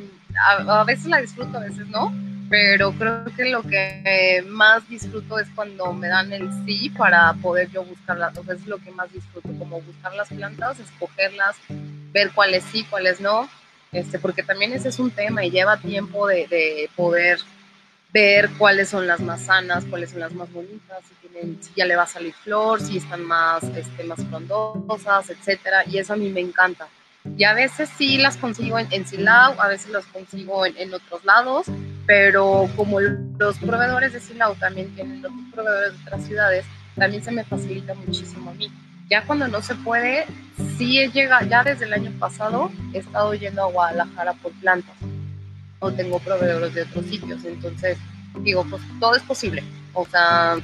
a, 0.47 0.83
veces 0.83 1.05
la 1.05 1.21
disfruto, 1.21 1.57
a 1.57 1.61
veces 1.61 1.87
no, 1.87 2.13
pero 2.49 2.91
creo 2.93 3.25
que 3.35 3.45
lo 3.45 3.63
que 3.63 4.43
más 4.47 4.87
disfruto 4.87 5.39
es 5.39 5.47
cuando 5.55 5.93
me 5.93 6.07
dan 6.07 6.31
el 6.31 6.49
sí 6.65 6.89
para 6.89 7.33
poder 7.33 7.69
yo 7.71 7.83
buscarlas, 7.83 8.37
o 8.37 8.43
sea, 8.43 8.55
es 8.55 8.67
lo 8.67 8.77
que 8.77 8.91
más 8.91 9.11
disfruto, 9.11 9.49
como 9.57 9.81
buscar 9.81 10.13
las 10.13 10.29
plantas, 10.29 10.79
escogerlas, 10.79 11.55
ver 12.11 12.31
cuáles 12.33 12.63
sí, 12.71 12.85
cuáles 12.89 13.19
no, 13.21 13.49
este, 13.91 14.19
porque 14.19 14.43
también 14.43 14.73
ese 14.73 14.89
es 14.89 14.99
un 14.99 15.11
tema 15.11 15.45
y 15.45 15.51
lleva 15.51 15.77
tiempo 15.77 16.27
de, 16.27 16.47
de 16.47 16.89
poder 16.95 17.39
ver 18.15 18.49
cuáles 18.57 18.87
son 18.87 19.07
las 19.07 19.19
más 19.19 19.41
sanas, 19.41 19.83
cuáles 19.89 20.11
son 20.11 20.21
las 20.21 20.33
más 20.33 20.49
bonitas, 20.53 21.03
si, 21.03 21.27
tienen, 21.27 21.61
si 21.61 21.73
ya 21.75 21.85
le 21.85 21.97
va 21.97 22.03
a 22.03 22.07
salir 22.07 22.33
flor, 22.33 22.79
si 22.79 22.95
están 22.95 23.25
más, 23.25 23.61
este, 23.75 24.05
más 24.05 24.23
frondosas, 24.29 25.29
etcétera, 25.29 25.83
y 25.85 25.97
eso 25.97 26.13
a 26.13 26.15
mí 26.15 26.29
me 26.29 26.39
encanta. 26.39 26.87
Y 27.37 27.43
a 27.43 27.53
veces 27.53 27.89
sí 27.97 28.17
las 28.17 28.37
consigo 28.37 28.79
en, 28.79 28.87
en 28.91 29.05
Silao, 29.05 29.59
a 29.59 29.67
veces 29.67 29.91
las 29.91 30.05
consigo 30.05 30.65
en, 30.65 30.77
en, 30.77 30.93
otros 30.93 31.25
lados, 31.25 31.65
pero 32.05 32.69
como 32.77 33.01
los 33.01 33.57
proveedores 33.57 34.13
de 34.13 34.21
Silao 34.21 34.55
también 34.55 34.95
tienen 34.95 35.19
otros 35.19 35.33
proveedores 35.53 35.91
de 35.91 36.03
otras 36.03 36.23
ciudades, 36.23 36.65
también 36.95 37.21
se 37.21 37.31
me 37.33 37.43
facilita 37.43 37.95
muchísimo 37.95 38.51
a 38.51 38.53
mí. 38.53 38.71
Ya 39.09 39.25
cuando 39.25 39.49
no 39.49 39.61
se 39.61 39.75
puede, 39.75 40.25
sí 40.77 41.05
llega, 41.09 41.43
ya 41.43 41.65
desde 41.65 41.83
el 41.83 41.93
año 41.93 42.13
pasado 42.17 42.71
he 42.93 42.99
estado 42.99 43.33
yendo 43.33 43.63
a 43.63 43.71
Guadalajara 43.71 44.31
por 44.35 44.53
plantas 44.53 44.95
o 45.85 45.93
tengo 45.93 46.19
proveedores 46.19 46.73
de 46.73 46.83
otros 46.83 47.05
sitios. 47.05 47.43
Entonces, 47.45 47.97
digo, 48.41 48.65
pues 48.69 48.81
todo 48.99 49.15
es 49.15 49.23
posible. 49.23 49.63
O 49.93 50.05
sea, 50.05 50.57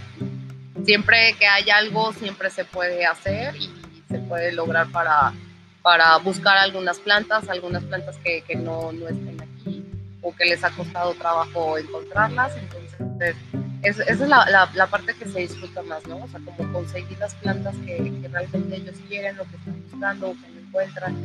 siempre 0.86 1.36
que 1.40 1.48
hay 1.48 1.70
algo, 1.70 2.14
siempre 2.14 2.50
se 2.50 2.66
puede 2.66 3.06
hacer 3.06 3.56
y 3.56 3.70
se 4.10 4.20
puede 4.20 4.52
lograr 4.52 4.92
para, 4.92 5.34
para 5.82 6.18
buscar 6.18 6.58
algunas 6.58 7.00
plantas, 7.00 7.48
algunas 7.50 7.84
plantas 7.84 8.18
que, 8.18 8.42
que 8.42 8.56
no, 8.56 8.92
no, 8.92 9.08
estén 9.08 9.40
aquí 9.42 9.86
o 10.22 10.36
que 10.36 10.46
les 10.46 10.64
ha 10.64 10.70
costado 10.72 11.14
trabajo 11.14 11.78
encontrarlas. 11.78 12.54
Entonces, 12.58 13.36
esa 13.84 14.04
es 14.04 14.20
la, 14.20 14.70
la, 14.74 14.88
parte 14.88 15.16
que 15.16 15.26
se 15.26 15.40
disfruta 15.40 15.82
más, 15.84 16.06
¿no? 16.08 16.18
O 16.18 16.28
sea, 16.28 16.40
como 16.40 16.72
conseguir 16.72 17.18
las 17.18 17.34
plantas 17.36 17.76
que, 17.86 17.98
que 18.22 18.28
realmente 18.28 18.76
ellos 18.76 18.96
quieren, 19.08 19.38
lo 19.38 19.44
que 19.46 19.56
están 19.56 19.84
buscando, 19.90 20.30
o 20.30 20.34
que 20.34 20.50
no 20.50 20.60
encuentran. 20.60 21.16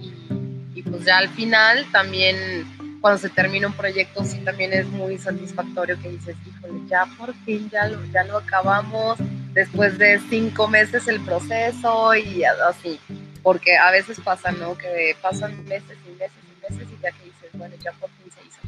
Y, 0.00 0.78
y 0.78 0.82
pues 0.82 1.04
ya 1.04 1.18
al 1.18 1.28
final 1.30 1.84
también 1.92 2.66
cuando 3.00 3.18
se 3.18 3.28
termina 3.28 3.68
un 3.68 3.74
proyecto 3.74 4.24
sí 4.24 4.38
también 4.40 4.72
es 4.72 4.86
muy 4.86 5.18
satisfactorio 5.18 6.00
que 6.00 6.10
dices, 6.10 6.36
híjole, 6.46 6.80
ya 6.86 7.06
por 7.16 7.34
fin, 7.44 7.68
ya 7.70 7.88
lo, 7.88 8.04
ya 8.06 8.24
lo 8.24 8.38
acabamos, 8.38 9.18
después 9.52 9.98
de 9.98 10.20
cinco 10.28 10.68
meses 10.68 11.08
el 11.08 11.20
proceso 11.20 12.14
y 12.14 12.44
así, 12.44 13.00
porque 13.42 13.76
a 13.76 13.90
veces 13.90 14.20
pasa, 14.20 14.50
¿no? 14.52 14.76
Que 14.76 15.16
pasan 15.22 15.64
meses 15.64 15.96
y 16.06 16.10
meses 16.12 16.36
y 16.44 16.72
meses 16.72 16.88
y 16.90 17.02
ya 17.02 17.10
que 17.12 17.24
dices, 17.24 17.50
bueno, 17.54 17.74
ya 17.82 17.92
por 17.92 18.10
fin 18.10 18.32
se 18.32 18.46
hizo. 18.46 18.60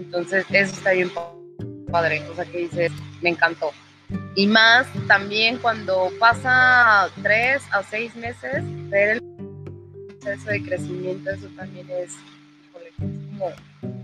Entonces, 0.00 0.44
eso 0.50 0.74
está 0.74 0.92
bien 0.92 1.10
padre, 1.90 2.22
o 2.30 2.34
sea, 2.34 2.44
que 2.44 2.58
dices, 2.58 2.92
me 3.20 3.30
encantó. 3.30 3.72
Y 4.34 4.46
más 4.46 4.86
también 5.06 5.58
cuando 5.58 6.10
pasa 6.18 7.10
tres 7.22 7.62
a 7.70 7.82
seis 7.82 8.14
meses, 8.16 8.62
ver 8.88 9.16
el 9.16 9.22
proceso 10.20 10.50
de 10.50 10.62
crecimiento, 10.62 11.30
eso 11.30 11.48
también 11.56 11.88
es 11.90 12.12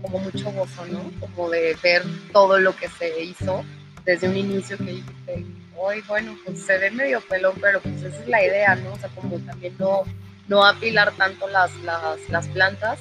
como, 0.01 0.19
mucho 0.19 0.51
gozo, 0.51 0.85
¿no? 0.87 1.11
Como 1.19 1.49
de 1.49 1.77
ver 1.81 2.03
todo 2.31 2.59
lo 2.59 2.75
que 2.75 2.87
se 2.89 3.23
hizo 3.23 3.63
desde 4.05 4.29
un 4.29 4.37
inicio 4.37 4.77
que 4.77 4.83
dijiste, 4.83 5.45
hoy, 5.75 6.01
bueno, 6.07 6.35
pues 6.45 6.61
se 6.61 6.77
ve 6.77 6.91
medio 6.91 7.21
pelón, 7.21 7.53
pero 7.61 7.79
pues 7.81 8.01
esa 8.01 8.21
es 8.21 8.27
la 8.27 8.43
idea, 8.43 8.75
¿no? 8.75 8.93
O 8.93 8.97
sea, 8.97 9.09
como 9.09 9.39
también 9.39 9.75
no, 9.77 10.03
no 10.47 10.65
apilar 10.65 11.11
tanto 11.13 11.47
las, 11.47 11.75
las, 11.83 12.17
las 12.29 12.47
plantas 12.47 12.99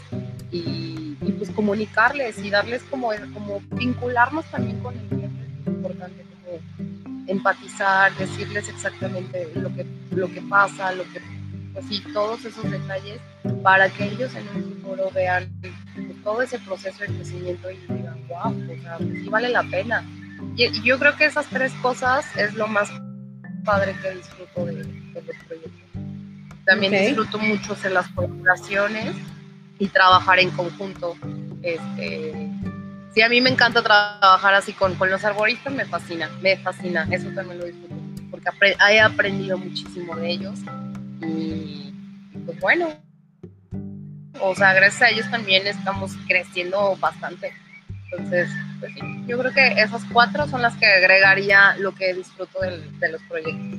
y, 0.50 1.16
y, 1.20 1.32
pues 1.38 1.50
comunicarles 1.50 2.38
y 2.38 2.50
darles 2.50 2.82
como, 2.90 3.10
como 3.32 3.60
vincularnos 3.72 4.44
también 4.46 4.80
con 4.80 4.98
el 4.98 5.06
cliente, 5.08 5.44
es 5.44 5.66
muy 5.66 5.74
importante, 5.74 6.24
como 6.42 7.24
empatizar, 7.26 8.14
decirles 8.16 8.68
exactamente 8.68 9.50
lo 9.54 9.74
que, 9.74 9.86
lo 10.10 10.28
que 10.28 10.40
pasa, 10.42 10.92
lo 10.92 11.04
que 11.04 11.20
y 11.90 12.00
todos 12.12 12.44
esos 12.44 12.70
detalles 12.70 13.20
para 13.62 13.88
que 13.88 14.04
ellos 14.04 14.34
en 14.34 14.48
un 14.48 14.74
futuro 14.74 15.10
vean 15.14 15.50
todo 16.24 16.42
ese 16.42 16.58
proceso 16.58 16.98
de 17.00 17.06
crecimiento 17.06 17.70
y 17.70 17.76
digan, 17.76 18.26
wow, 18.28 18.50
o 18.50 18.82
sea, 18.82 18.96
pues 18.98 19.10
sí 19.10 19.28
vale 19.28 19.48
la 19.48 19.62
pena. 19.64 20.04
Y, 20.56 20.82
yo 20.82 20.98
creo 20.98 21.16
que 21.16 21.26
esas 21.26 21.46
tres 21.46 21.72
cosas 21.82 22.24
es 22.36 22.54
lo 22.54 22.66
más 22.66 22.90
padre 23.64 23.94
que 24.02 24.10
disfruto 24.16 24.66
de, 24.66 24.84
los 24.84 25.36
proyectos. 25.46 25.72
También 26.64 26.92
disfruto 26.92 27.38
mucho 27.38 27.72
hacer 27.72 27.92
las 27.92 28.08
colaboraciones 28.08 29.16
y 29.78 29.88
trabajar 29.88 30.38
en 30.38 30.50
conjunto. 30.50 31.16
Este, 31.62 32.50
sí, 33.14 33.22
a 33.22 33.28
mí 33.28 33.40
me 33.40 33.50
encanta 33.50 33.82
trabajar 33.82 34.54
así 34.54 34.72
con, 34.72 34.94
con 34.96 35.10
los 35.10 35.24
arboristas, 35.24 35.72
me 35.72 35.84
fascina, 35.84 36.28
me 36.42 36.56
fascina, 36.58 37.08
eso 37.10 37.30
también 37.30 37.58
lo 37.58 37.66
disfruto 37.66 38.08
porque 38.30 38.76
he 38.90 39.00
aprendido 39.00 39.58
muchísimo 39.58 40.14
de 40.16 40.30
ellos 40.30 40.58
y, 41.22 41.92
pues 42.44 42.60
bueno, 42.60 42.88
o 44.40 44.54
sea, 44.54 44.72
gracias 44.74 45.02
a 45.02 45.08
ellos 45.10 45.30
también 45.30 45.66
estamos 45.66 46.12
creciendo 46.26 46.96
bastante. 46.96 47.52
Entonces, 48.10 48.48
pues 48.80 48.92
sí, 48.94 49.00
yo 49.26 49.38
creo 49.38 49.52
que 49.52 49.80
esas 49.80 50.02
cuatro 50.12 50.46
son 50.48 50.62
las 50.62 50.76
que 50.76 50.86
agregaría 50.86 51.76
lo 51.78 51.94
que 51.94 52.14
disfruto 52.14 52.60
de 52.60 53.12
los 53.12 53.22
proyectos. 53.24 53.78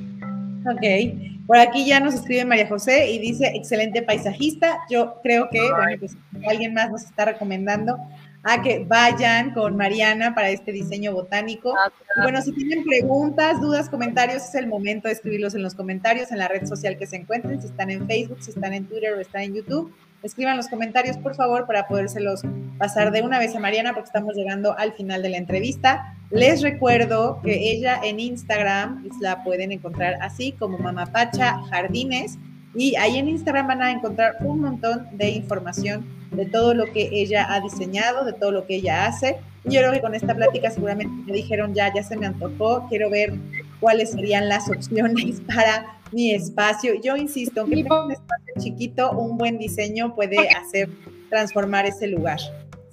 Ok, 0.66 1.46
por 1.46 1.58
aquí 1.58 1.86
ya 1.86 2.00
nos 2.00 2.14
escribe 2.14 2.44
María 2.44 2.68
José 2.68 3.10
y 3.10 3.18
dice, 3.18 3.50
excelente 3.54 4.02
paisajista. 4.02 4.78
Yo 4.90 5.20
creo 5.22 5.48
que, 5.50 5.60
bueno, 5.60 5.96
pues 5.98 6.16
alguien 6.46 6.74
más 6.74 6.90
nos 6.90 7.02
está 7.02 7.24
recomendando 7.24 7.98
a 8.42 8.62
que 8.62 8.84
vayan 8.84 9.52
con 9.52 9.76
Mariana 9.76 10.34
para 10.34 10.50
este 10.50 10.72
diseño 10.72 11.12
botánico. 11.12 11.74
Ah, 11.76 11.90
bueno, 12.22 12.40
si 12.40 12.52
tienen 12.52 12.84
preguntas, 12.84 13.60
dudas, 13.60 13.90
comentarios, 13.90 14.44
es 14.44 14.54
el 14.54 14.66
momento 14.66 15.08
de 15.08 15.14
escribirlos 15.14 15.54
en 15.54 15.62
los 15.62 15.74
comentarios 15.74 16.32
en 16.32 16.38
la 16.38 16.48
red 16.48 16.66
social 16.66 16.96
que 16.96 17.06
se 17.06 17.16
encuentren, 17.16 17.60
si 17.60 17.68
están 17.68 17.90
en 17.90 18.06
Facebook, 18.06 18.38
si 18.40 18.50
están 18.50 18.72
en 18.72 18.86
Twitter 18.86 19.12
o 19.12 19.20
están 19.20 19.42
en 19.42 19.54
YouTube. 19.54 19.92
Escriban 20.22 20.56
los 20.56 20.68
comentarios, 20.68 21.16
por 21.16 21.34
favor, 21.34 21.66
para 21.66 21.88
podérselos 21.88 22.42
pasar 22.78 23.10
de 23.10 23.22
una 23.22 23.38
vez 23.38 23.54
a 23.56 23.60
Mariana, 23.60 23.94
porque 23.94 24.08
estamos 24.08 24.34
llegando 24.34 24.76
al 24.76 24.92
final 24.92 25.22
de 25.22 25.30
la 25.30 25.38
entrevista. 25.38 26.14
Les 26.30 26.60
recuerdo 26.60 27.40
que 27.42 27.72
ella 27.72 28.00
en 28.02 28.20
Instagram 28.20 29.08
la 29.20 29.42
pueden 29.42 29.72
encontrar 29.72 30.16
así 30.20 30.52
como 30.52 30.78
Mamapacha 30.78 31.62
Jardines 31.70 32.38
Y 32.74 32.94
ahí 32.96 33.18
en 33.18 33.28
Instagram 33.28 33.66
van 33.66 33.82
a 33.82 33.90
encontrar 33.90 34.36
un 34.40 34.60
montón 34.60 35.06
de 35.12 35.30
información 35.30 36.04
de 36.30 36.46
todo 36.46 36.74
lo 36.74 36.86
que 36.86 37.08
ella 37.12 37.52
ha 37.52 37.60
diseñado, 37.60 38.24
de 38.24 38.32
todo 38.32 38.52
lo 38.52 38.66
que 38.66 38.76
ella 38.76 39.06
hace. 39.06 39.38
Y 39.64 39.74
yo 39.74 39.80
creo 39.80 39.92
que 39.92 40.00
con 40.00 40.14
esta 40.14 40.34
plática 40.34 40.70
seguramente 40.70 41.12
me 41.26 41.32
dijeron, 41.32 41.74
ya, 41.74 41.92
ya 41.92 42.02
se 42.02 42.16
me 42.16 42.26
antojó, 42.26 42.86
quiero 42.88 43.10
ver 43.10 43.34
cuáles 43.80 44.12
serían 44.12 44.48
las 44.48 44.70
opciones 44.70 45.40
para 45.54 45.98
mi 46.12 46.32
espacio. 46.32 46.94
Yo 47.02 47.16
insisto, 47.16 47.62
aunque 47.62 47.76
tenga 47.76 48.04
un 48.04 48.12
espacio 48.12 48.54
chiquito, 48.58 49.10
un 49.12 49.36
buen 49.36 49.58
diseño 49.58 50.14
puede 50.14 50.48
hacer 50.50 50.88
transformar 51.28 51.86
ese 51.86 52.06
lugar. 52.06 52.38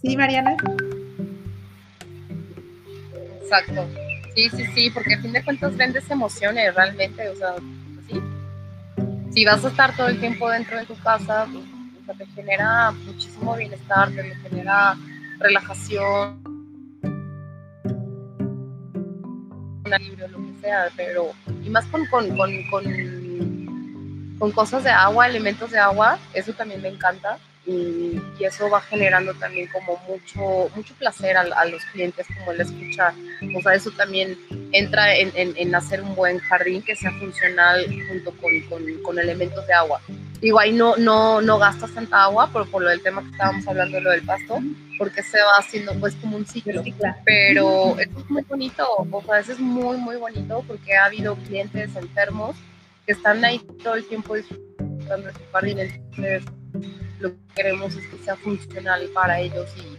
¿Sí, 0.01 0.15
Mariana? 0.17 0.55
Exacto. 3.41 3.88
Sí, 4.36 4.49
sí, 4.49 4.65
sí, 4.75 4.89
porque 4.91 5.15
a 5.15 5.21
fin 5.21 5.34
de 5.34 5.43
cuentas 5.43 5.75
vendes 5.75 6.09
emociones 6.11 6.73
realmente, 6.75 7.30
o 7.30 7.36
sea. 7.36 7.55
Si 9.38 9.46
vas 9.46 9.64
a 9.64 9.68
estar 9.68 9.96
todo 9.96 10.08
el 10.08 10.20
tiempo 10.20 10.50
dentro 10.50 10.80
de 10.80 10.86
tu 10.88 10.96
casa, 10.96 11.46
pues, 12.08 12.18
te 12.18 12.26
genera 12.26 12.90
muchísimo 12.90 13.56
bienestar, 13.56 14.10
te 14.10 14.34
genera 14.38 14.98
relajación, 15.38 16.42
libro, 20.00 20.28
lo 20.30 20.38
que 20.40 20.60
sea, 20.60 20.88
pero 20.96 21.34
y 21.64 21.70
más 21.70 21.86
con, 21.86 22.08
con, 22.08 22.36
con, 22.36 22.52
con, 24.40 24.52
cosas 24.54 24.84
de 24.84 24.90
agua, 24.90 25.28
elementos 25.28 25.70
de 25.70 25.78
agua, 25.78 26.18
eso 26.34 26.52
también 26.54 26.82
me 26.82 26.90
encanta 26.90 27.38
y, 27.68 28.22
eso 28.39 28.70
va 28.70 28.80
generando 28.80 29.34
también 29.34 29.68
como 29.68 29.97
mucho, 30.07 30.74
mucho 30.74 30.93
placer 30.95 31.36
a, 31.36 31.65
los 31.65 31.84
clientes 31.86 32.26
como 32.38 32.53
el 32.53 32.61
escuchar. 32.61 33.13
O 33.53 33.61
sea, 33.61 33.74
eso 33.74 33.91
también 33.91 34.38
entra 34.72 35.13
en, 35.15 35.32
en, 35.36 35.76
hacer 35.76 36.01
un 36.01 36.15
buen 36.15 36.39
jardín 36.39 36.82
que 36.82 36.95
sea 36.95 37.11
funcional 37.20 37.86
junto 38.07 38.32
con, 38.38 38.51
con, 39.03 39.20
elementos 39.20 39.68
de 39.68 39.74
agua. 39.74 40.01
Digo, 40.39 40.59
ahí 40.59 40.72
no, 40.72 40.95
no, 40.95 41.41
no 41.41 41.59
gastas 41.59 41.93
tanta 41.93 42.24
agua, 42.24 42.49
pero 42.53 42.65
por 42.68 42.84
lo 42.84 42.89
del 42.89 43.01
tema 43.01 43.22
que 43.22 43.32
estábamos 43.32 43.68
hablando, 43.68 43.99
lo 43.99 44.11
del 44.11 44.24
pasto, 44.24 44.59
porque 44.97 45.22
se 45.22 45.41
va 45.41 45.57
haciendo 45.59 45.93
pues 45.99 46.15
como 46.15 46.38
un 46.38 46.45
ciclo. 46.45 46.82
Pero 47.26 47.99
eso 47.99 48.20
es 48.20 48.30
muy 48.30 48.43
bonito, 48.43 48.88
o 49.11 49.24
sea, 49.24 49.39
eso 49.39 49.51
es 49.51 49.59
muy, 49.59 49.97
muy 49.97 50.15
bonito 50.15 50.63
porque 50.68 50.95
ha 50.95 51.05
habido 51.05 51.36
clientes 51.36 51.93
enfermos 51.97 52.55
que 53.05 53.11
están 53.11 53.43
ahí 53.43 53.59
todo 53.84 53.95
el 53.95 54.07
tiempo 54.07 54.36
disfrutando 54.36 55.28
de 55.28 55.34
su 55.34 55.39
jardín. 55.51 55.80
Entonces, 55.80 56.43
lo 57.20 57.30
que 57.30 57.38
queremos 57.55 57.95
es 57.95 58.07
que 58.07 58.18
sea 58.24 58.36
funcional 58.36 59.09
para 59.13 59.39
ellos 59.39 59.68
y 59.78 59.97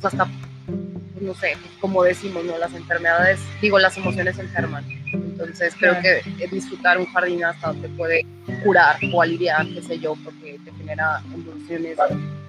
pues 0.00 0.04
hasta, 0.04 0.26
pues, 0.26 1.22
no 1.22 1.34
sé, 1.34 1.56
como 1.80 2.02
decimos, 2.02 2.44
¿no? 2.44 2.58
Las 2.58 2.74
enfermedades, 2.74 3.40
digo, 3.60 3.78
las 3.78 3.96
emociones 3.96 4.38
enferman. 4.38 4.84
Entonces 5.12 5.74
creo 5.78 5.96
que 6.00 6.48
disfrutar 6.48 6.98
un 6.98 7.06
jardín 7.06 7.44
hasta 7.44 7.72
te 7.74 7.88
puede 7.90 8.26
curar 8.64 8.96
o 9.12 9.22
aliviar, 9.22 9.66
qué 9.66 9.82
sé 9.82 9.98
yo, 9.98 10.14
porque 10.24 10.58
te 10.64 10.72
genera 10.72 11.22
emociones 11.32 11.96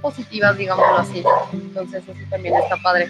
positivas, 0.01 0.57
digámoslo 0.57 0.97
así. 0.97 1.23
Entonces 1.53 2.03
eso 2.03 2.19
también 2.29 2.55
está 2.55 2.77
padre. 2.77 3.07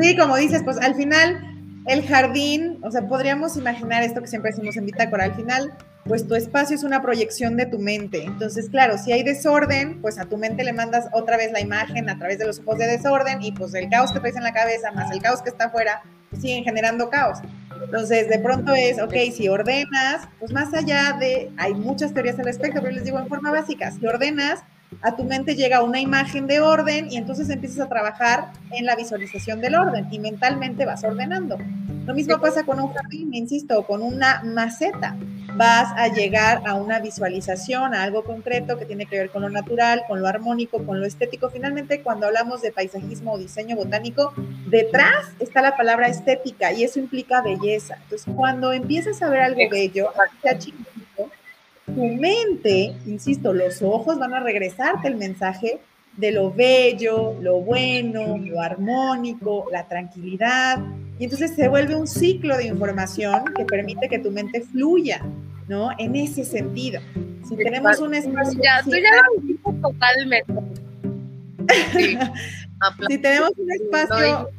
Sí, 0.00 0.16
como 0.16 0.36
dices, 0.36 0.62
pues 0.64 0.78
al 0.78 0.94
final 0.94 1.46
el 1.86 2.06
jardín, 2.06 2.78
o 2.82 2.90
sea, 2.90 3.06
podríamos 3.08 3.56
imaginar 3.56 4.02
esto 4.02 4.20
que 4.20 4.28
siempre 4.28 4.50
decimos 4.52 4.76
en 4.76 4.86
Bitácora, 4.86 5.24
al 5.24 5.34
final 5.34 5.72
pues 6.04 6.26
tu 6.26 6.34
espacio 6.34 6.76
es 6.76 6.82
una 6.82 7.02
proyección 7.02 7.56
de 7.56 7.66
tu 7.66 7.78
mente. 7.78 8.24
Entonces, 8.24 8.68
claro, 8.70 8.98
si 8.98 9.12
hay 9.12 9.22
desorden, 9.22 10.00
pues 10.00 10.18
a 10.18 10.24
tu 10.24 10.36
mente 10.36 10.64
le 10.64 10.72
mandas 10.72 11.08
otra 11.12 11.36
vez 11.36 11.52
la 11.52 11.60
imagen 11.60 12.08
a 12.08 12.18
través 12.18 12.38
de 12.38 12.46
los 12.46 12.60
ojos 12.60 12.78
de 12.78 12.86
desorden 12.86 13.42
y 13.42 13.52
pues 13.52 13.74
el 13.74 13.88
caos 13.88 14.12
que 14.12 14.20
traes 14.20 14.36
en 14.36 14.42
la 14.42 14.52
cabeza 14.52 14.92
más 14.92 15.10
el 15.12 15.20
caos 15.20 15.42
que 15.42 15.50
está 15.50 15.66
afuera, 15.66 16.02
pues, 16.30 16.42
siguen 16.42 16.64
generando 16.64 17.10
caos. 17.10 17.38
Entonces, 17.82 18.28
de 18.28 18.38
pronto 18.38 18.74
es, 18.74 19.00
ok, 19.00 19.14
si 19.32 19.48
ordenas, 19.48 20.28
pues 20.38 20.52
más 20.52 20.72
allá 20.74 21.16
de, 21.18 21.50
hay 21.56 21.74
muchas 21.74 22.12
teorías 22.12 22.38
al 22.38 22.44
respecto, 22.44 22.80
pero 22.80 22.92
les 22.92 23.04
digo 23.04 23.18
en 23.18 23.26
forma 23.26 23.50
básica, 23.50 23.90
si 23.90 24.06
ordenas, 24.06 24.62
a 25.02 25.16
tu 25.16 25.24
mente 25.24 25.54
llega 25.54 25.82
una 25.82 26.00
imagen 26.00 26.46
de 26.46 26.60
orden 26.60 27.10
y 27.10 27.16
entonces 27.16 27.48
empiezas 27.48 27.80
a 27.80 27.88
trabajar 27.88 28.52
en 28.72 28.84
la 28.84 28.96
visualización 28.96 29.60
del 29.60 29.76
orden 29.76 30.08
y 30.10 30.18
mentalmente 30.18 30.84
vas 30.84 31.04
ordenando. 31.04 31.58
Lo 32.06 32.14
mismo 32.14 32.40
pasa 32.40 32.64
con 32.64 32.80
un 32.80 32.92
jardín, 32.92 33.32
insisto, 33.32 33.86
con 33.86 34.02
una 34.02 34.42
maceta. 34.42 35.16
Vas 35.56 35.92
a 35.96 36.08
llegar 36.08 36.62
a 36.66 36.74
una 36.74 37.00
visualización, 37.00 37.94
a 37.94 38.02
algo 38.02 38.24
concreto 38.24 38.78
que 38.78 38.84
tiene 38.84 39.06
que 39.06 39.18
ver 39.18 39.30
con 39.30 39.42
lo 39.42 39.50
natural, 39.50 40.02
con 40.08 40.20
lo 40.20 40.28
armónico, 40.28 40.84
con 40.84 41.00
lo 41.00 41.06
estético. 41.06 41.50
Finalmente, 41.50 42.02
cuando 42.02 42.26
hablamos 42.26 42.62
de 42.62 42.72
paisajismo 42.72 43.32
o 43.32 43.38
diseño 43.38 43.76
botánico, 43.76 44.32
detrás 44.66 45.32
está 45.38 45.62
la 45.62 45.76
palabra 45.76 46.08
estética 46.08 46.72
y 46.72 46.84
eso 46.84 46.98
implica 46.98 47.42
belleza. 47.42 47.96
Entonces, 48.02 48.32
cuando 48.34 48.72
empiezas 48.72 49.20
a 49.22 49.28
ver 49.28 49.40
algo 49.40 49.68
bello, 49.70 50.10
sea 50.42 50.58
chiquitito, 50.58 51.30
tu 51.86 52.06
mente, 52.06 52.94
insisto, 53.06 53.52
los 53.52 53.82
ojos 53.82 54.18
van 54.18 54.34
a 54.34 54.40
regresarte 54.40 55.08
el 55.08 55.16
mensaje 55.16 55.80
de 56.16 56.32
lo 56.32 56.52
bello, 56.52 57.34
lo 57.40 57.60
bueno, 57.60 58.38
lo 58.38 58.60
armónico, 58.60 59.66
la 59.72 59.86
tranquilidad. 59.86 60.78
Y 61.20 61.24
entonces 61.24 61.54
se 61.54 61.68
vuelve 61.68 61.94
un 61.94 62.06
ciclo 62.06 62.56
de 62.56 62.64
información 62.64 63.44
que 63.54 63.66
permite 63.66 64.08
que 64.08 64.18
tu 64.18 64.30
mente 64.30 64.62
fluya, 64.62 65.20
¿no? 65.68 65.90
En 65.98 66.16
ese 66.16 66.46
sentido. 66.46 66.98
Si 67.46 67.56
tenemos 67.56 68.00
un 68.00 68.14
espacio... 68.14 68.58
Ya, 68.62 68.82
tú 68.82 68.92
ya 68.92 69.20
lo 69.70 69.90
totalmente. 69.90 70.54
si 73.10 73.18
tenemos 73.18 73.50
un 73.58 73.70
espacio... 73.70 74.50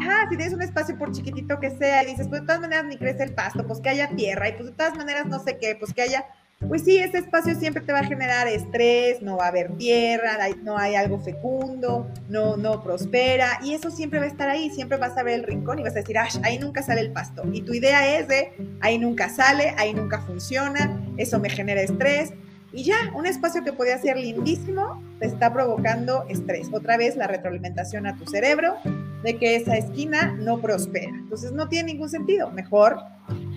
Ajá, 0.00 0.28
si 0.28 0.36
tienes 0.36 0.52
un 0.52 0.62
espacio 0.62 0.98
por 0.98 1.12
chiquitito 1.12 1.60
que 1.60 1.70
sea 1.70 2.02
y 2.02 2.06
dices, 2.06 2.26
pues 2.26 2.40
de 2.40 2.48
todas 2.48 2.62
maneras 2.62 2.84
ni 2.86 2.96
crece 2.96 3.22
el 3.22 3.34
pasto, 3.34 3.64
pues 3.64 3.78
que 3.78 3.90
haya 3.90 4.08
tierra 4.16 4.48
y 4.48 4.54
pues 4.54 4.64
de 4.64 4.72
todas 4.72 4.96
maneras 4.96 5.26
no 5.26 5.38
sé 5.38 5.58
qué, 5.58 5.76
pues 5.78 5.94
que 5.94 6.02
haya 6.02 6.24
pues 6.68 6.82
sí, 6.82 6.98
ese 6.98 7.18
espacio 7.18 7.54
siempre 7.54 7.82
te 7.82 7.92
va 7.92 8.00
a 8.00 8.04
generar 8.04 8.48
estrés, 8.48 9.22
no 9.22 9.36
va 9.36 9.46
a 9.46 9.48
haber 9.48 9.72
tierra, 9.76 10.38
no 10.62 10.78
hay 10.78 10.94
algo 10.94 11.18
fecundo, 11.18 12.08
no, 12.28 12.56
no 12.56 12.82
prospera, 12.82 13.58
y 13.62 13.74
eso 13.74 13.90
siempre 13.90 14.18
va 14.18 14.26
a 14.26 14.28
estar 14.28 14.48
ahí, 14.48 14.70
siempre 14.70 14.98
vas 14.98 15.16
a 15.16 15.22
ver 15.22 15.40
el 15.40 15.42
rincón 15.44 15.78
y 15.78 15.82
vas 15.82 15.92
a 15.92 16.00
decir, 16.00 16.16
ahí 16.18 16.58
nunca 16.58 16.82
sale 16.82 17.00
el 17.00 17.12
pasto. 17.12 17.42
Y 17.52 17.62
tu 17.62 17.74
idea 17.74 18.18
es 18.18 18.28
de, 18.28 18.52
ahí 18.80 18.98
nunca 18.98 19.28
sale, 19.28 19.74
ahí 19.76 19.92
nunca 19.92 20.20
funciona, 20.20 21.00
eso 21.16 21.38
me 21.38 21.50
genera 21.50 21.82
estrés, 21.82 22.32
y 22.74 22.84
ya, 22.84 22.96
un 23.14 23.26
espacio 23.26 23.62
que 23.62 23.72
podía 23.72 23.98
ser 23.98 24.16
lindísimo 24.16 25.02
te 25.18 25.26
está 25.26 25.52
provocando 25.52 26.24
estrés. 26.28 26.68
Otra 26.72 26.96
vez 26.96 27.16
la 27.16 27.26
retroalimentación 27.26 28.06
a 28.06 28.16
tu 28.16 28.24
cerebro 28.26 28.76
de 29.22 29.36
que 29.36 29.56
esa 29.56 29.76
esquina 29.76 30.34
no 30.38 30.58
prospera. 30.58 31.10
Entonces 31.10 31.52
no 31.52 31.68
tiene 31.68 31.92
ningún 31.92 32.08
sentido. 32.08 32.50
Mejor 32.50 32.98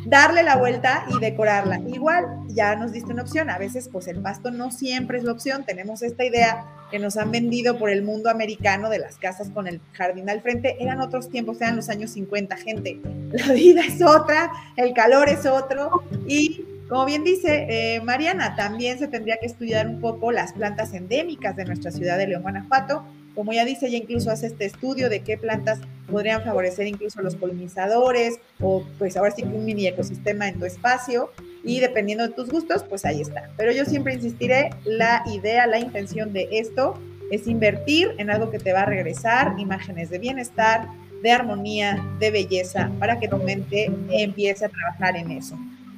darle 0.05 0.43
la 0.43 0.57
vuelta 0.57 1.05
y 1.09 1.19
decorarla. 1.19 1.79
Igual, 1.87 2.25
ya 2.47 2.75
nos 2.75 2.91
diste 2.91 3.11
una 3.11 3.23
opción. 3.23 3.49
A 3.49 3.57
veces, 3.57 3.89
pues 3.91 4.07
el 4.07 4.21
pasto 4.21 4.51
no 4.51 4.71
siempre 4.71 5.17
es 5.17 5.23
la 5.23 5.31
opción. 5.31 5.65
Tenemos 5.65 6.01
esta 6.01 6.23
idea 6.23 6.65
que 6.91 6.99
nos 6.99 7.17
han 7.17 7.31
vendido 7.31 7.77
por 7.77 7.89
el 7.89 8.03
mundo 8.03 8.29
americano 8.29 8.89
de 8.89 8.99
las 8.99 9.17
casas 9.17 9.49
con 9.49 9.67
el 9.67 9.81
jardín 9.93 10.29
al 10.29 10.41
frente. 10.41 10.77
Eran 10.79 11.01
otros 11.01 11.29
tiempos, 11.29 11.59
eran 11.61 11.75
los 11.75 11.89
años 11.89 12.11
50, 12.11 12.55
gente. 12.57 13.01
La 13.31 13.53
vida 13.53 13.81
es 13.85 14.01
otra, 14.01 14.51
el 14.77 14.93
calor 14.93 15.29
es 15.29 15.45
otro 15.45 16.03
y 16.27 16.65
como 16.87 17.05
bien 17.05 17.23
dice 17.23 17.65
eh, 17.67 18.01
Mariana, 18.01 18.55
también 18.55 18.99
se 18.99 19.07
tendría 19.07 19.37
que 19.37 19.47
estudiar 19.47 19.87
un 19.87 19.99
poco 19.99 20.31
las 20.31 20.53
plantas 20.53 20.93
endémicas 20.93 21.55
de 21.55 21.65
nuestra 21.65 21.91
ciudad 21.91 22.17
de 22.17 22.27
León, 22.27 22.43
Guanajuato. 22.43 23.03
Como 23.35 23.53
ya 23.53 23.65
dice, 23.65 23.87
ella 23.87 23.97
incluso 23.97 24.31
hace 24.31 24.47
este 24.47 24.65
estudio 24.65 25.09
de 25.09 25.19
qué 25.19 25.37
plantas 25.37 25.79
podrían 26.09 26.43
favorecer 26.43 26.87
incluso 26.87 27.21
los 27.21 27.35
polinizadores 27.35 28.39
o 28.61 28.83
pues 28.97 29.17
ahora 29.17 29.31
sí 29.31 29.43
que 29.43 29.49
un 29.49 29.65
mini 29.65 29.87
ecosistema 29.87 30.47
en 30.47 30.59
tu 30.59 30.65
espacio 30.65 31.31
y 31.63 31.79
dependiendo 31.79 32.27
de 32.27 32.33
tus 32.33 32.49
gustos, 32.49 32.83
pues 32.83 33.05
ahí 33.05 33.21
está. 33.21 33.49
Pero 33.57 33.71
yo 33.71 33.85
siempre 33.85 34.13
insistiré, 34.13 34.69
la 34.85 35.23
idea, 35.25 35.67
la 35.67 35.79
intención 35.79 36.31
de 36.31 36.47
esto 36.51 36.93
es 37.31 37.47
invertir 37.47 38.13
en 38.17 38.29
algo 38.29 38.51
que 38.51 38.59
te 38.59 38.71
va 38.71 38.81
a 38.81 38.85
regresar 38.85 39.55
imágenes 39.57 40.09
de 40.09 40.19
bienestar, 40.19 40.87
de 41.21 41.31
armonía, 41.31 42.05
de 42.19 42.29
belleza, 42.29 42.91
para 42.99 43.19
que 43.19 43.27
tu 43.27 43.37
mente 43.37 43.91
empiece 44.11 44.65
a 44.65 44.69
trabajar 44.69 45.17
en 45.17 45.31
eso. 45.31 45.57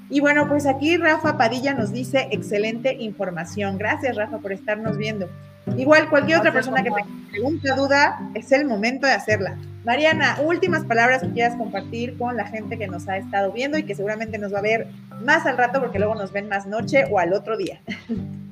Y 0.10 0.22
bueno, 0.22 0.48
pues 0.48 0.66
aquí 0.66 0.96
Rafa 0.96 1.38
Padilla 1.38 1.74
nos 1.74 1.92
dice 1.92 2.30
excelente 2.32 2.94
información. 2.94 3.78
Gracias, 3.78 4.16
Rafa, 4.16 4.38
por 4.38 4.54
estarnos 4.54 4.98
viendo. 4.98 5.30
Igual 5.76 6.10
cualquier 6.10 6.40
otra 6.40 6.54
persona 6.54 6.84
que 6.84 6.90
tenga 6.90 7.06
pregunta, 7.30 7.76
duda, 7.76 8.20
es 8.34 8.52
el 8.52 8.66
momento 8.66 9.06
de 9.06 9.14
hacerla. 9.14 9.58
Mariana, 9.84 10.38
últimas 10.42 10.86
palabras 10.86 11.22
que 11.22 11.32
quieras 11.32 11.56
compartir 11.56 12.18
con 12.18 12.36
la 12.36 12.48
gente 12.48 12.78
que 12.78 12.88
nos 12.88 13.08
ha 13.08 13.18
estado 13.18 13.52
viendo 13.52 13.78
y 13.78 13.84
que 13.84 13.96
seguramente 13.96 14.38
nos 14.38 14.54
va 14.54 14.60
a 14.60 14.62
ver 14.64 14.88
más 15.24 15.46
al 15.46 15.58
rato 15.58 15.80
porque 15.80 16.00
luego 16.00 16.16
nos 16.16 16.32
ven 16.32 16.48
más 16.50 16.66
noche 16.66 17.06
o 17.10 17.20
al 17.20 17.34
otro 17.34 17.58
día. 17.58 17.82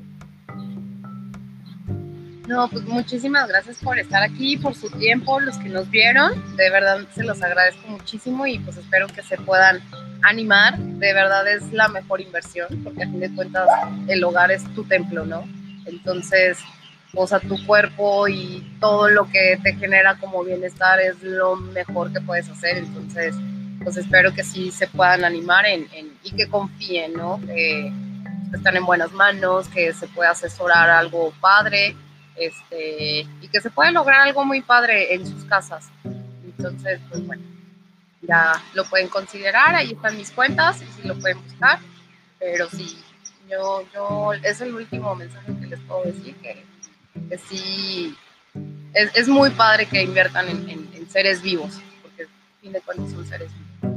No, 2.47 2.69
pues 2.69 2.83
muchísimas 2.83 3.47
gracias 3.47 3.77
por 3.77 3.97
estar 3.97 4.21
aquí, 4.21 4.55
por 4.57 4.75
su 4.75 4.87
tiempo, 4.91 5.39
los 5.39 5.57
que 5.57 5.69
nos 5.69 5.89
vieron, 5.89 6.55
de 6.55 6.69
verdad 6.69 6.99
se 7.15 7.23
los 7.23 7.41
agradezco 7.41 7.87
muchísimo 7.87 8.45
y 8.45 8.59
pues 8.59 8.77
espero 8.77 9.07
que 9.07 9.23
se 9.23 9.37
puedan 9.37 9.81
animar, 10.21 10.77
de 10.77 11.13
verdad 11.13 11.47
es 11.47 11.73
la 11.73 11.87
mejor 11.87 12.21
inversión, 12.21 12.67
porque 12.83 13.03
a 13.03 13.07
fin 13.07 13.19
de 13.19 13.33
cuentas 13.33 13.67
el 14.07 14.23
hogar 14.23 14.51
es 14.51 14.63
tu 14.75 14.83
templo, 14.83 15.25
¿no? 15.25 15.43
Entonces, 15.85 16.59
o 17.13 17.27
sea, 17.27 17.39
tu 17.39 17.63
cuerpo 17.65 18.27
y 18.27 18.77
todo 18.79 19.09
lo 19.09 19.29
que 19.29 19.59
te 19.63 19.75
genera 19.75 20.17
como 20.17 20.43
bienestar 20.43 20.99
es 20.99 21.21
lo 21.23 21.55
mejor 21.55 22.11
que 22.11 22.21
puedes 22.21 22.49
hacer, 22.49 22.77
entonces 22.77 23.35
pues 23.83 23.97
espero 23.97 24.33
que 24.33 24.43
sí 24.43 24.71
se 24.71 24.87
puedan 24.87 25.23
animar 25.23 25.65
en, 25.67 25.87
y 26.23 26.31
que 26.31 26.49
confíen, 26.49 27.13
¿no? 27.13 27.39
Que 27.45 27.91
están 28.53 28.75
en 28.75 28.85
buenas 28.85 29.11
manos, 29.11 29.67
que 29.67 29.93
se 29.93 30.07
puede 30.07 30.29
asesorar 30.29 30.89
algo 30.89 31.31
padre, 31.39 31.95
este, 32.35 33.27
y 33.41 33.47
que 33.47 33.61
se 33.61 33.69
puede 33.69 33.91
lograr 33.91 34.21
algo 34.21 34.43
muy 34.43 34.61
padre 34.61 35.13
en 35.13 35.25
sus 35.27 35.43
casas. 35.45 35.89
Entonces, 36.03 36.99
pues 37.09 37.25
bueno, 37.27 37.43
ya 38.21 38.59
lo 38.73 38.85
pueden 38.85 39.07
considerar, 39.07 39.75
ahí 39.75 39.91
están 39.91 40.17
mis 40.17 40.31
cuentas, 40.31 40.81
y 40.81 41.01
si 41.01 41.07
lo 41.07 41.17
pueden 41.19 41.41
buscar, 41.43 41.79
pero 42.39 42.67
sí, 42.69 42.97
yo, 43.49 43.83
yo, 43.93 44.33
es 44.33 44.61
el 44.61 44.73
último 44.73 45.13
mensaje 45.15 45.53
que 45.59 45.67
les 45.67 45.79
puedo 45.81 46.03
decir, 46.05 46.35
que, 46.37 46.65
que 47.29 47.37
sí, 47.37 48.15
es, 48.93 49.11
es, 49.15 49.27
muy 49.27 49.49
padre 49.51 49.85
que 49.85 50.03
inviertan 50.03 50.47
en, 50.49 50.69
en, 50.69 51.09
seres 51.09 51.41
vivos, 51.41 51.79
porque 52.01 52.23
a 52.23 52.61
fin 52.61 52.71
de 52.71 52.81
cuentas 52.81 53.11
son 53.11 53.25
seres 53.25 53.49
vivos. 53.53 53.95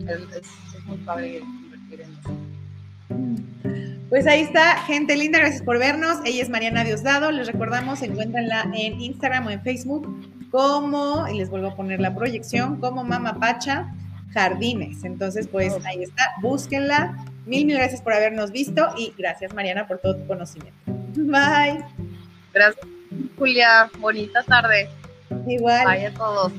Entonces, 0.00 0.36
es, 0.36 0.74
es, 0.74 0.84
muy 0.84 0.96
padre 0.98 1.38
invertir 1.38 2.00
en 2.00 2.18
eso. 2.18 4.08
Pues 4.08 4.26
ahí 4.26 4.40
está, 4.40 4.78
gente 4.84 5.16
linda, 5.16 5.38
gracias 5.38 5.62
por 5.62 5.78
vernos. 5.78 6.18
Ella 6.24 6.42
es 6.42 6.48
Mariana 6.48 6.84
Diosdado, 6.84 7.30
les 7.30 7.46
recordamos, 7.46 8.00
encuéntrenla 8.02 8.70
en 8.74 9.00
Instagram 9.00 9.46
o 9.46 9.50
en 9.50 9.62
Facebook 9.62 10.06
como, 10.50 11.28
y 11.28 11.36
les 11.36 11.50
vuelvo 11.50 11.68
a 11.68 11.76
poner 11.76 12.00
la 12.00 12.14
proyección, 12.14 12.80
como 12.80 13.04
Mama 13.04 13.38
Pacha 13.38 13.92
Jardines. 14.32 15.04
Entonces, 15.04 15.46
pues 15.48 15.74
ahí 15.84 16.02
está, 16.02 16.32
búsquenla. 16.40 17.24
Mil, 17.46 17.66
mil 17.66 17.76
gracias 17.76 18.02
por 18.02 18.12
habernos 18.12 18.50
visto 18.50 18.88
y 18.96 19.12
gracias 19.16 19.54
Mariana 19.54 19.86
por 19.86 19.98
todo 19.98 20.16
tu 20.16 20.26
conocimiento. 20.26 20.78
Bye. 21.26 21.84
Gracias, 22.52 22.86
Julia. 23.36 23.90
Bonita 23.98 24.42
tarde. 24.44 24.88
Igual. 25.46 25.86
Bye 25.86 26.06
a 26.06 26.14
todos. 26.14 26.52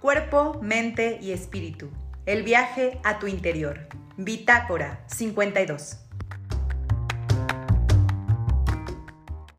Cuerpo, 0.00 0.60
mente 0.62 1.18
y 1.20 1.32
espíritu. 1.32 1.90
El 2.26 2.44
viaje 2.44 3.00
a 3.02 3.18
tu 3.18 3.26
interior. 3.26 3.88
Bitácora 4.16 5.04
52. 5.08 6.05